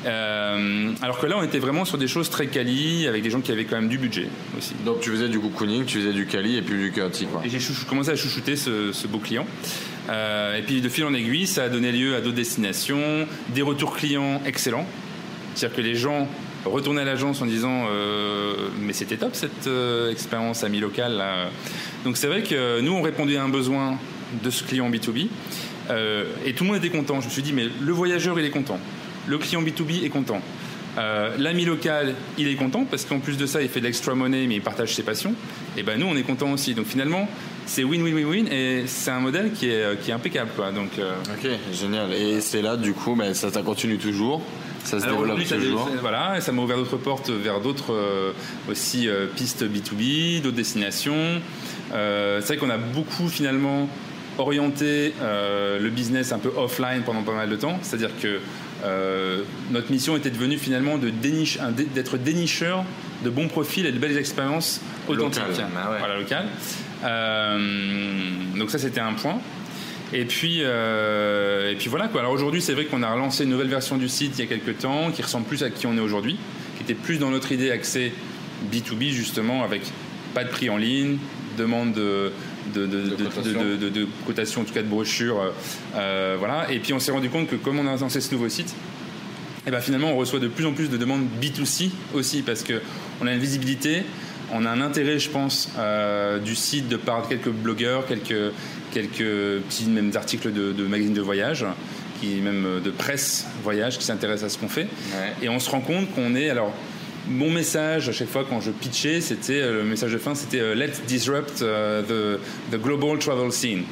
Euh, 0.05 0.91
alors 1.01 1.19
que 1.19 1.27
là, 1.27 1.35
on 1.37 1.43
était 1.43 1.59
vraiment 1.59 1.85
sur 1.85 1.97
des 1.97 2.07
choses 2.07 2.29
très 2.29 2.47
quali, 2.47 3.07
avec 3.07 3.23
des 3.23 3.29
gens 3.29 3.41
qui 3.41 3.51
avaient 3.51 3.65
quand 3.65 3.75
même 3.75 3.89
du 3.89 3.97
budget 3.97 4.27
aussi. 4.57 4.73
Donc 4.85 5.01
tu 5.01 5.09
faisais 5.11 5.29
du 5.29 5.39
cocooning, 5.39 5.85
tu 5.85 5.99
faisais 5.99 6.13
du 6.13 6.25
quali 6.25 6.57
et 6.57 6.61
puis 6.61 6.77
du 6.77 6.91
chaotique. 6.91 7.29
Et 7.43 7.49
j'ai 7.49 7.59
commencé 7.87 8.09
à 8.09 8.15
chouchouter 8.15 8.55
ce, 8.55 9.07
beau 9.07 9.19
client. 9.19 9.45
Euh, 10.09 10.57
et 10.57 10.61
puis 10.61 10.81
de 10.81 10.89
fil 10.89 11.03
en 11.03 11.13
aiguille, 11.13 11.47
ça 11.47 11.63
a 11.63 11.69
donné 11.69 11.91
lieu 11.91 12.15
à 12.15 12.21
d'autres 12.21 12.35
destinations, 12.35 13.27
des 13.49 13.61
retours 13.61 13.95
clients 13.95 14.41
excellents. 14.45 14.85
C'est-à-dire 15.53 15.75
que 15.75 15.81
les 15.81 15.95
gens 15.95 16.27
retourner 16.67 17.01
à 17.01 17.05
l'agence 17.05 17.41
en 17.41 17.45
disant 17.45 17.85
euh, 17.91 18.69
mais 18.79 18.93
c'était 18.93 19.17
top 19.17 19.31
cette 19.33 19.67
euh, 19.67 20.11
expérience 20.11 20.63
ami 20.63 20.79
locale 20.79 21.23
donc 22.03 22.17
c'est 22.17 22.27
vrai 22.27 22.43
que 22.43 22.81
nous 22.81 22.93
on 22.93 23.01
répondait 23.01 23.37
à 23.37 23.43
un 23.43 23.49
besoin 23.49 23.97
de 24.43 24.49
ce 24.49 24.63
client 24.63 24.89
B2B 24.89 25.27
euh, 25.89 26.25
et 26.45 26.53
tout 26.53 26.63
le 26.63 26.71
monde 26.71 26.83
était 26.83 26.95
content. 26.95 27.21
Je 27.21 27.27
me 27.27 27.31
suis 27.31 27.41
dit 27.41 27.53
mais 27.53 27.67
le 27.81 27.93
voyageur 27.93 28.37
il 28.39 28.45
est 28.45 28.49
content. 28.51 28.79
Le 29.25 29.37
client 29.37 29.61
B2B 29.61 30.03
est 30.05 30.09
content. 30.09 30.41
L'ami 31.37 31.63
local 31.63 32.15
il 32.39 32.47
est 32.47 32.55
content 32.55 32.83
parce 32.89 33.05
qu'en 33.05 33.19
plus 33.19 33.37
de 33.37 33.45
ça 33.45 33.61
il 33.61 33.69
fait 33.69 33.79
de 33.79 33.85
l'extra 33.85 34.15
money 34.15 34.47
mais 34.47 34.55
il 34.55 34.61
partage 34.61 34.95
ses 34.95 35.03
passions. 35.03 35.33
Et 35.77 35.83
ben 35.83 35.99
nous 35.99 36.07
on 36.07 36.15
est 36.15 36.23
content 36.23 36.51
aussi. 36.51 36.73
Donc 36.73 36.87
finalement 36.87 37.29
c'est 37.65 37.83
win-win-win-win 37.83 38.47
et 38.51 38.83
c'est 38.87 39.11
un 39.11 39.19
modèle 39.19 39.51
qui 39.51 39.69
est, 39.69 40.01
qui 40.01 40.11
est 40.11 40.13
impeccable 40.13 40.49
donc 40.73 40.91
ok 40.97 41.49
génial. 41.71 42.13
Et 42.13 42.41
c'est 42.41 42.61
là 42.61 42.75
du 42.77 42.93
coup 42.93 43.17
ça, 43.33 43.51
ça 43.51 43.61
continue 43.61 43.97
toujours 43.97 44.41
ça 44.87 44.99
se 44.99 45.05
développe 45.05 45.43
toujours. 45.43 45.89
voilà, 46.01 46.37
et 46.37 46.41
ça 46.41 46.51
m'a 46.51 46.61
ouvert 46.61 46.77
d'autres 46.77 46.97
portes 46.97 47.29
vers 47.29 47.59
d'autres 47.59 47.93
euh, 47.93 48.31
aussi 48.69 49.07
euh, 49.07 49.27
pistes 49.27 49.63
B2B, 49.63 50.41
d'autres 50.41 50.55
destinations. 50.55 51.41
Euh, 51.93 52.39
c'est 52.41 52.55
vrai 52.55 52.57
qu'on 52.57 52.69
a 52.69 52.77
beaucoup 52.77 53.27
finalement 53.27 53.89
orienté 54.37 55.13
le 55.19 55.89
business 55.89 56.31
un 56.31 56.37
peu 56.37 56.51
offline 56.55 57.01
pendant 57.03 57.23
pas 57.23 57.33
mal 57.33 57.49
de 57.49 57.55
temps. 57.55 57.79
C'est-à-dire 57.81 58.11
que 58.21 58.39
notre 59.71 59.91
mission 59.91 60.15
était 60.15 60.29
devenue 60.29 60.59
finalement 60.59 60.99
de 60.99 61.09
déniche, 61.09 61.57
d'être 61.95 62.17
dénicheur 62.17 62.85
de 63.25 63.31
bons 63.31 63.47
profils 63.47 63.87
et 63.87 63.91
de 63.91 63.97
belles 63.97 64.17
expériences 64.17 64.79
authentiques. 65.07 65.41
Ah 65.75 65.95
voilà, 65.97 66.19
local. 66.19 66.45
donc 68.59 68.69
ça, 68.69 68.77
c'était 68.77 68.99
un 68.99 69.13
point. 69.13 69.41
Et 70.13 70.25
puis, 70.25 70.59
euh, 70.61 71.71
et 71.71 71.75
puis 71.75 71.89
voilà 71.89 72.07
quoi. 72.07 72.21
Alors 72.21 72.31
aujourd'hui, 72.31 72.61
c'est 72.61 72.73
vrai 72.73 72.85
qu'on 72.85 73.03
a 73.03 73.11
relancé 73.11 73.43
une 73.43 73.49
nouvelle 73.49 73.67
version 73.67 73.97
du 73.97 74.07
site 74.07 74.33
il 74.37 74.41
y 74.41 74.43
a 74.43 74.47
quelques 74.47 74.79
temps 74.79 75.11
qui 75.11 75.21
ressemble 75.21 75.45
plus 75.45 75.63
à 75.63 75.69
qui 75.69 75.85
on 75.85 75.97
est 75.97 76.01
aujourd'hui, 76.01 76.37
qui 76.77 76.83
était 76.83 76.93
plus 76.93 77.17
dans 77.17 77.29
notre 77.29 77.51
idée 77.51 77.71
axée 77.71 78.13
B2B 78.71 79.09
justement, 79.09 79.63
avec 79.63 79.81
pas 80.33 80.43
de 80.43 80.49
prix 80.49 80.69
en 80.69 80.77
ligne, 80.77 81.17
demande 81.57 81.91
de, 81.93 82.31
de, 82.73 82.85
de, 82.85 84.07
cotation. 84.25 84.61
en 84.61 84.63
tout 84.63 84.73
cas 84.73 84.81
de 84.81 84.87
brochure. 84.87 85.53
Euh, 85.95 86.35
voilà. 86.39 86.71
Et 86.71 86.79
puis 86.79 86.93
on 86.93 86.99
s'est 86.99 87.11
rendu 87.11 87.29
compte 87.29 87.49
que 87.49 87.55
comme 87.55 87.79
on 87.79 87.87
a 87.87 87.97
lancé 87.97 88.21
ce 88.21 88.31
nouveau 88.33 88.49
site, 88.49 88.69
et 88.69 89.69
eh 89.69 89.71
ben 89.71 89.81
finalement 89.81 90.13
on 90.13 90.15
reçoit 90.15 90.39
de 90.39 90.47
plus 90.47 90.65
en 90.65 90.71
plus 90.71 90.89
de 90.89 90.95
demandes 90.95 91.25
B2C 91.41 91.89
aussi 92.13 92.41
parce 92.41 92.63
qu'on 92.63 93.27
a 93.27 93.33
une 93.33 93.39
visibilité, 93.39 94.03
on 94.53 94.65
a 94.65 94.69
un 94.69 94.81
intérêt, 94.81 95.19
je 95.19 95.29
pense, 95.29 95.69
euh, 95.77 96.39
du 96.39 96.55
site 96.55 96.87
de 96.87 96.97
par 96.97 97.27
quelques 97.27 97.49
blogueurs, 97.49 98.05
quelques, 98.05 98.53
quelques 98.93 99.61
petits 99.63 99.85
même 99.85 100.11
articles 100.15 100.51
de, 100.51 100.71
de 100.71 100.83
magazines 100.85 101.13
de 101.13 101.21
voyage, 101.21 101.65
qui, 102.19 102.35
même 102.37 102.65
euh, 102.65 102.79
de 102.79 102.91
presse 102.91 103.45
voyage, 103.63 103.97
qui 103.97 104.05
s'intéressent 104.05 104.51
à 104.51 104.53
ce 104.53 104.57
qu'on 104.57 104.69
fait. 104.69 104.87
Et 105.41 105.49
on 105.49 105.59
se 105.59 105.69
rend 105.69 105.81
compte 105.81 106.13
qu'on 106.13 106.35
est 106.35 106.49
alors 106.49 106.73
mon 107.29 107.51
message 107.51 108.07
à 108.07 108.13
chaque 108.13 108.29
fois 108.29 108.45
quand 108.49 108.61
je 108.61 108.71
pitchais, 108.71 109.19
c'était 109.19 109.59
euh, 109.59 109.79
le 109.79 109.83
message 109.83 110.13
de 110.13 110.17
fin, 110.17 110.33
c'était 110.33 110.75
Let's 110.75 111.01
disrupt 111.05 111.59
the, 111.59 112.39
the, 112.71 112.81
global 112.81 113.19
travel 113.19 113.51
scene. 113.51 113.83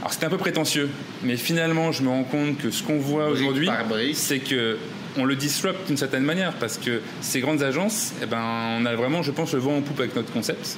Alors 0.00 0.12
c'était 0.12 0.26
un 0.26 0.30
peu 0.30 0.38
prétentieux, 0.38 0.88
mais 1.22 1.36
finalement 1.36 1.92
je 1.92 2.02
me 2.02 2.08
rends 2.08 2.24
compte 2.24 2.58
que 2.58 2.70
ce 2.70 2.82
qu'on 2.82 2.98
voit 2.98 3.28
aujourd'hui, 3.28 3.68
c'est 4.14 4.38
que 4.38 4.78
on 5.16 5.24
le 5.24 5.36
disrupt 5.36 5.86
d'une 5.86 5.96
certaine 5.96 6.24
manière 6.24 6.54
parce 6.54 6.78
que 6.78 7.00
ces 7.20 7.40
grandes 7.40 7.62
agences, 7.62 8.12
eh 8.22 8.26
ben, 8.26 8.42
on 8.78 8.86
a 8.86 8.94
vraiment, 8.94 9.22
je 9.22 9.30
pense, 9.30 9.52
le 9.52 9.60
vent 9.60 9.76
en 9.76 9.82
poupe 9.82 10.00
avec 10.00 10.14
notre 10.14 10.32
concept. 10.32 10.76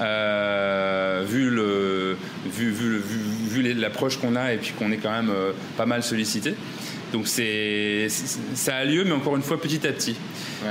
Euh, 0.00 1.24
vu 1.28 1.50
le 1.50 2.16
vu, 2.46 2.70
vu, 2.70 3.02
vu, 3.02 3.74
l'approche 3.74 4.16
qu'on 4.16 4.34
a 4.34 4.54
et 4.54 4.56
puis 4.56 4.72
qu'on 4.78 4.92
est 4.92 4.96
quand 4.96 5.10
même 5.10 5.28
euh, 5.28 5.52
pas 5.76 5.84
mal 5.84 6.02
sollicité 6.02 6.54
donc 7.12 7.26
c'est 7.26 8.06
ça 8.54 8.76
a 8.76 8.84
lieu 8.86 9.04
mais 9.04 9.12
encore 9.12 9.36
une 9.36 9.42
fois 9.42 9.60
petit 9.60 9.86
à 9.86 9.92
petit 9.92 10.16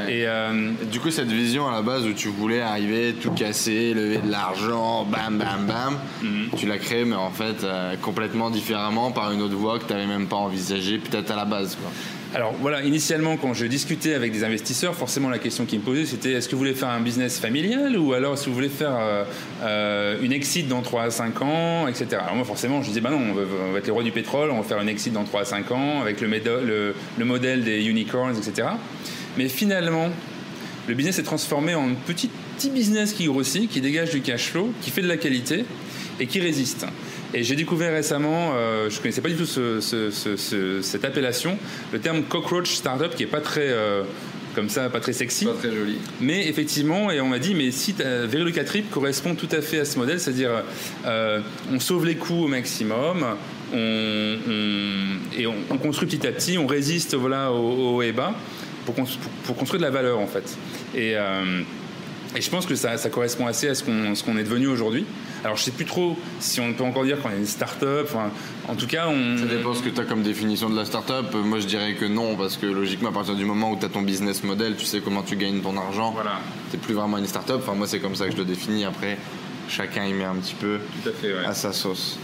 et 0.08 0.26
euh, 0.26 0.72
du 0.92 1.00
coup 1.00 1.12
cette 1.12 1.28
vision 1.28 1.68
à 1.68 1.72
la 1.72 1.84
base 1.84 2.08
où 2.08 2.13
tu 2.13 2.30
voulais 2.30 2.62
arriver 2.62 3.13
tout 3.22 3.30
casser 3.30 3.94
lever 3.94 4.18
de 4.18 4.32
l'argent 4.32 5.06
bam 5.06 5.38
bam 5.38 5.68
bam 5.68 6.00
mhm. 6.24 6.50
tu 6.58 6.65
l'as 6.65 6.80
créé 6.80 7.06
mais 7.06 7.15
en 7.15 7.30
fait 7.30 7.68
complètement 8.02 8.50
différemment 8.50 9.12
par 9.12 9.32
une 9.32 9.44
autre 9.44 9.56
voie 9.56 9.78
que 9.78 9.86
tu 9.86 9.94
n'avais 9.94 10.08
même 10.08 10.26
pas 10.26 10.38
envisagé 10.38 10.98
peut-être 10.98 11.30
à 11.30 11.36
la 11.36 11.46
base 11.46 11.76
quoi. 11.76 11.92
Alors 12.36 12.54
voilà, 12.62 12.84
initialement, 12.84 13.38
quand 13.38 13.56
je 13.56 13.65
discutais 13.65 14.13
avec 14.13 14.32
des 14.32 14.44
investisseurs, 14.44 14.94
forcément 14.94 15.30
la 15.30 15.39
question 15.39 15.65
qui 15.65 15.80
me 15.80 15.84
posait, 15.84 16.06
c'était 16.06 16.34
est-ce 16.34 16.48
que 16.48 16.52
vous 16.52 16.60
voulez 16.60 16.76
faire 16.76 16.89
un 16.89 17.00
business 17.00 17.39
familial 17.39 17.98
ou 17.98 18.13
alors 18.13 18.36
est-ce 18.36 18.44
que 18.44 18.50
vous 18.50 18.56
voulez 18.56 18.70
faire 18.70 18.96
euh, 18.96 19.24
euh, 19.63 20.22
une 20.22 20.32
exit 20.32 20.68
dans 20.68 20.84
3 20.84 21.04
à 21.04 21.10
5 21.10 21.42
ans, 21.42 21.88
etc. 21.88 22.18
Alors 22.22 22.36
moi, 22.36 22.46
forcément, 22.46 22.84
je 22.84 22.89
disais, 22.89 23.02
bah 23.02 23.10
non, 23.10 23.20
on 23.32 23.72
va, 23.72 23.80
être 23.80 23.88
les 23.88 23.92
rois 23.92 24.04
du 24.04 24.12
pétrole, 24.12 24.52
on 24.52 24.58
va 24.58 24.63
faire 24.63 24.80
une 24.80 24.89
exit 24.89 25.12
dans 25.12 25.24
3 25.24 25.42
à 25.42 25.46
5 25.46 25.72
ans 25.72 26.02
avec 26.02 26.22
le 26.22 27.26
modèle 27.26 27.63
des 27.63 27.88
unicorns, 27.88 28.36
etc. 28.38 28.68
Mais 29.36 29.48
finalement, 29.48 30.10
le 30.88 30.94
business 30.94 31.15
s'est 31.15 31.24
transformé 31.24 31.74
en 31.74 31.89
un 31.89 31.96
petit, 32.06 32.30
petit 32.58 32.70
business 32.70 33.13
qui 33.13 33.26
grossit, 33.26 33.68
qui 33.68 33.82
dégage 33.82 34.12
du 34.12 34.22
cash 34.22 34.52
flow, 34.52 34.72
qui 34.82 34.92
fait 34.92 35.02
de 35.02 35.08
la 35.08 35.18
qualité 35.18 35.65
et 36.20 36.28
qui 36.28 36.39
résiste. 36.39 36.86
Et 37.34 37.44
j'ai 37.44 37.56
découvert 37.56 37.94
récemment, 37.94 38.54
je 38.89 38.96
ne 38.96 39.02
connaissais 39.02 39.22
pas 39.22 39.30
du 39.30 39.36
tout 39.36 39.46
cette 40.82 41.06
appellation, 41.06 41.58
le 41.94 42.00
terme 42.00 42.24
cockroach 42.24 42.74
startup 42.74 43.15
qui 43.15 43.24
est 43.24 43.28
pas 43.28 43.42
très 43.42 43.72
comme 44.56 44.70
ça, 44.70 44.89
pas 44.89 45.00
très 45.00 45.13
sexy. 45.13 45.46
Pas 45.46 45.54
très 45.54 45.72
joli. 45.72 45.98
Mais 46.22 46.48
effectivement, 46.48 47.12
et 47.12 47.22
on 47.22 47.28
m'a 47.28 47.39
dit, 47.39 47.56
mais 47.56 47.72
si 47.72 47.94
Verilucatrip 47.98 48.89
correspond 48.89 49.36
tout 49.36 49.48
à 49.52 49.62
fait 49.62 49.80
à 49.80 49.86
ce 49.86 49.98
modèle, 49.98 50.20
c'est-à-dire 50.20 50.63
euh, 51.06 51.39
on 51.72 51.80
sauve 51.80 52.06
les 52.06 52.15
coûts 52.15 52.44
au 52.44 52.48
maximum, 52.48 53.26
on, 53.74 54.38
et 55.38 55.48
on, 55.48 55.78
construit 55.78 56.08
petit 56.08 56.28
à 56.28 56.32
petit, 56.32 56.58
on 56.58 56.68
résiste 56.68 57.15
voilà, 57.15 57.52
au, 57.52 57.96
haut 57.96 58.02
et 58.02 58.12
bas 58.12 58.34
pour, 58.86 58.96
pour, 59.44 59.56
construire 59.56 59.80
de 59.80 59.86
la 59.86 59.92
valeur 59.92 60.20
en 60.20 60.28
fait. 60.28 60.58
Et, 60.96 61.15
euh, 61.15 61.62
et 62.36 62.42
je 62.42 62.50
pense 62.50 62.65
que 62.65 62.76
ça, 62.76 62.98
ça 62.98 63.10
correspond 63.10 63.48
assez 63.48 63.70
à 63.70 63.76
ce 63.76 63.84
qu'on 63.84 64.38
est 64.38 64.44
devenu 64.44 64.68
aujourd'hui. 64.68 65.06
Alors 65.43 65.56
je 65.58 65.63
sais 65.63 65.71
plus 65.71 65.86
trop 65.86 66.17
si 66.39 66.60
on 66.60 66.73
peut 66.73 66.84
encore 66.84 67.06
dire 67.06 67.21
qu'on 67.21 67.30
est 67.30 67.38
une 67.38 67.45
start-up. 67.45 68.08
Enfin, 68.10 68.32
en 68.67 68.75
tout 68.75 68.88
cas, 68.88 69.08
on. 69.08 69.38
Ça 69.38 69.45
dépend 69.45 69.73
ce 69.73 69.82
que 69.82 69.89
tu 69.89 70.02
as 70.02 70.06
comme 70.06 70.23
définition 70.23 70.69
de 70.69 70.75
la 70.75 70.86
start-up. 70.86 71.34
Moi 71.34 71.60
je 71.60 71.67
dirais 71.67 71.93
que 71.93 72.06
non, 72.06 72.36
parce 72.36 72.58
que 72.58 72.65
logiquement, 72.65 73.10
à 73.10 73.13
partir 73.13 73.36
du 73.36 73.45
moment 73.45 73.71
où 73.71 73.78
tu 73.78 73.86
as 73.86 73.89
ton 73.89 74.02
business 74.02 74.43
model, 74.43 74.75
tu 74.75 74.86
sais 74.86 74.99
comment 74.99 75.23
tu 75.23 75.36
gagnes 75.36 75.62
ton 75.62 75.78
argent. 75.78 76.12
Voilà. 76.12 76.39
Tu 76.71 76.78
plus 76.78 76.93
vraiment 76.93 77.17
une 77.17 77.28
start-up. 77.28 77.62
Enfin, 77.63 77.75
moi 77.75 77.88
c'est 77.88 77.99
comme 77.99 78.15
ça 78.15 78.25
que 78.25 78.32
je 78.32 78.38
le 78.38 78.45
définis. 78.45 78.86
Après, 78.86 79.17
chacun 79.67 80.06
y 80.06 80.13
met 80.13 80.25
un 80.25 80.36
petit 80.36 80.56
peu 80.56 80.80
à, 81.45 81.49
à 81.49 81.54
sa 81.54 81.73
sauce. 81.73 82.17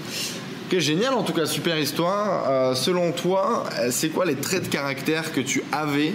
Ok, 0.67 0.79
génial, 0.79 1.13
en 1.13 1.21
tout 1.21 1.33
cas, 1.33 1.45
super 1.45 1.77
histoire. 1.77 2.49
Euh, 2.49 2.73
selon 2.73 3.11
toi, 3.11 3.65
c'est 3.91 4.09
quoi 4.09 4.25
les 4.25 4.33
traits 4.33 4.63
de 4.63 4.67
caractère 4.67 5.31
que 5.31 5.39
tu 5.39 5.63
avais 5.71 6.11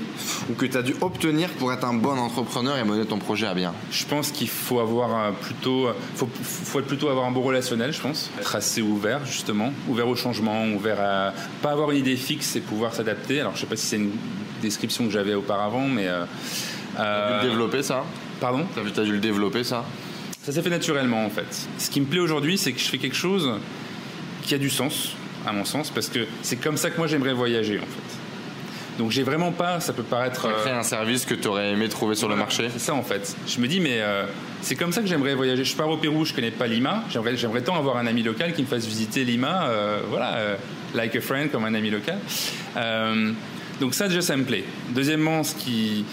ou 0.50 0.54
que 0.54 0.66
tu 0.66 0.76
as 0.76 0.82
dû 0.82 0.92
obtenir 1.00 1.50
pour 1.50 1.72
être 1.72 1.84
un 1.84 1.94
bon 1.94 2.18
entrepreneur 2.18 2.76
et 2.76 2.82
mener 2.82 3.06
ton 3.06 3.18
projet 3.18 3.46
à 3.46 3.54
bien? 3.54 3.72
Je 3.92 4.04
pense 4.06 4.32
qu'il 4.32 4.48
faut 4.48 4.80
avoir 4.80 5.16
euh, 5.16 5.30
plutôt, 5.40 5.86
euh, 5.86 5.92
faut, 6.16 6.28
faut 6.42 6.80
plutôt 6.80 7.10
avoir 7.10 7.26
un 7.26 7.30
bon 7.30 7.42
relationnel, 7.42 7.92
je 7.92 8.00
pense. 8.00 8.28
Être 8.40 8.56
assez 8.56 8.82
ouvert, 8.82 9.24
justement, 9.24 9.72
ouvert 9.88 10.08
au 10.08 10.16
changement, 10.16 10.66
ouvert 10.66 10.98
à 11.00 11.32
pas 11.62 11.70
avoir 11.70 11.92
une 11.92 11.98
idée 11.98 12.16
fixe 12.16 12.56
et 12.56 12.60
pouvoir 12.60 12.92
s'adapter. 12.92 13.40
Alors, 13.40 13.54
je 13.54 13.60
sais 13.60 13.66
pas 13.66 13.76
si 13.76 13.86
c'est 13.86 13.96
une 13.96 14.10
description 14.60 15.04
que 15.04 15.12
j'avais 15.12 15.34
auparavant, 15.34 15.86
mais. 15.86 16.08
Euh, 16.08 16.24
as 16.98 17.38
dû 17.38 17.46
le 17.46 17.50
développer 17.50 17.84
ça? 17.84 18.02
Pardon? 18.40 18.66
T'as 18.96 19.04
dû 19.04 19.12
le 19.12 19.20
développer 19.20 19.62
ça? 19.62 19.84
Ça 20.42 20.50
s'est 20.50 20.62
fait 20.62 20.70
naturellement 20.70 21.24
en 21.24 21.30
fait. 21.30 21.68
Ce 21.78 21.88
qui 21.90 22.00
me 22.00 22.06
plaît 22.06 22.18
aujourd'hui, 22.18 22.58
c'est 22.58 22.72
que 22.72 22.80
je 22.80 22.88
fais 22.88 22.98
quelque 22.98 23.14
chose 23.14 23.48
qui 24.50 24.56
a 24.56 24.58
du 24.58 24.68
sens, 24.68 25.12
à 25.46 25.52
mon 25.52 25.64
sens, 25.64 25.90
parce 25.90 26.08
que 26.08 26.26
c'est 26.42 26.56
comme 26.56 26.76
ça 26.76 26.90
que 26.90 26.98
moi 26.98 27.06
j'aimerais 27.06 27.32
voyager 27.32 27.78
en 27.78 27.82
fait. 27.82 28.98
Donc 28.98 29.12
j'ai 29.12 29.22
vraiment 29.22 29.52
pas, 29.52 29.78
ça 29.78 29.92
peut 29.92 30.02
paraître. 30.02 30.48
Créer 30.62 30.72
un 30.72 30.82
service 30.82 31.24
que 31.24 31.34
tu 31.34 31.46
aurais 31.46 31.70
aimé 31.70 31.88
trouver 31.88 32.16
sur 32.16 32.28
le 32.28 32.34
marché. 32.34 32.68
C'est 32.72 32.80
ça 32.80 32.94
en 32.94 33.04
fait. 33.04 33.36
Je 33.46 33.60
me 33.60 33.68
dis 33.68 33.78
mais 33.78 34.00
euh, 34.00 34.24
c'est 34.60 34.74
comme 34.74 34.90
ça 34.90 35.02
que 35.02 35.06
j'aimerais 35.06 35.36
voyager. 35.36 35.62
Je 35.62 35.76
pars 35.76 35.88
au 35.88 35.98
Pérou, 35.98 36.24
je 36.24 36.34
connais 36.34 36.50
pas 36.50 36.66
Lima. 36.66 37.04
J'aimerais, 37.12 37.36
j'aimerais 37.36 37.62
tant 37.62 37.76
avoir 37.76 37.96
un 37.96 38.08
ami 38.08 38.24
local 38.24 38.52
qui 38.52 38.62
me 38.62 38.66
fasse 38.66 38.86
visiter 38.86 39.22
Lima, 39.22 39.68
euh, 39.68 40.00
voilà, 40.08 40.34
euh, 40.34 40.56
like 40.96 41.14
a 41.14 41.20
friend 41.20 41.52
comme 41.52 41.64
un 41.64 41.74
ami 41.74 41.90
local. 41.90 42.18
donc 43.80 43.94
ça 43.94 44.08
déjà 44.08 44.20
ça 44.20 44.36
me 44.36 44.42
plaît. 44.42 44.64
Deuxièmement, 44.88 45.44
ce 45.44 45.54
qui 45.54 46.04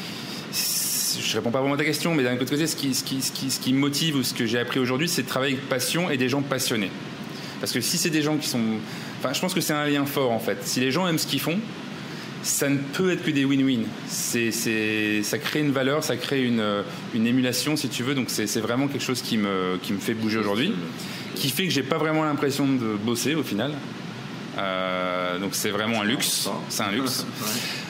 je 1.19 1.35
réponds 1.37 1.49
pas 1.49 1.59
vraiment 1.59 1.73
à 1.73 1.77
ta 1.77 1.85
question, 1.85 2.13
mais 2.13 2.21
d'un 2.21 2.35
autre 2.35 2.45
côté, 2.45 2.67
ce 2.67 2.75
qui, 2.75 2.93
ce, 2.93 3.03
qui, 3.03 3.23
ce, 3.23 3.31
qui, 3.31 3.49
ce 3.49 3.59
qui 3.59 3.73
me 3.73 3.79
motive 3.79 4.15
ou 4.15 4.21
ce 4.21 4.35
que 4.35 4.45
j'ai 4.45 4.59
appris 4.59 4.79
aujourd'hui, 4.79 5.09
c'est 5.09 5.23
de 5.23 5.27
travailler 5.27 5.55
avec 5.55 5.67
passion 5.67 6.11
et 6.11 6.17
des 6.17 6.29
gens 6.29 6.43
passionnés. 6.43 6.91
Parce 7.59 7.71
que 7.71 7.81
si 7.81 7.97
c'est 7.97 8.09
des 8.09 8.21
gens 8.21 8.37
qui 8.37 8.47
sont. 8.47 8.61
Enfin, 9.19 9.33
je 9.33 9.39
pense 9.39 9.53
que 9.53 9.61
c'est 9.61 9.73
un 9.73 9.85
lien 9.85 10.05
fort 10.05 10.31
en 10.31 10.39
fait. 10.39 10.59
Si 10.63 10.79
les 10.79 10.91
gens 10.91 11.07
aiment 11.07 11.17
ce 11.17 11.27
qu'ils 11.27 11.39
font, 11.39 11.59
ça 12.43 12.69
ne 12.69 12.77
peut 12.77 13.11
être 13.11 13.23
que 13.23 13.31
des 13.31 13.45
win-win. 13.45 13.83
C'est, 14.07 14.51
ça 15.23 15.37
crée 15.37 15.59
une 15.59 15.71
valeur, 15.71 16.03
ça 16.03 16.15
crée 16.15 16.43
une, 16.43 16.63
une 17.13 17.27
émulation, 17.27 17.75
si 17.75 17.89
tu 17.89 18.03
veux. 18.03 18.15
Donc 18.15 18.29
c'est, 18.29 18.45
vraiment 18.59 18.87
quelque 18.87 19.03
chose 19.03 19.21
qui 19.21 19.37
me, 19.37 19.77
qui 19.81 19.93
me 19.93 19.99
fait 19.99 20.13
bouger 20.13 20.37
aujourd'hui, 20.37 20.73
qui 21.35 21.49
fait 21.49 21.65
que 21.65 21.71
j'ai 21.71 21.83
pas 21.83 21.97
vraiment 21.97 22.23
l'impression 22.23 22.67
de 22.67 22.95
bosser 22.95 23.35
au 23.35 23.43
final. 23.43 23.73
Euh, 24.57 25.39
donc 25.39 25.53
c'est 25.53 25.69
vraiment 25.69 26.01
un 26.01 26.05
luxe. 26.05 26.49
C'est 26.69 26.83
un 26.83 26.91
luxe. 26.91 27.25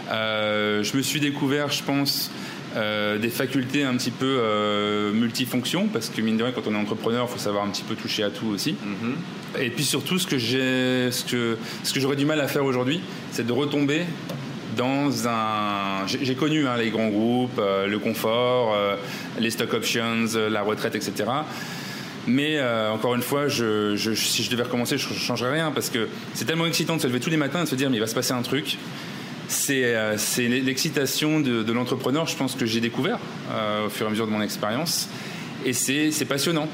Euh, 0.09 0.83
je 0.83 0.95
me 0.95 1.01
suis 1.01 1.19
découvert, 1.19 1.69
je 1.69 1.83
pense, 1.83 2.31
euh, 2.77 3.17
des 3.17 3.29
facultés 3.29 3.83
un 3.83 3.95
petit 3.95 4.11
peu 4.11 4.37
euh, 4.39 5.11
multifonctions, 5.11 5.87
parce 5.87 6.09
que 6.09 6.21
mine 6.21 6.37
de 6.37 6.43
rien, 6.43 6.51
quand 6.51 6.67
on 6.67 6.75
est 6.75 6.77
entrepreneur, 6.77 7.27
il 7.27 7.33
faut 7.33 7.39
savoir 7.39 7.65
un 7.65 7.69
petit 7.69 7.81
peu 7.81 7.95
toucher 7.95 8.23
à 8.23 8.29
tout 8.29 8.47
aussi. 8.47 8.73
Mm-hmm. 8.73 9.61
Et 9.61 9.69
puis 9.71 9.83
surtout, 9.83 10.19
ce 10.19 10.27
que 10.27 10.37
j'ai, 10.37 11.11
ce 11.11 11.23
que, 11.25 11.57
ce 11.83 11.93
que 11.93 11.99
j'aurais 11.99 12.15
du 12.15 12.25
mal 12.25 12.39
à 12.39 12.47
faire 12.47 12.63
aujourd'hui, 12.63 13.01
c'est 13.31 13.47
de 13.47 13.51
retomber 13.51 14.01
dans 14.75 15.27
un. 15.27 16.05
J'ai 16.05 16.35
connu 16.35 16.67
hein, 16.67 16.77
les 16.77 16.91
grands 16.91 17.09
groupes, 17.09 17.57
euh, 17.57 17.87
le 17.87 17.97
confort, 17.97 18.75
les 19.39 19.49
stock 19.49 19.73
options, 19.73 20.25
la 20.49 20.61
retraite, 20.61 20.93
etc. 20.93 21.25
Mais 22.27 22.61
encore 22.91 23.15
une 23.15 23.21
fois, 23.23 23.47
je, 23.47 23.95
si 24.13 24.43
je 24.43 24.51
devais 24.51 24.63
recommencer, 24.63 24.97
je 24.97 25.09
ne 25.09 25.13
changerais 25.15 25.53
rien 25.53 25.71
parce 25.71 25.89
que 25.89 26.07
c'est 26.35 26.45
tellement 26.45 26.67
excitant 26.67 26.97
de 26.97 27.01
se 27.01 27.07
lever 27.07 27.21
tous 27.21 27.29
les 27.31 27.37
matins 27.37 27.61
et 27.61 27.63
de 27.63 27.69
se 27.69 27.75
dire 27.75 27.89
mais 27.89 27.97
il 27.97 28.01
va 28.01 28.07
se 28.07 28.15
passer 28.15 28.33
un 28.33 28.41
truc 28.43 28.77
c'est 29.47 29.95
euh, 29.95 30.17
l'excitation 30.37 31.39
de, 31.39 31.71
l'entrepreneur, 31.71 32.27
je 32.27 32.35
pense, 32.35 32.55
que 32.55 32.65
j'ai 32.65 32.81
découvert 32.81 33.19
euh, 33.51 33.87
au 33.87 33.89
fur 33.89 34.05
et 34.05 34.07
à 34.07 34.11
mesure 34.11 34.27
de 34.27 34.31
mon 34.31 34.41
expérience. 34.41 35.07
Et 35.65 35.73
c'est 35.73 36.25
passionnant. 36.27 36.67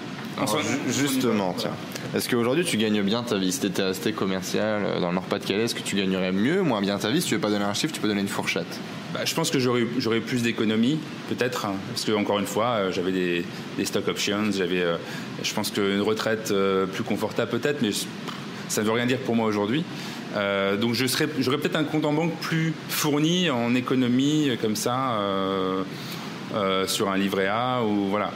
justement, 0.88 1.53
tiens. 1.57 1.71
Est-ce 2.15 2.29
qu'aujourd'hui 2.29 2.63
tu 2.63 2.77
gagnes 2.77 3.01
bien 3.01 3.23
ta 3.23 3.38
vie? 3.38 3.51
Si 3.51 3.59
tu 3.59 3.67
étais 3.67 3.83
resté 3.83 4.12
commercial 4.12 4.83
euh, 4.83 4.99
dans 4.99 5.09
le 5.09 5.15
Nord-Pas-de-Calais, 5.15 5.63
est-ce 5.63 5.75
que 5.75 5.81
tu 5.81 5.95
gagnerais 5.95 6.31
mieux, 6.31 6.62
moins 6.62 6.81
bien 6.81 6.97
ta 6.97 7.09
vie? 7.09 7.21
Si 7.21 7.27
tu 7.27 7.36
veux 7.36 7.41
pas 7.41 7.49
donner 7.49 7.65
un 7.65 7.73
chiffre, 7.73 7.93
tu 7.93 8.01
peux 8.01 8.07
donner 8.07 8.21
une 8.21 8.27
fourchette. 8.27 8.79
Bah, 9.13 9.21
je 9.25 9.36
pense 9.36 9.51
que 9.51 9.59
j'aurais 9.59 10.19
plus 10.19 10.41
d'économies, 10.41 10.99
peut-être, 11.29 11.65
hein, 11.65 11.75
parce 11.89 12.03
que 12.03 12.12
encore 12.13 12.39
une 12.39 12.47
fois, 12.47 12.89
j'avais 12.89 13.12
des, 13.12 13.45
stock 13.86 14.07
options, 14.07 14.51
j'avais, 14.51 14.83
je 15.43 15.53
pense 15.53 15.69
qu'une 15.69 16.01
retraite 16.01 16.51
plus 16.91 17.03
confortable 17.03 17.51
peut-être, 17.51 17.83
mais 17.83 17.91
ça 18.67 18.82
ne 18.82 18.88
veut 18.88 18.93
rien 18.93 19.06
dire 19.06 19.19
pour 19.19 19.36
moi 19.36 19.47
aujourd'hui. 19.47 19.84
Euh, 20.36 20.78
donc 20.78 20.93
je 20.93 21.06
serais, 21.06 21.28
j'aurais 21.39 21.58
peut-être 21.58 21.76
un 21.76 21.84
compte 21.84 22.06
en 22.06 22.13
banque 22.13 22.34
plus 22.39 22.73
fourni 22.89 23.49
en 23.49 23.76
économie 23.76 24.49
euh, 24.49 24.56
comme 24.62 24.76
ça. 24.76 25.19
Euh, 25.19 25.84
sur 26.86 27.10
un 27.10 27.17
livret 27.17 27.47
A 27.47 27.82
ou 27.82 28.10
voilà. 28.10 28.32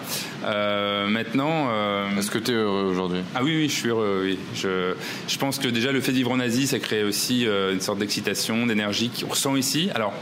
maintenant. 1.08 1.70
Est-ce 2.18 2.32
que 2.32 2.40
tu 2.40 2.50
es 2.50 2.56
heureux 2.56 2.86
aujourd'hui? 2.86 3.20
Ah 3.36 3.42
oui, 3.44 3.56
oui, 3.56 3.70
je 3.70 3.76
suis 3.76 3.90
heureux. 3.90 4.22
Oui. 4.24 4.40
Je, 4.56 4.96
je 5.28 5.38
pense 5.38 5.60
que 5.60 5.68
déjà 5.68 5.92
le 5.92 6.02
fait 6.02 6.14
de 6.14 6.18
vivre 6.18 6.32
en 6.32 6.40
Asie, 6.40 6.66
ça 6.66 6.80
crée 6.80 7.04
aussi 7.04 7.46
une 7.46 7.80
sorte 7.80 8.00
d'excitation, 8.00 8.66
d'énergie 8.66 9.12
qu'on 9.12 9.28
ressent 9.28 9.56
ici. 9.56 9.92
Alors, 9.94 10.14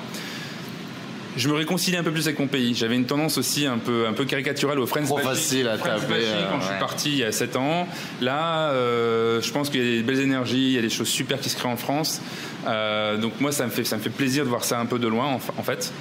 je 1.37 1.49
me 1.49 1.53
réconcilie 1.53 1.97
un 1.97 2.03
peu 2.03 2.11
plus 2.11 2.27
avec 2.27 2.39
mon 2.39 2.47
pays. 2.47 2.73
J'avais 2.75 2.95
une 2.95 3.05
tendance 3.05 3.37
aussi 3.37 3.65
un 3.65 3.77
peu, 3.77 4.07
un 4.07 4.13
peu 4.13 4.25
caricaturale 4.25 4.79
au 4.79 4.85
Friends 4.85 5.05
Trop 5.05 5.17
facile 5.17 5.67
à 5.67 5.77
taper. 5.77 6.23
quand 6.49 6.61
je 6.61 6.65
suis 6.65 6.79
parti 6.79 7.09
il 7.09 7.17
y 7.17 7.23
a 7.23 7.31
7 7.31 7.55
ans. 7.55 7.87
Là, 8.21 8.69
euh, 8.71 9.41
je 9.41 9.51
pense 9.51 9.69
qu'il 9.69 9.85
y 9.85 9.87
a 9.87 9.97
des 9.97 10.03
belles 10.03 10.21
énergies, 10.21 10.67
il 10.67 10.73
y 10.73 10.77
a 10.77 10.81
des 10.81 10.89
choses 10.89 11.07
super 11.07 11.39
qui 11.39 11.49
se 11.49 11.57
créent 11.57 11.69
en 11.69 11.77
France. 11.77 12.21
Euh, 12.67 13.17
donc 13.17 13.33
moi, 13.39 13.51
ça 13.51 13.65
me, 13.65 13.71
fait, 13.71 13.83
ça 13.83 13.97
me 13.97 14.01
fait 14.01 14.09
plaisir 14.09 14.43
de 14.43 14.49
voir 14.49 14.63
ça 14.63 14.79
un 14.79 14.85
peu 14.85 14.99
de 14.99 15.07
loin, 15.07 15.37
en, 15.57 15.63
fait. 15.63 15.91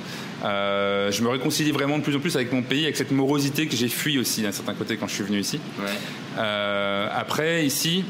Euh, 0.45 1.11
je 1.11 1.23
me 1.23 1.29
réconcilie 1.29 1.73
vraiment 1.73 1.99
de 1.99 2.03
plus 2.03 2.17
en 2.17 2.21
plus 2.21 2.37
avec 2.37 2.53
mon 2.53 2.63
pays, 2.63 2.85
avec 2.85 2.97
cette 2.97 3.11
morosité 3.11 3.67
que 3.67 3.77
j'ai 3.77 3.89
fui 3.89 4.19
aussi 4.19 4.43
d'un 4.43 4.53
certain 4.53 4.75
côté 4.75 4.97
quand 4.97 5.09
je 5.09 5.15
suis 5.15 5.25
venu 5.25 5.41
ici. 5.41 5.61
après, 6.37 7.67
ici, 7.67 8.05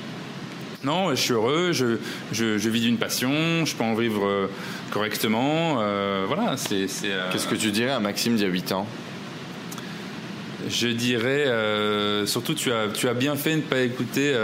non, 0.84 1.10
je 1.10 1.14
suis 1.14 1.32
heureux, 1.32 1.72
je, 1.72 1.96
je, 2.32 2.68
vis 2.68 2.80
d'une 2.80 2.98
passion, 2.98 3.64
je 3.64 3.74
peux 3.74 3.84
en 3.84 3.94
vivre 3.94 4.26
euh, 4.26 4.50
correctement. 4.90 5.78
Euh, 5.80 6.24
voilà, 6.26 6.56
c'est. 6.56 6.86
Euh, 7.04 7.30
Qu'est-ce 7.32 7.46
que 7.46 7.54
tu 7.54 7.70
dirais 7.70 7.90
à 7.90 8.00
Maxime 8.00 8.36
d'il 8.36 8.44
y 8.44 8.48
a 8.48 8.52
8 8.52 8.72
ans? 8.72 8.86
Je 10.68 10.88
dirais, 10.88 11.46
surtout, 12.26 12.54
tu 12.54 12.72
as, 12.72 12.88
tu 12.88 13.08
as 13.08 13.14
bien 13.14 13.36
fait 13.36 13.52
de 13.52 13.56
ne 13.56 13.60
pas 13.62 13.80
écouter 13.80 14.34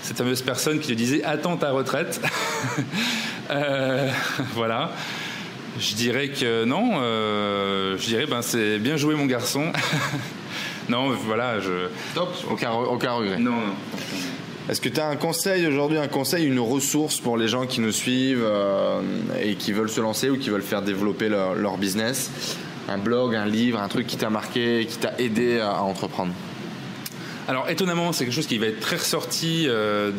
cette 0.00 0.16
fameuse 0.16 0.42
personne 0.42 0.78
qui 0.78 0.88
te 0.88 0.92
disait 0.92 1.24
Attends 1.24 1.56
ta 1.56 1.72
retraite. 1.72 2.20
voilà. 4.54 4.92
Je 5.76 5.94
dirais 5.94 6.28
que 6.28 6.64
non. 6.64 7.00
je 7.96 8.06
dirais, 8.06 8.26
ben, 8.26 8.42
c'est 8.42 8.78
bien 8.78 8.96
joué, 8.96 9.16
mon 9.16 9.26
garçon. 9.26 9.72
non, 10.88 11.10
voilà. 11.26 11.58
Je... 11.58 11.88
Top, 12.14 12.32
aucun, 12.48 12.70
aucun 12.70 13.12
regret. 13.14 13.38
Non, 13.38 13.50
non. 13.50 13.74
Est-ce 14.70 14.80
que 14.80 14.88
tu 14.88 15.00
as 15.00 15.08
un 15.08 15.16
conseil 15.16 15.66
aujourd'hui, 15.66 15.98
un 15.98 16.06
conseil, 16.06 16.46
une 16.46 16.60
ressource 16.60 17.18
pour 17.18 17.36
les 17.36 17.48
gens 17.48 17.66
qui 17.66 17.80
nous 17.80 17.90
suivent 17.90 18.44
euh, 18.44 19.00
et 19.42 19.56
qui 19.56 19.72
veulent 19.72 19.90
se 19.90 20.00
lancer 20.00 20.30
ou 20.30 20.38
qui 20.38 20.48
veulent 20.48 20.62
faire 20.62 20.82
développer 20.82 21.28
leur, 21.28 21.76
business? 21.76 22.30
Un 22.88 22.98
blog, 22.98 23.34
un 23.34 23.46
livre, 23.46 23.80
un 23.80 23.88
truc 23.88 24.06
qui 24.06 24.16
t'a 24.16 24.30
marqué, 24.30 24.86
qui 24.88 24.98
t'a 24.98 25.14
aidé 25.18 25.58
à, 25.58 25.82
entreprendre? 25.82 26.32
Alors 27.48 27.68
étonnamment, 27.68 28.12
c'est 28.12 28.24
quelque 28.24 28.34
chose 28.34 28.46
qui 28.46 28.58
va 28.58 28.66
être 28.66 28.78
très 28.78 28.94
ressorti 28.94 29.66
euh, 29.66 30.12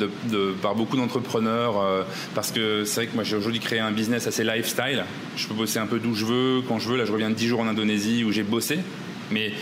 par 0.61 0.75
beaucoup 0.75 0.97
d'entrepreneurs 0.97 1.79
euh, 1.79 2.03
parce 2.35 2.51
que 2.51 2.83
c'est 2.83 2.95
vrai 2.95 3.07
que 3.07 3.15
moi 3.15 3.23
j'ai 3.23 3.37
aujourd'hui 3.37 3.61
créé 3.61 3.79
un 3.79 3.91
business 3.91 4.27
assez 4.27 4.43
lifestyle. 4.43 5.05
Je 5.37 5.47
peux 5.47 5.53
bosser 5.53 5.79
un 5.79 5.87
peu 5.87 5.97
d'où 5.97 6.13
je 6.13 6.25
veux, 6.25 6.61
quand 6.67 6.77
je 6.77 6.89
veux. 6.89 6.97
Là, 6.97 7.05
je 7.05 7.13
reviens 7.13 7.29
de 7.29 7.35
10 7.35 7.47
jours 7.47 7.61
en 7.61 7.67
Indonésie 7.69 8.25
où 8.25 8.33
j'ai 8.33 8.43
bossé, 8.43 8.79
mais 9.31 9.53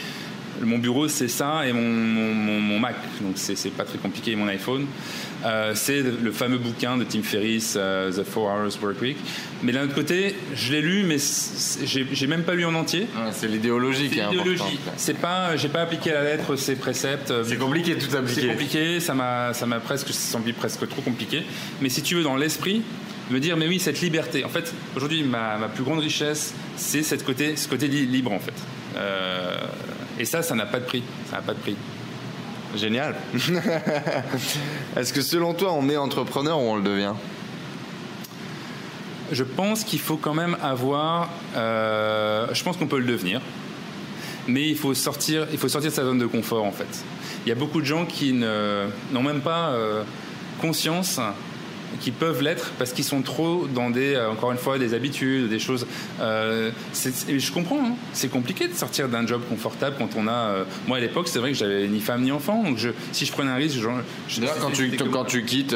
mon 0.61 0.77
bureau, 0.77 1.07
c'est 1.07 1.27
ça 1.27 1.67
et 1.67 1.73
mon, 1.73 1.81
mon, 1.81 2.79
Mac. 2.79 2.95
Donc, 3.21 3.33
c'est 3.35 3.71
pas 3.71 3.83
très 3.83 3.97
compliqué, 3.97 4.35
mon 4.35 4.47
iPhone. 4.47 4.85
Euh, 5.45 5.73
c'est 5.75 6.01
le 6.01 6.31
fameux 6.31 6.57
bouquin 6.57 6.97
de 6.97 7.03
Tim 7.03 7.21
Ferriss, 7.21 7.75
euh, 7.77 8.11
The 8.11 8.23
Four 8.23 8.45
Hours 8.45 8.81
Work 8.81 9.01
Week. 9.01 9.17
Mais 9.63 9.71
d'un 9.71 9.83
autre 9.83 9.95
côté, 9.95 10.35
je 10.53 10.71
l'ai 10.71 10.81
lu, 10.81 11.03
mais 11.03 11.17
j'ai 11.83 12.27
même 12.27 12.43
pas 12.43 12.55
lu 12.55 12.65
en 12.65 12.75
entier. 12.75 13.07
c'est 13.31 13.47
l'idéologie 13.47 14.09
qui 14.09 14.19
est 14.19 14.23
importante. 14.23 14.71
C'est 14.97 15.17
pas, 15.17 15.55
j'ai 15.55 15.69
pas 15.69 15.81
appliqué 15.81 16.11
à 16.11 16.15
la 16.15 16.23
lettre 16.23 16.55
ces 16.55 16.75
préceptes. 16.75 17.33
C'est 17.43 17.57
compliqué 17.57 17.97
tout 17.97 18.15
appliquer. 18.15 18.41
C'est 18.41 18.47
compliqué, 18.47 18.99
ça 18.99 19.13
m'a, 19.13 19.53
ça 19.53 19.65
m'a 19.65 19.79
presque 19.79 20.09
semblé 20.09 20.53
presque 20.53 20.87
trop 20.87 21.01
compliqué. 21.01 21.43
Mais 21.81 21.89
si 21.89 22.01
tu 22.01 22.15
veux, 22.15 22.23
dans 22.23 22.35
l'esprit, 22.35 22.83
me 23.29 23.39
dire, 23.39 23.57
mais 23.57 23.67
oui, 23.67 23.79
cette 23.79 24.01
liberté. 24.01 24.43
En 24.43 24.49
fait, 24.49 24.73
aujourd'hui, 24.95 25.23
ma, 25.23 25.57
ma, 25.57 25.67
plus 25.67 25.83
grande 25.83 25.99
richesse, 25.99 26.53
c'est 26.75 27.03
cette 27.03 27.23
côté, 27.23 27.55
ce 27.55 27.67
côté 27.67 27.87
libre, 27.87 28.31
en 28.31 28.39
fait. 28.39 28.53
Euh, 28.97 29.57
et 30.19 30.25
ça, 30.25 30.43
ça 30.43 30.53
n'a 30.53 30.65
pas 30.65 30.79
de 30.79 30.85
prix. 30.85 31.03
Ça 31.29 31.37
n'a 31.37 31.41
pas 31.41 31.53
de 31.53 31.59
prix. 31.59 31.77
Génial. 32.75 33.15
Est-ce 34.95 35.13
que 35.13 35.21
selon 35.21 35.53
toi, 35.53 35.73
on 35.73 35.89
est 35.89 35.97
entrepreneur 35.97 36.59
ou 36.59 36.65
on 36.65 36.75
le 36.75 36.83
devient? 36.83 37.13
Je 39.31 39.43
pense 39.43 39.83
qu'il 39.83 39.99
faut 39.99 40.17
quand 40.17 40.33
même 40.33 40.57
avoir. 40.61 41.29
Euh, 41.55 42.47
je 42.51 42.63
pense 42.63 42.77
qu'on 42.77 42.87
peut 42.87 42.99
le 42.99 43.05
devenir, 43.05 43.41
mais 44.47 44.67
il 44.67 44.77
faut 44.77 44.93
sortir. 44.93 45.47
Il 45.51 45.57
faut 45.57 45.69
sortir 45.69 45.89
de 45.89 45.95
sa 45.95 46.03
zone 46.03 46.19
de 46.19 46.25
confort 46.25 46.65
en 46.65 46.71
fait. 46.71 47.03
Il 47.45 47.49
y 47.49 47.51
a 47.51 47.55
beaucoup 47.55 47.79
de 47.79 47.85
gens 47.85 48.05
qui 48.05 48.33
n'ont 48.33 49.23
même 49.23 49.41
pas 49.41 49.69
euh, 49.69 50.03
conscience 50.61 51.19
qui 51.99 52.11
peuvent 52.11 52.41
l'être 52.41 52.71
parce 52.77 52.93
qu'ils 52.93 53.03
sont 53.03 53.21
trop 53.21 53.67
dans 53.67 53.89
des, 53.89 54.15
euh, 54.15 54.31
encore 54.31 54.51
une 54.51 54.57
fois, 54.57 54.77
des 54.77 54.93
habitudes, 54.93 55.49
des 55.49 55.59
choses. 55.59 55.85
Euh, 56.21 56.71
je 56.93 57.51
comprends, 57.51 57.79
hein. 57.79 57.95
c'est 58.13 58.29
compliqué 58.29 58.67
de 58.67 58.73
sortir 58.73 59.09
d'un 59.09 59.25
job 59.25 59.41
confortable 59.49 59.95
quand 59.97 60.09
on 60.17 60.27
a. 60.27 60.31
Euh, 60.31 60.63
moi 60.87 60.97
à 60.97 60.99
l'époque, 60.99 61.27
c'est 61.27 61.39
vrai 61.39 61.51
que 61.51 61.57
j'avais 61.57 61.87
ni 61.87 61.99
femme 61.99 62.21
ni 62.21 62.31
enfant, 62.31 62.63
donc 62.63 62.77
je, 62.77 62.89
si 63.11 63.25
je 63.25 63.31
prenais 63.31 63.51
un 63.51 63.55
risque, 63.55 63.77
je, 63.79 64.41
quand, 64.61 64.71
tu, 64.71 64.91
quand 65.11 65.25
tu 65.25 65.43
quittes, 65.43 65.75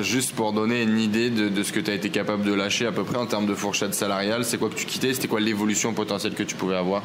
juste 0.00 0.32
pour 0.32 0.52
donner 0.52 0.82
une 0.82 0.98
idée 0.98 1.30
de, 1.30 1.48
de 1.48 1.62
ce 1.62 1.72
que 1.72 1.80
tu 1.80 1.90
as 1.90 1.94
été 1.94 2.10
capable 2.10 2.44
de 2.44 2.52
lâcher 2.52 2.86
à 2.86 2.92
peu 2.92 3.04
près 3.04 3.16
en 3.16 3.26
termes 3.26 3.46
de 3.46 3.54
fourchette 3.54 3.94
salariale, 3.94 4.44
c'est 4.44 4.58
quoi 4.58 4.68
que 4.68 4.74
tu 4.74 4.86
quittais? 4.86 5.14
C'était 5.14 5.28
quoi 5.28 5.40
l'évolution 5.40 5.92
potentielle 5.92 6.34
que 6.34 6.42
tu 6.42 6.56
pouvais 6.56 6.76
avoir? 6.76 7.02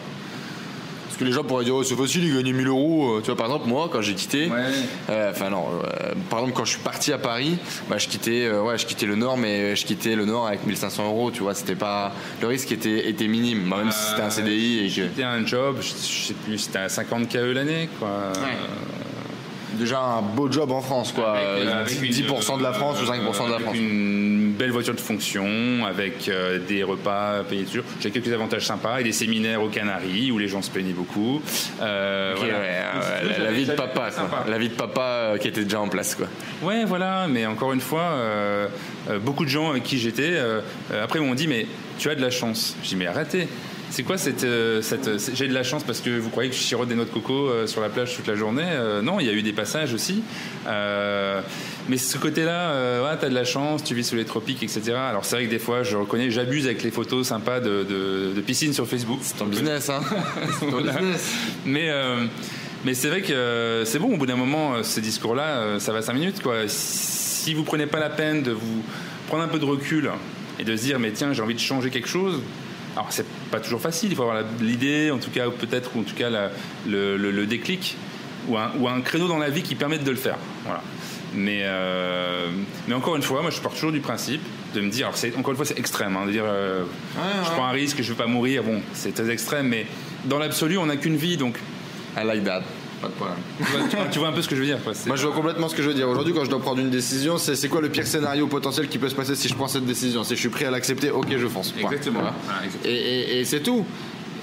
Parce 1.15 1.23
que 1.23 1.29
les 1.29 1.31
gens 1.31 1.45
pourraient 1.45 1.63
dire, 1.63 1.75
oh, 1.75 1.83
c'est 1.83 1.95
facile, 1.95 2.25
il 2.25 2.35
gagnait 2.35 2.51
1000 2.51 2.67
euros. 2.67 3.15
Euh, 3.15 3.19
tu 3.21 3.27
vois, 3.27 3.37
par 3.37 3.45
exemple, 3.45 3.69
moi, 3.69 3.89
quand 3.89 4.01
j'ai 4.01 4.15
quitté, 4.15 4.51
euh, 5.09 5.31
enfin 5.31 5.49
non, 5.49 5.63
euh, 5.81 6.13
par 6.29 6.39
exemple, 6.39 6.57
quand 6.57 6.65
je 6.65 6.71
suis 6.71 6.81
parti 6.81 7.13
à 7.13 7.17
Paris, 7.17 7.55
bah, 7.89 7.97
je 7.97 8.09
quittais, 8.09 8.51
ouais, 8.51 8.77
je 8.77 8.85
quittais 8.85 9.05
le 9.05 9.15
Nord, 9.15 9.37
mais 9.37 9.77
je 9.77 9.85
quittais 9.85 10.17
le 10.17 10.25
Nord 10.25 10.47
avec 10.47 10.65
1500 10.65 11.05
euros. 11.05 11.31
Tu 11.31 11.41
vois, 11.41 11.53
c'était 11.53 11.75
pas, 11.75 12.11
le 12.41 12.47
risque 12.47 12.69
était, 12.73 13.07
était 13.07 13.29
minime, 13.29 13.63
même 13.65 13.91
si 13.91 14.09
c'était 14.09 14.23
un 14.23 14.29
CDI 14.29 14.79
et 14.79 14.89
C'était 14.89 15.23
un 15.23 15.45
job, 15.45 15.77
je 15.79 15.87
sais 15.87 16.33
plus, 16.33 16.57
c'était 16.57 16.79
à 16.79 16.89
50 16.89 17.29
KE 17.29 17.53
l'année, 17.53 17.87
quoi 17.97 18.33
déjà 19.75 19.99
un 19.99 20.21
beau 20.21 20.51
job 20.51 20.71
en 20.71 20.81
France, 20.81 21.11
quoi. 21.11 21.35
10% 21.85 22.57
de 22.57 22.63
la 22.63 22.73
France 22.73 23.01
ou 23.01 23.05
5% 23.05 23.47
de 23.47 23.51
la 23.51 23.59
France. 23.59 23.75
Une 23.75 24.44
belle 24.55 24.71
voiture 24.71 24.93
de 24.93 24.99
fonction, 24.99 25.85
avec 25.85 26.27
euh, 26.27 26.59
des 26.59 26.83
repas 26.83 27.43
payés 27.43 27.63
dessus. 27.63 27.81
J'ai 27.99 28.11
quelques 28.11 28.31
avantages 28.33 28.65
sympas 28.65 28.99
et 28.99 29.03
des 29.03 29.11
séminaires 29.11 29.61
aux 29.61 29.69
Canaries 29.69 30.31
où 30.31 30.37
les 30.37 30.47
gens 30.47 30.61
se 30.61 30.71
plaignaient 30.71 30.93
beaucoup. 30.93 31.41
Euh, 31.81 32.35
la, 33.37 33.51
vie 33.51 33.65
de 33.65 33.73
papa, 33.73 34.09
quoi. 34.11 34.45
La 34.47 34.57
vie 34.57 34.69
de 34.69 34.73
papa 34.73 35.33
qui 35.39 35.47
était 35.47 35.63
déjà 35.63 35.81
en 35.81 35.87
place, 35.87 36.15
quoi. 36.15 36.27
Ouais, 36.61 36.85
voilà. 36.85 37.27
Mais 37.29 37.45
encore 37.45 37.73
une 37.73 37.81
fois, 37.81 38.01
euh, 38.01 38.67
beaucoup 39.21 39.45
de 39.45 39.49
gens 39.49 39.69
avec 39.69 39.83
qui 39.83 39.97
j'étais, 39.97 40.37
après 41.01 41.19
m'ont 41.19 41.35
dit, 41.35 41.47
mais 41.47 41.67
tu 41.97 42.09
as 42.09 42.15
de 42.15 42.21
la 42.21 42.31
chance. 42.31 42.75
Je 42.83 42.89
dis, 42.89 42.95
mais 42.95 43.07
arrêtez. 43.07 43.47
C'est 43.95 44.03
quoi 44.03 44.17
cette, 44.17 44.43
euh, 44.43 44.81
cette 44.81 45.09
j'ai 45.33 45.47
de 45.47 45.53
la 45.53 45.63
chance 45.63 45.85
parce 45.85 46.01
que 46.01 46.19
vous 46.19 46.29
croyez 46.29 46.49
que 46.49 46.55
je 46.57 46.61
chirote 46.61 46.89
des 46.89 46.95
noix 46.95 47.05
de 47.05 47.09
coco 47.09 47.47
euh, 47.47 47.65
sur 47.65 47.79
la 47.79 47.87
plage 47.87 48.13
toute 48.13 48.27
la 48.27 48.35
journée 48.35 48.67
euh, 48.67 49.01
Non, 49.01 49.21
il 49.21 49.25
y 49.25 49.29
a 49.29 49.31
eu 49.31 49.41
des 49.41 49.53
passages 49.53 49.93
aussi. 49.93 50.21
mais 50.65 51.97
ce 51.97 52.17
côté-là, 52.17 53.03
ouais, 53.03 53.17
t'as 53.17 53.29
de 53.29 53.33
la 53.33 53.45
chance, 53.45 53.85
tu 53.85 53.95
vis 53.95 54.03
sous 54.03 54.17
les 54.17 54.25
tropiques, 54.25 54.63
etc. 54.63 54.95
Alors 54.95 55.23
c'est 55.23 55.37
vrai 55.37 55.45
que 55.45 55.49
des 55.49 55.59
fois, 55.59 55.83
je 55.83 55.95
reconnais, 55.95 56.29
j'abuse 56.29 56.65
avec 56.65 56.83
les 56.83 56.91
photos 56.91 57.25
sympas 57.25 57.61
de, 57.61 57.85
de, 58.35 58.41
piscine 58.41 58.73
sur 58.73 58.85
Facebook. 58.85 59.19
C'est 59.21 59.37
ton 59.37 59.45
business, 59.45 59.89
hein 59.89 60.01
C'est 60.59 60.69
ton 60.69 60.81
business. 60.81 61.33
Mais 61.65 61.89
mais 62.83 62.95
c'est 62.95 63.07
vrai 63.07 63.21
que 63.21 63.83
c'est 63.85 63.99
bon, 63.99 64.13
au 64.13 64.17
bout 64.17 64.25
d'un 64.25 64.35
moment, 64.35 64.83
ce 64.83 64.99
discours-là, 64.99 65.79
ça 65.79 65.93
va 65.93 66.01
5 66.01 66.11
minutes. 66.11 66.43
Quoi. 66.43 66.67
Si 66.67 67.53
vous 67.53 67.63
prenez 67.63 67.85
pas 67.85 68.01
la 68.01 68.09
peine 68.09 68.43
de 68.43 68.51
vous 68.51 68.83
prendre 69.29 69.43
un 69.43 69.47
peu 69.47 69.59
de 69.59 69.65
recul 69.65 70.11
et 70.59 70.65
de 70.65 70.75
se 70.75 70.83
dire, 70.83 70.99
mais 70.99 71.11
tiens, 71.11 71.31
j'ai 71.31 71.41
envie 71.41 71.55
de 71.55 71.59
changer 71.61 71.91
quelque 71.91 72.09
chose, 72.09 72.41
alors 72.95 73.07
c'est 73.11 73.25
pas 73.51 73.59
toujours 73.59 73.81
facile, 73.81 74.11
il 74.11 74.15
faut 74.15 74.23
avoir 74.23 74.43
l'idée, 74.61 75.11
en 75.11 75.17
tout 75.17 75.31
cas 75.31 75.49
peut-être, 75.49 75.95
ou 75.95 75.99
en 75.99 76.03
tout 76.03 76.15
cas 76.15 76.29
le, 76.87 77.45
déclic, 77.45 77.97
ou 78.47 78.57
un, 78.57 79.01
créneau 79.01 79.27
dans 79.27 79.37
la 79.37 79.49
vie 79.49 79.63
qui 79.63 79.75
permette 79.75 80.03
de 80.03 80.11
le 80.11 80.17
faire. 80.17 80.37
Voilà. 80.63 80.81
Mais, 81.33 81.61
euh, 81.63 82.47
mais 82.87 82.93
encore 82.93 83.17
une 83.17 83.21
fois, 83.21 83.41
moi 83.41 83.51
je 83.51 83.59
pars 83.59 83.73
toujours 83.73 83.91
du 83.91 83.99
principe 83.99 84.41
de 84.73 84.81
me 84.81 84.89
dire, 84.89 85.07
alors 85.07 85.37
encore 85.37 85.51
une 85.51 85.57
fois 85.57 85.65
c'est 85.65 85.79
extrême, 85.79 86.15
hein, 86.15 86.25
de 86.25 86.31
dire 86.31 86.45
euh, 86.45 86.83
je 87.43 87.49
prends 87.51 87.65
un 87.65 87.71
risque, 87.71 88.01
je 88.01 88.09
veux 88.09 88.17
pas 88.17 88.27
mourir, 88.27 88.63
bon 88.63 88.81
c'est 88.93 89.13
très 89.13 89.29
extrême, 89.29 89.67
mais 89.67 89.85
dans 90.25 90.39
l'absolu 90.39 90.77
on 90.77 90.85
n'a 90.85 90.97
qu'une 90.97 91.17
vie, 91.17 91.37
donc... 91.37 91.57
I 92.17 92.23
like 92.23 92.45
that 92.45 92.63
pas 93.01 93.07
de 93.07 93.13
problème. 93.13 94.09
tu, 94.11 94.19
vois, 94.19 94.29
un 94.29 94.31
peu 94.31 94.41
ce 94.41 94.47
que 94.47 94.55
je 94.55 94.61
veux 94.61 94.67
dire. 94.67 94.79
Moi, 95.05 95.15
je 95.15 95.25
vois 95.25 95.35
complètement 95.35 95.67
ce 95.69 95.75
que 95.75 95.81
je 95.81 95.87
veux 95.87 95.93
dire. 95.93 96.09
Aujourd'hui, 96.09 96.33
quand 96.33 96.45
je 96.45 96.49
dois 96.49 96.59
prendre 96.59 96.79
une 96.79 96.89
décision, 96.89 97.37
c'est 97.37 97.69
quoi 97.69 97.81
le 97.81 97.89
pire 97.89 98.07
scénario 98.07 98.47
potentiel 98.47 98.87
qui 98.87 98.97
peut 98.97 99.09
se 99.09 99.15
passer 99.15 99.35
si 99.35 99.47
je 99.47 99.55
prends 99.55 99.67
cette 99.67 99.85
décision? 99.85 100.23
Si 100.23 100.35
je 100.35 100.39
suis 100.39 100.49
prêt 100.49 100.65
à 100.65 100.71
l'accepter, 100.71 101.11
ok, 101.11 101.27
je 101.37 101.47
fonce. 101.47 101.73
Exactement. 101.79 102.21
Et, 102.83 103.43
c'est 103.45 103.61
tout. 103.61 103.85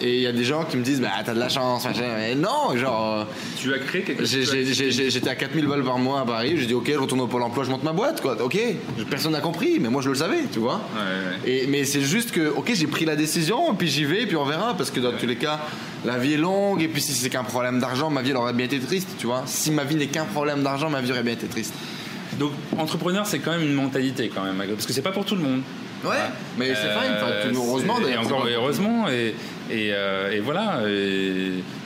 Et 0.03 0.16
il 0.16 0.20
y 0.20 0.26
a 0.26 0.32
des 0.32 0.42
gens 0.42 0.64
qui 0.64 0.76
me 0.76 0.82
disent, 0.82 1.00
bah 1.00 1.11
t'as 1.24 1.32
de 1.32 1.38
la 1.38 1.48
chance, 1.48 1.86
Mais 1.96 2.34
non, 2.34 2.76
genre. 2.76 3.20
Euh, 3.20 3.24
tu 3.57 3.72
as 3.72 3.78
créé 3.78 4.03
quelque 4.03 4.26
chose. 4.26 4.53
J'étais 4.53 5.30
à 5.30 5.36
4000 5.36 5.66
balles 5.68 5.84
par 5.84 5.98
mois 5.98 6.20
à 6.20 6.24
Paris, 6.24 6.55
j'ai 6.57 6.66
dit, 6.66 6.74
ok, 6.74 6.90
je 6.92 6.98
retourne 6.98 7.20
au 7.20 7.28
Pôle 7.28 7.42
emploi, 7.42 7.62
je 7.62 7.70
monte 7.70 7.84
ma 7.84 7.92
boîte, 7.92 8.20
quoi. 8.20 8.36
Ok, 8.42 8.59
personne 9.09 9.32
n'a 9.32 9.40
compris, 9.40 9.78
mais 9.78 9.88
moi 9.88 10.03
je 10.03 10.09
le 10.09 10.16
savais, 10.16 10.42
tu 10.53 10.59
vois. 10.59 10.80
Et, 11.46 11.68
mais 11.68 11.84
c'est 11.84 12.00
juste 12.00 12.32
que, 12.32 12.48
ok, 12.48 12.72
j'ai 12.74 12.88
pris 12.88 13.05
la 13.05 13.14
décision, 13.14 13.74
puis 13.76 13.86
j'y 13.86 14.05
vais, 14.05 14.26
puis 14.26 14.36
on 14.36 14.44
verra, 14.44 14.74
parce 14.76 14.90
que 14.90 14.98
dans 14.98 15.12
tous 15.12 15.26
les 15.26 15.36
cas, 15.36 15.61
la 16.05 16.18
vie 16.18 16.34
est 16.34 16.38
longue, 16.38 16.82
et 16.82 16.88
puis 16.88 17.00
si 17.00 17.12
c'est 17.12 17.30
qu'un 17.30 17.44
problème 17.44 17.78
d'argent, 17.78 18.11
ma 18.11 18.22
vie 18.22 18.30
elle 18.30 18.36
aurait 18.36 18.55
bien 18.55 18.66
été 18.66 18.80
triste, 18.80 19.11
tu 19.18 19.28
vois. 19.28 19.44
Si 19.46 19.70
ma 19.70 19.84
vie 19.84 19.94
n'est 19.94 20.09
qu'un 20.09 20.24
problème 20.24 20.64
d'argent, 20.64 20.90
ma 20.90 21.00
vie 21.00 21.12
aurait 21.12 21.22
bien 21.22 21.34
été 21.34 21.46
triste. 21.46 21.74
Donc, 22.40 22.50
entrepreneur, 22.76 23.24
c'est 23.24 23.38
quand 23.38 23.53
même 23.53 23.62
une 23.62 23.74
mentalité, 23.74 24.32
quand 24.34 24.42
même, 24.42 24.57
parce 24.57 24.86
que 24.86 24.92
c'est 24.92 25.03
pas 25.03 25.12
pour 25.12 25.24
tout 25.24 25.36
le 25.36 25.42
monde. 25.42 25.62
Ouais, 26.05 26.16
mais 26.59 26.68
c'est 26.74 26.98
fine, 26.98 27.12
euh, 27.22 27.53
heureusement. 27.55 27.96
Et 28.00 28.16
encore 28.16 28.46
heureusement, 28.46 29.09
et, 29.09 29.34
euh, 29.73 30.31
et, 30.31 30.41
voilà, 30.41 30.81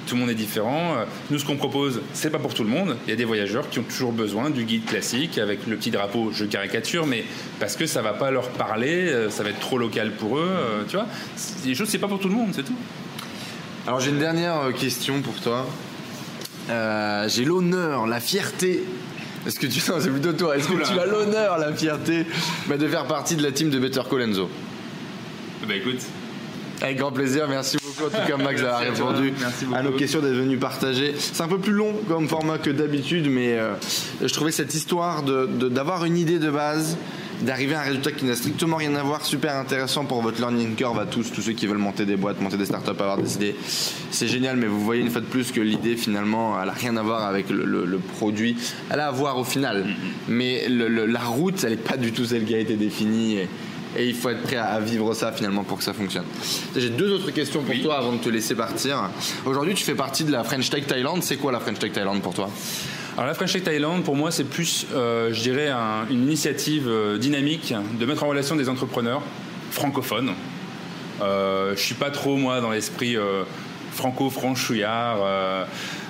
tout 0.07 0.15
le 0.15 0.21
monde 0.21 0.31
est 0.31 0.35
différent. 0.35 0.95
Nous, 1.31 1.39
ce 1.39 1.45
qu'on 1.45 1.57
propose, 1.57 2.01
c'est 2.13 2.31
pas 2.31 2.39
pour 2.39 2.55
tout 2.55 2.65
le 2.65 2.69
monde. 2.69 2.97
Il 3.07 3.11
y 3.11 3.13
a 3.13 3.17
des 3.17 3.25
voyageurs 3.25 3.69
qui 3.69 3.79
ont 3.79 3.85
toujours 3.85 4.13
besoin 4.13 4.51
du 4.51 4.65
guide 4.65 4.85
classique 4.85 5.39
avec 5.39 5.67
le 5.67 5.77
petit 5.77 5.91
drapeau, 5.91 6.31
je 6.33 6.45
caricature, 6.45 7.07
mais 7.07 7.25
parce 7.61 7.77
que 7.77 7.87
ça 7.87 8.03
va 8.03 8.13
pas 8.13 8.31
leur 8.31 8.49
parler, 8.51 9.09
euh, 9.09 9.31
ça 9.31 9.43
va 9.43 9.51
être 9.51 9.61
trop 9.61 9.79
local 9.79 10.13
pour 10.13 10.39
eux, 10.39 10.51
tu 10.89 10.97
vois. 10.97 11.07
Les 11.65 11.75
choses, 11.75 11.89
c'est 11.89 11.99
pas 11.99 12.09
pour 12.09 12.21
tout 12.21 12.29
le 12.29 12.35
monde, 12.35 12.51
c'est 12.53 12.65
tout. 12.65 12.77
Alors 13.87 14.01
j'ai 14.01 14.11
une 14.11 14.19
dernière 14.19 14.73
question 14.79 15.21
pour 15.23 15.35
toi. 15.35 15.67
j'ai 17.29 17.45
l'honneur, 17.45 18.07
la 18.07 18.21
fierté 18.21 18.83
est-ce 19.47 19.61
que 19.61 19.67
tu 19.67 19.81
c'est 19.81 20.11
plutôt 20.11 20.33
toi. 20.33 20.57
Est-ce 20.57 20.69
que 20.69 20.85
tu 20.85 20.99
as 20.99 21.07
l'honneur, 21.07 21.59
la 21.59 21.73
fierté 21.73 22.27
bah, 22.67 22.77
de 22.77 22.89
faire 22.89 23.07
partie 23.07 23.37
de 23.37 23.43
la 23.43 23.53
team 23.53 23.71
de 23.71 23.79
Better 23.79 24.03
Colenso 24.09 24.51
Bah 25.67 25.75
écoute. 25.75 26.01
Avec 26.87 26.99
grand 26.99 27.11
plaisir, 27.11 27.49
merci 27.49 27.79
beaucoup 27.83 28.07
en 28.07 28.17
tout 28.17 28.29
cas 28.29 28.37
Max 28.37 28.63
d'avoir 28.63 28.79
répondu 28.79 29.35
à 29.75 29.83
nos 29.83 29.91
questions, 29.91 30.21
d'être 30.21 30.37
venu 30.37 30.57
partager. 30.57 31.15
C'est 31.19 31.43
un 31.43 31.49
peu 31.49 31.59
plus 31.59 31.73
long 31.73 31.93
comme 32.07 32.29
format 32.29 32.59
que 32.59 32.71
d'habitude, 32.71 33.29
mais 33.29 33.55
euh, 33.55 33.75
je 34.23 34.33
trouvais 34.33 34.53
cette 34.53 34.73
histoire 34.73 35.25
d'avoir 35.25 36.05
une 36.05 36.17
idée 36.17 36.39
de 36.39 36.49
base, 36.49 36.97
d'arriver 37.41 37.75
à 37.75 37.81
un 37.81 37.83
résultat 37.83 38.13
qui 38.13 38.25
n'a 38.25 38.37
strictement 38.37 38.77
rien 38.77 38.95
à 38.95 39.03
voir, 39.03 39.25
super 39.25 39.57
intéressant 39.57 40.05
pour 40.05 40.23
votre 40.23 40.39
learning 40.39 40.77
curve 40.77 41.01
à 41.01 41.07
tous, 41.07 41.33
tous 41.33 41.43
ceux 41.43 41.55
qui 41.55 41.67
veulent 41.67 41.77
monter 41.77 42.05
des 42.05 42.15
boîtes, 42.15 42.41
monter 42.41 42.57
des 42.57 42.67
startups, 42.67 42.91
avoir 42.91 43.19
des 43.19 43.35
idées. 43.35 43.57
C'est 44.13 44.29
génial, 44.29 44.57
mais 44.57 44.69
vous 44.69 44.81
voyez 44.81 45.03
une 45.03 45.11
fois 45.11 45.23
de 45.23 45.27
plus 45.27 45.51
que 45.51 45.61
l'idée 45.61 45.97
finalement, 45.97 46.57
elle 46.61 46.69
n'a 46.69 46.73
rien 46.73 46.97
à 46.97 47.03
voir 47.03 47.25
avec 47.25 47.51
le, 47.51 47.99
produit. 48.17 48.57
Elle 48.91 49.01
a 49.01 49.09
à 49.09 49.11
voir 49.11 49.39
au 49.39 49.45
final, 49.45 49.87
mm-hmm. 49.89 50.29
mais 50.29 50.69
la 50.69 51.21
route, 51.21 51.65
elle 51.65 51.71
n'est 51.71 51.77
pas 51.79 51.97
du 51.97 52.13
tout 52.13 52.27
celle 52.27 52.45
qui 52.45 52.55
a 52.55 52.61
été 52.61 52.77
définie. 52.77 53.39
Et, 53.39 53.49
il 54.05 54.15
faut 54.15 54.29
être 54.29 54.43
prêt 54.43 54.57
à 54.57 54.79
vivre 54.81 55.15
ça 55.15 55.33
finalement 55.33 55.65
pour 55.65 55.79
que 55.79 55.85
ça 55.85 55.93
fonctionne. 55.93 56.25
J'ai 56.75 56.91
deux 56.91 57.13
autres 57.13 57.31
questions 57.31 57.63
pour 57.63 57.75
toi 57.83 57.99
avant 57.99 58.13
de 58.13 58.19
te 58.19 58.29
laisser 58.29 58.55
partir. 58.55 59.11
Aujourd'hui, 59.45 59.75
tu 59.75 59.85
fais 59.85 59.95
partie 59.95 60.25
de 60.25 60.33
la 60.33 60.45
French 60.45 60.71
Tech 60.71 60.87
Thailand. 60.87 61.21
C'est 61.23 61.37
quoi 61.37 61.53
la 61.53 61.61
French 61.61 61.79
Tech 61.79 61.93
Thailand 61.93 62.21
pour 62.21 62.35
toi? 62.35 62.51
Alors 63.17 63.29
la 63.29 63.35
French 63.35 63.53
Tech 63.55 63.63
Thailand, 63.65 64.03
pour 64.03 64.15
moi, 64.15 64.31
c'est 64.31 64.45
plus, 64.45 64.87
euh, 64.95 65.33
je 65.33 65.41
dirais, 65.41 65.71
une 66.11 66.23
initiative 66.25 66.87
euh, 66.87 67.17
dynamique 67.17 67.73
de 67.99 68.05
mettre 68.05 68.25
en 68.25 68.29
relation 68.29 68.57
des 68.57 68.69
entrepreneurs 68.69 69.23
francophones. 69.71 70.33
Euh, 71.23 71.75
je 71.75 71.81
suis 71.81 71.95
pas 71.95 72.11
trop 72.11 72.37
moi 72.37 72.61
dans 72.61 72.71
l'esprit 72.71 73.17
franco-franchouillard. 73.93 75.67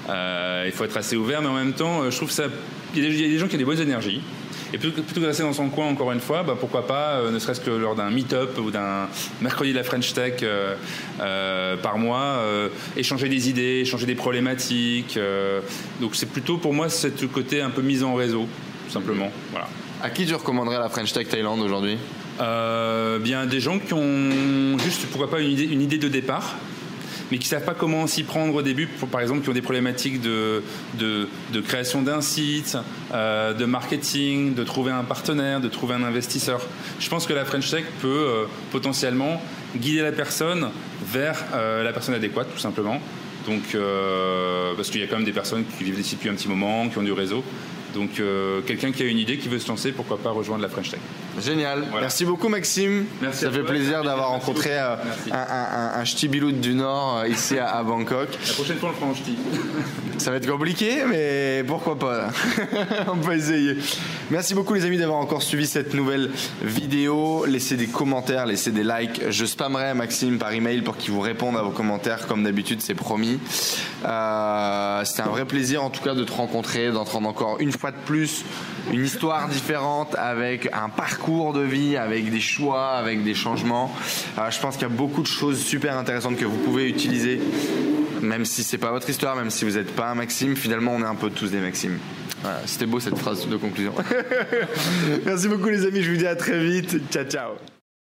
il 0.08 0.72
faut 0.72 0.84
être 0.84 0.96
assez 0.96 1.14
ouvert, 1.14 1.42
mais 1.42 1.48
en 1.48 1.54
même 1.54 1.74
temps, 1.74 2.10
je 2.10 2.16
trouve 2.16 2.32
ça. 2.32 2.44
Il 2.96 3.04
y, 3.04 3.06
a 3.06 3.28
des 3.28 3.38
gens 3.38 3.46
qui 3.46 3.54
ont 3.54 3.58
des 3.58 3.64
bonnes 3.64 3.80
énergies. 3.80 4.22
Et 4.72 4.78
plutôt, 4.78 5.02
que 5.02 5.20
de 5.20 5.26
rester 5.26 5.42
dans 5.42 5.52
son 5.52 5.68
coin, 5.68 5.86
encore 5.86 6.12
une 6.12 6.20
fois, 6.20 6.42
bah, 6.42 6.56
pourquoi 6.58 6.86
pas, 6.86 7.20
ne 7.30 7.38
serait-ce 7.38 7.60
que 7.60 7.70
lors 7.70 7.94
d'un 7.94 8.10
meet-up 8.10 8.58
ou 8.58 8.70
d'un 8.70 9.08
mercredi 9.40 9.72
de 9.72 9.76
la 9.76 9.84
French 9.84 10.12
Tech 10.12 10.44
par 11.82 11.98
mois, 11.98 12.42
échanger 12.96 13.28
des 13.28 13.48
idées, 13.48 13.80
échanger 13.82 14.06
des 14.06 14.14
problématiques. 14.14 15.18
donc 16.00 16.16
c'est 16.16 16.26
plutôt 16.26 16.58
pour 16.58 16.74
moi 16.74 16.88
ce 16.88 17.08
côté 17.26 17.60
un 17.60 17.70
peu 17.70 17.82
mise 17.82 18.02
en 18.02 18.14
réseau, 18.14 18.46
tout 18.86 18.92
simplement. 18.92 19.30
Voilà. 19.50 19.68
À 20.02 20.10
qui 20.10 20.26
tu 20.26 20.34
recommanderais 20.34 20.78
la 20.78 20.88
French 20.88 21.12
Tech 21.12 21.28
Thaïlande 21.28 21.60
aujourd'hui? 21.60 21.96
Euh, 22.40 23.18
Bien 23.18 23.46
des 23.46 23.60
gens 23.60 23.78
qui 23.78 23.94
ont 23.94 24.78
juste, 24.78 25.06
pourquoi 25.06 25.30
pas, 25.30 25.40
une 25.40 25.50
idée, 25.50 25.64
une 25.64 25.80
idée 25.80 25.98
de 25.98 26.08
départ 26.08 26.54
mais 27.30 27.38
qui 27.38 27.44
ne 27.44 27.50
savent 27.50 27.64
pas 27.64 27.74
comment 27.74 28.06
s'y 28.06 28.22
prendre 28.22 28.54
au 28.54 28.62
début, 28.62 28.88
par 29.10 29.20
exemple, 29.20 29.42
qui 29.42 29.48
ont 29.48 29.54
des 29.54 29.62
problématiques 29.62 30.20
de, 30.20 30.62
création 31.66 32.02
d'un 32.02 32.20
site, 32.20 32.76
euh, 33.12 33.52
de 33.52 33.64
marketing, 33.64 34.54
de 34.54 34.64
trouver 34.64 34.92
un 34.92 35.04
partenaire, 35.04 35.60
de 35.60 35.68
trouver 35.68 35.94
un 35.94 36.04
investisseur. 36.04 36.60
Je 36.98 37.08
pense 37.08 37.26
que 37.26 37.32
la 37.32 37.44
French 37.44 37.70
Tech 37.70 37.84
peut 38.00 38.08
euh, 38.08 38.44
potentiellement 38.70 39.42
guider 39.76 40.02
la 40.02 40.12
personne 40.12 40.70
vers 41.04 41.44
la 41.52 41.92
personne 41.92 42.14
adéquate, 42.14 42.48
tout 42.52 42.58
simplement. 42.58 43.00
Donc, 43.46 43.76
parce 44.76 44.90
qu'il 44.90 45.00
y 45.00 45.04
a 45.04 45.06
quand 45.06 45.16
même 45.16 45.24
des 45.24 45.32
personnes 45.32 45.64
qui 45.76 45.84
vivent 45.84 46.00
ici 46.00 46.16
depuis 46.16 46.30
un 46.30 46.34
petit 46.34 46.48
moment, 46.48 46.88
qui 46.88 46.98
ont 46.98 47.02
du 47.02 47.12
réseau. 47.12 47.44
Donc 47.96 48.20
euh, 48.20 48.60
quelqu'un 48.60 48.92
qui 48.92 49.02
a 49.02 49.06
une 49.06 49.18
idée, 49.18 49.38
qui 49.38 49.48
veut 49.48 49.58
se 49.58 49.68
lancer, 49.68 49.90
pourquoi 49.90 50.18
pas 50.18 50.30
rejoindre 50.30 50.60
la 50.60 50.68
French 50.68 50.90
Tech. 50.90 51.00
Génial. 51.40 51.84
Merci 51.98 52.26
beaucoup 52.26 52.48
Maxime. 52.48 53.06
Merci 53.22 53.44
Ça 53.44 53.50
fait 53.50 53.62
plaisir 53.62 54.02
d'avoir 54.04 54.28
rencontré 54.28 54.70
euh, 54.72 54.96
un, 55.32 55.98
un, 55.98 56.04
ch'ti 56.04 56.28
du 56.28 56.74
Nord 56.74 57.20
euh, 57.20 57.28
ici 57.28 57.58
à, 57.58 57.82
Bangkok. 57.82 58.28
La 58.46 58.52
prochaine 58.52 58.76
fois 58.76 58.90
on 58.90 58.92
le 58.92 58.98
prend 58.98 59.08
en 59.08 59.14
ch'ti. 59.14 59.36
Ça 60.18 60.30
va 60.30 60.38
être 60.38 60.50
compliqué, 60.50 61.04
mais 61.06 61.64
pourquoi 61.66 61.98
pas. 61.98 62.28
on 63.08 63.16
peut 63.16 63.34
essayer. 63.34 63.76
Merci 64.30 64.54
beaucoup 64.54 64.74
les 64.74 64.84
amis 64.84 64.98
d'avoir 64.98 65.18
encore 65.18 65.42
suivi 65.42 65.66
cette 65.66 65.94
nouvelle 65.94 66.30
vidéo. 66.62 67.44
Laissez 67.46 67.76
des 67.76 67.86
commentaires, 67.86 68.46
laissez 68.46 68.72
des 68.72 68.82
likes. 68.82 69.22
Je 69.28 69.44
spammerai 69.44 69.94
Maxime 69.94 70.38
par 70.38 70.52
email 70.52 70.82
pour 70.82 70.96
qu'il 70.96 71.12
vous 71.12 71.20
réponde 71.20 71.56
à 71.56 71.62
vos 71.62 71.70
commentaires 71.70 72.26
comme 72.26 72.44
d'habitude, 72.44 72.80
c'est 72.80 72.94
promis. 72.94 73.38
C'était 75.04 75.22
un 75.22 75.30
vrai 75.30 75.44
plaisir 75.44 75.82
en 75.82 75.90
tout 75.90 76.02
cas 76.02 76.14
de 76.14 76.24
te 76.24 76.32
rencontrer, 76.32 76.92
d'entendre 76.92 77.28
encore 77.28 77.56
une 77.60 77.72
fois 77.72 77.90
de 77.90 77.96
plus 78.04 78.44
une 78.92 79.04
histoire 79.04 79.48
différente 79.48 80.14
avec 80.16 80.68
un 80.72 80.88
parcours 80.88 81.52
de 81.52 81.60
vie, 81.60 81.96
avec 81.96 82.30
des 82.30 82.40
choix, 82.40 82.90
avec 82.90 83.24
des 83.24 83.34
changements. 83.34 83.92
Euh, 84.38 84.50
je 84.50 84.60
pense 84.60 84.74
qu'il 84.76 84.82
y 84.82 84.90
a 84.90 84.94
beaucoup 84.94 85.22
de 85.22 85.26
choses 85.26 85.58
super 85.58 85.96
intéressantes 85.96 86.36
que 86.36 86.44
vous 86.44 86.58
pouvez 86.58 86.88
utiliser, 86.88 87.40
même 88.22 88.44
si 88.44 88.62
c'est 88.62 88.78
pas 88.78 88.90
votre 88.90 89.08
histoire, 89.08 89.36
même 89.36 89.50
si 89.50 89.64
vous 89.64 89.72
n'êtes 89.72 89.94
pas 89.94 90.08
un 90.10 90.14
Maxime. 90.14 90.56
Finalement, 90.56 90.92
on 90.94 91.02
est 91.02 91.06
un 91.06 91.14
peu 91.14 91.30
tous 91.30 91.50
des 91.50 91.60
Maximes. 91.60 91.98
C'était 92.64 92.86
beau 92.86 93.00
cette 93.00 93.18
phrase 93.18 93.48
de 93.48 93.56
conclusion. 93.56 93.92
Merci 95.26 95.48
beaucoup 95.48 95.68
les 95.68 95.84
amis, 95.84 96.02
je 96.02 96.12
vous 96.12 96.16
dis 96.16 96.26
à 96.26 96.36
très 96.36 96.64
vite. 96.64 96.96
Ciao 97.10 97.24
ciao. 97.24 97.75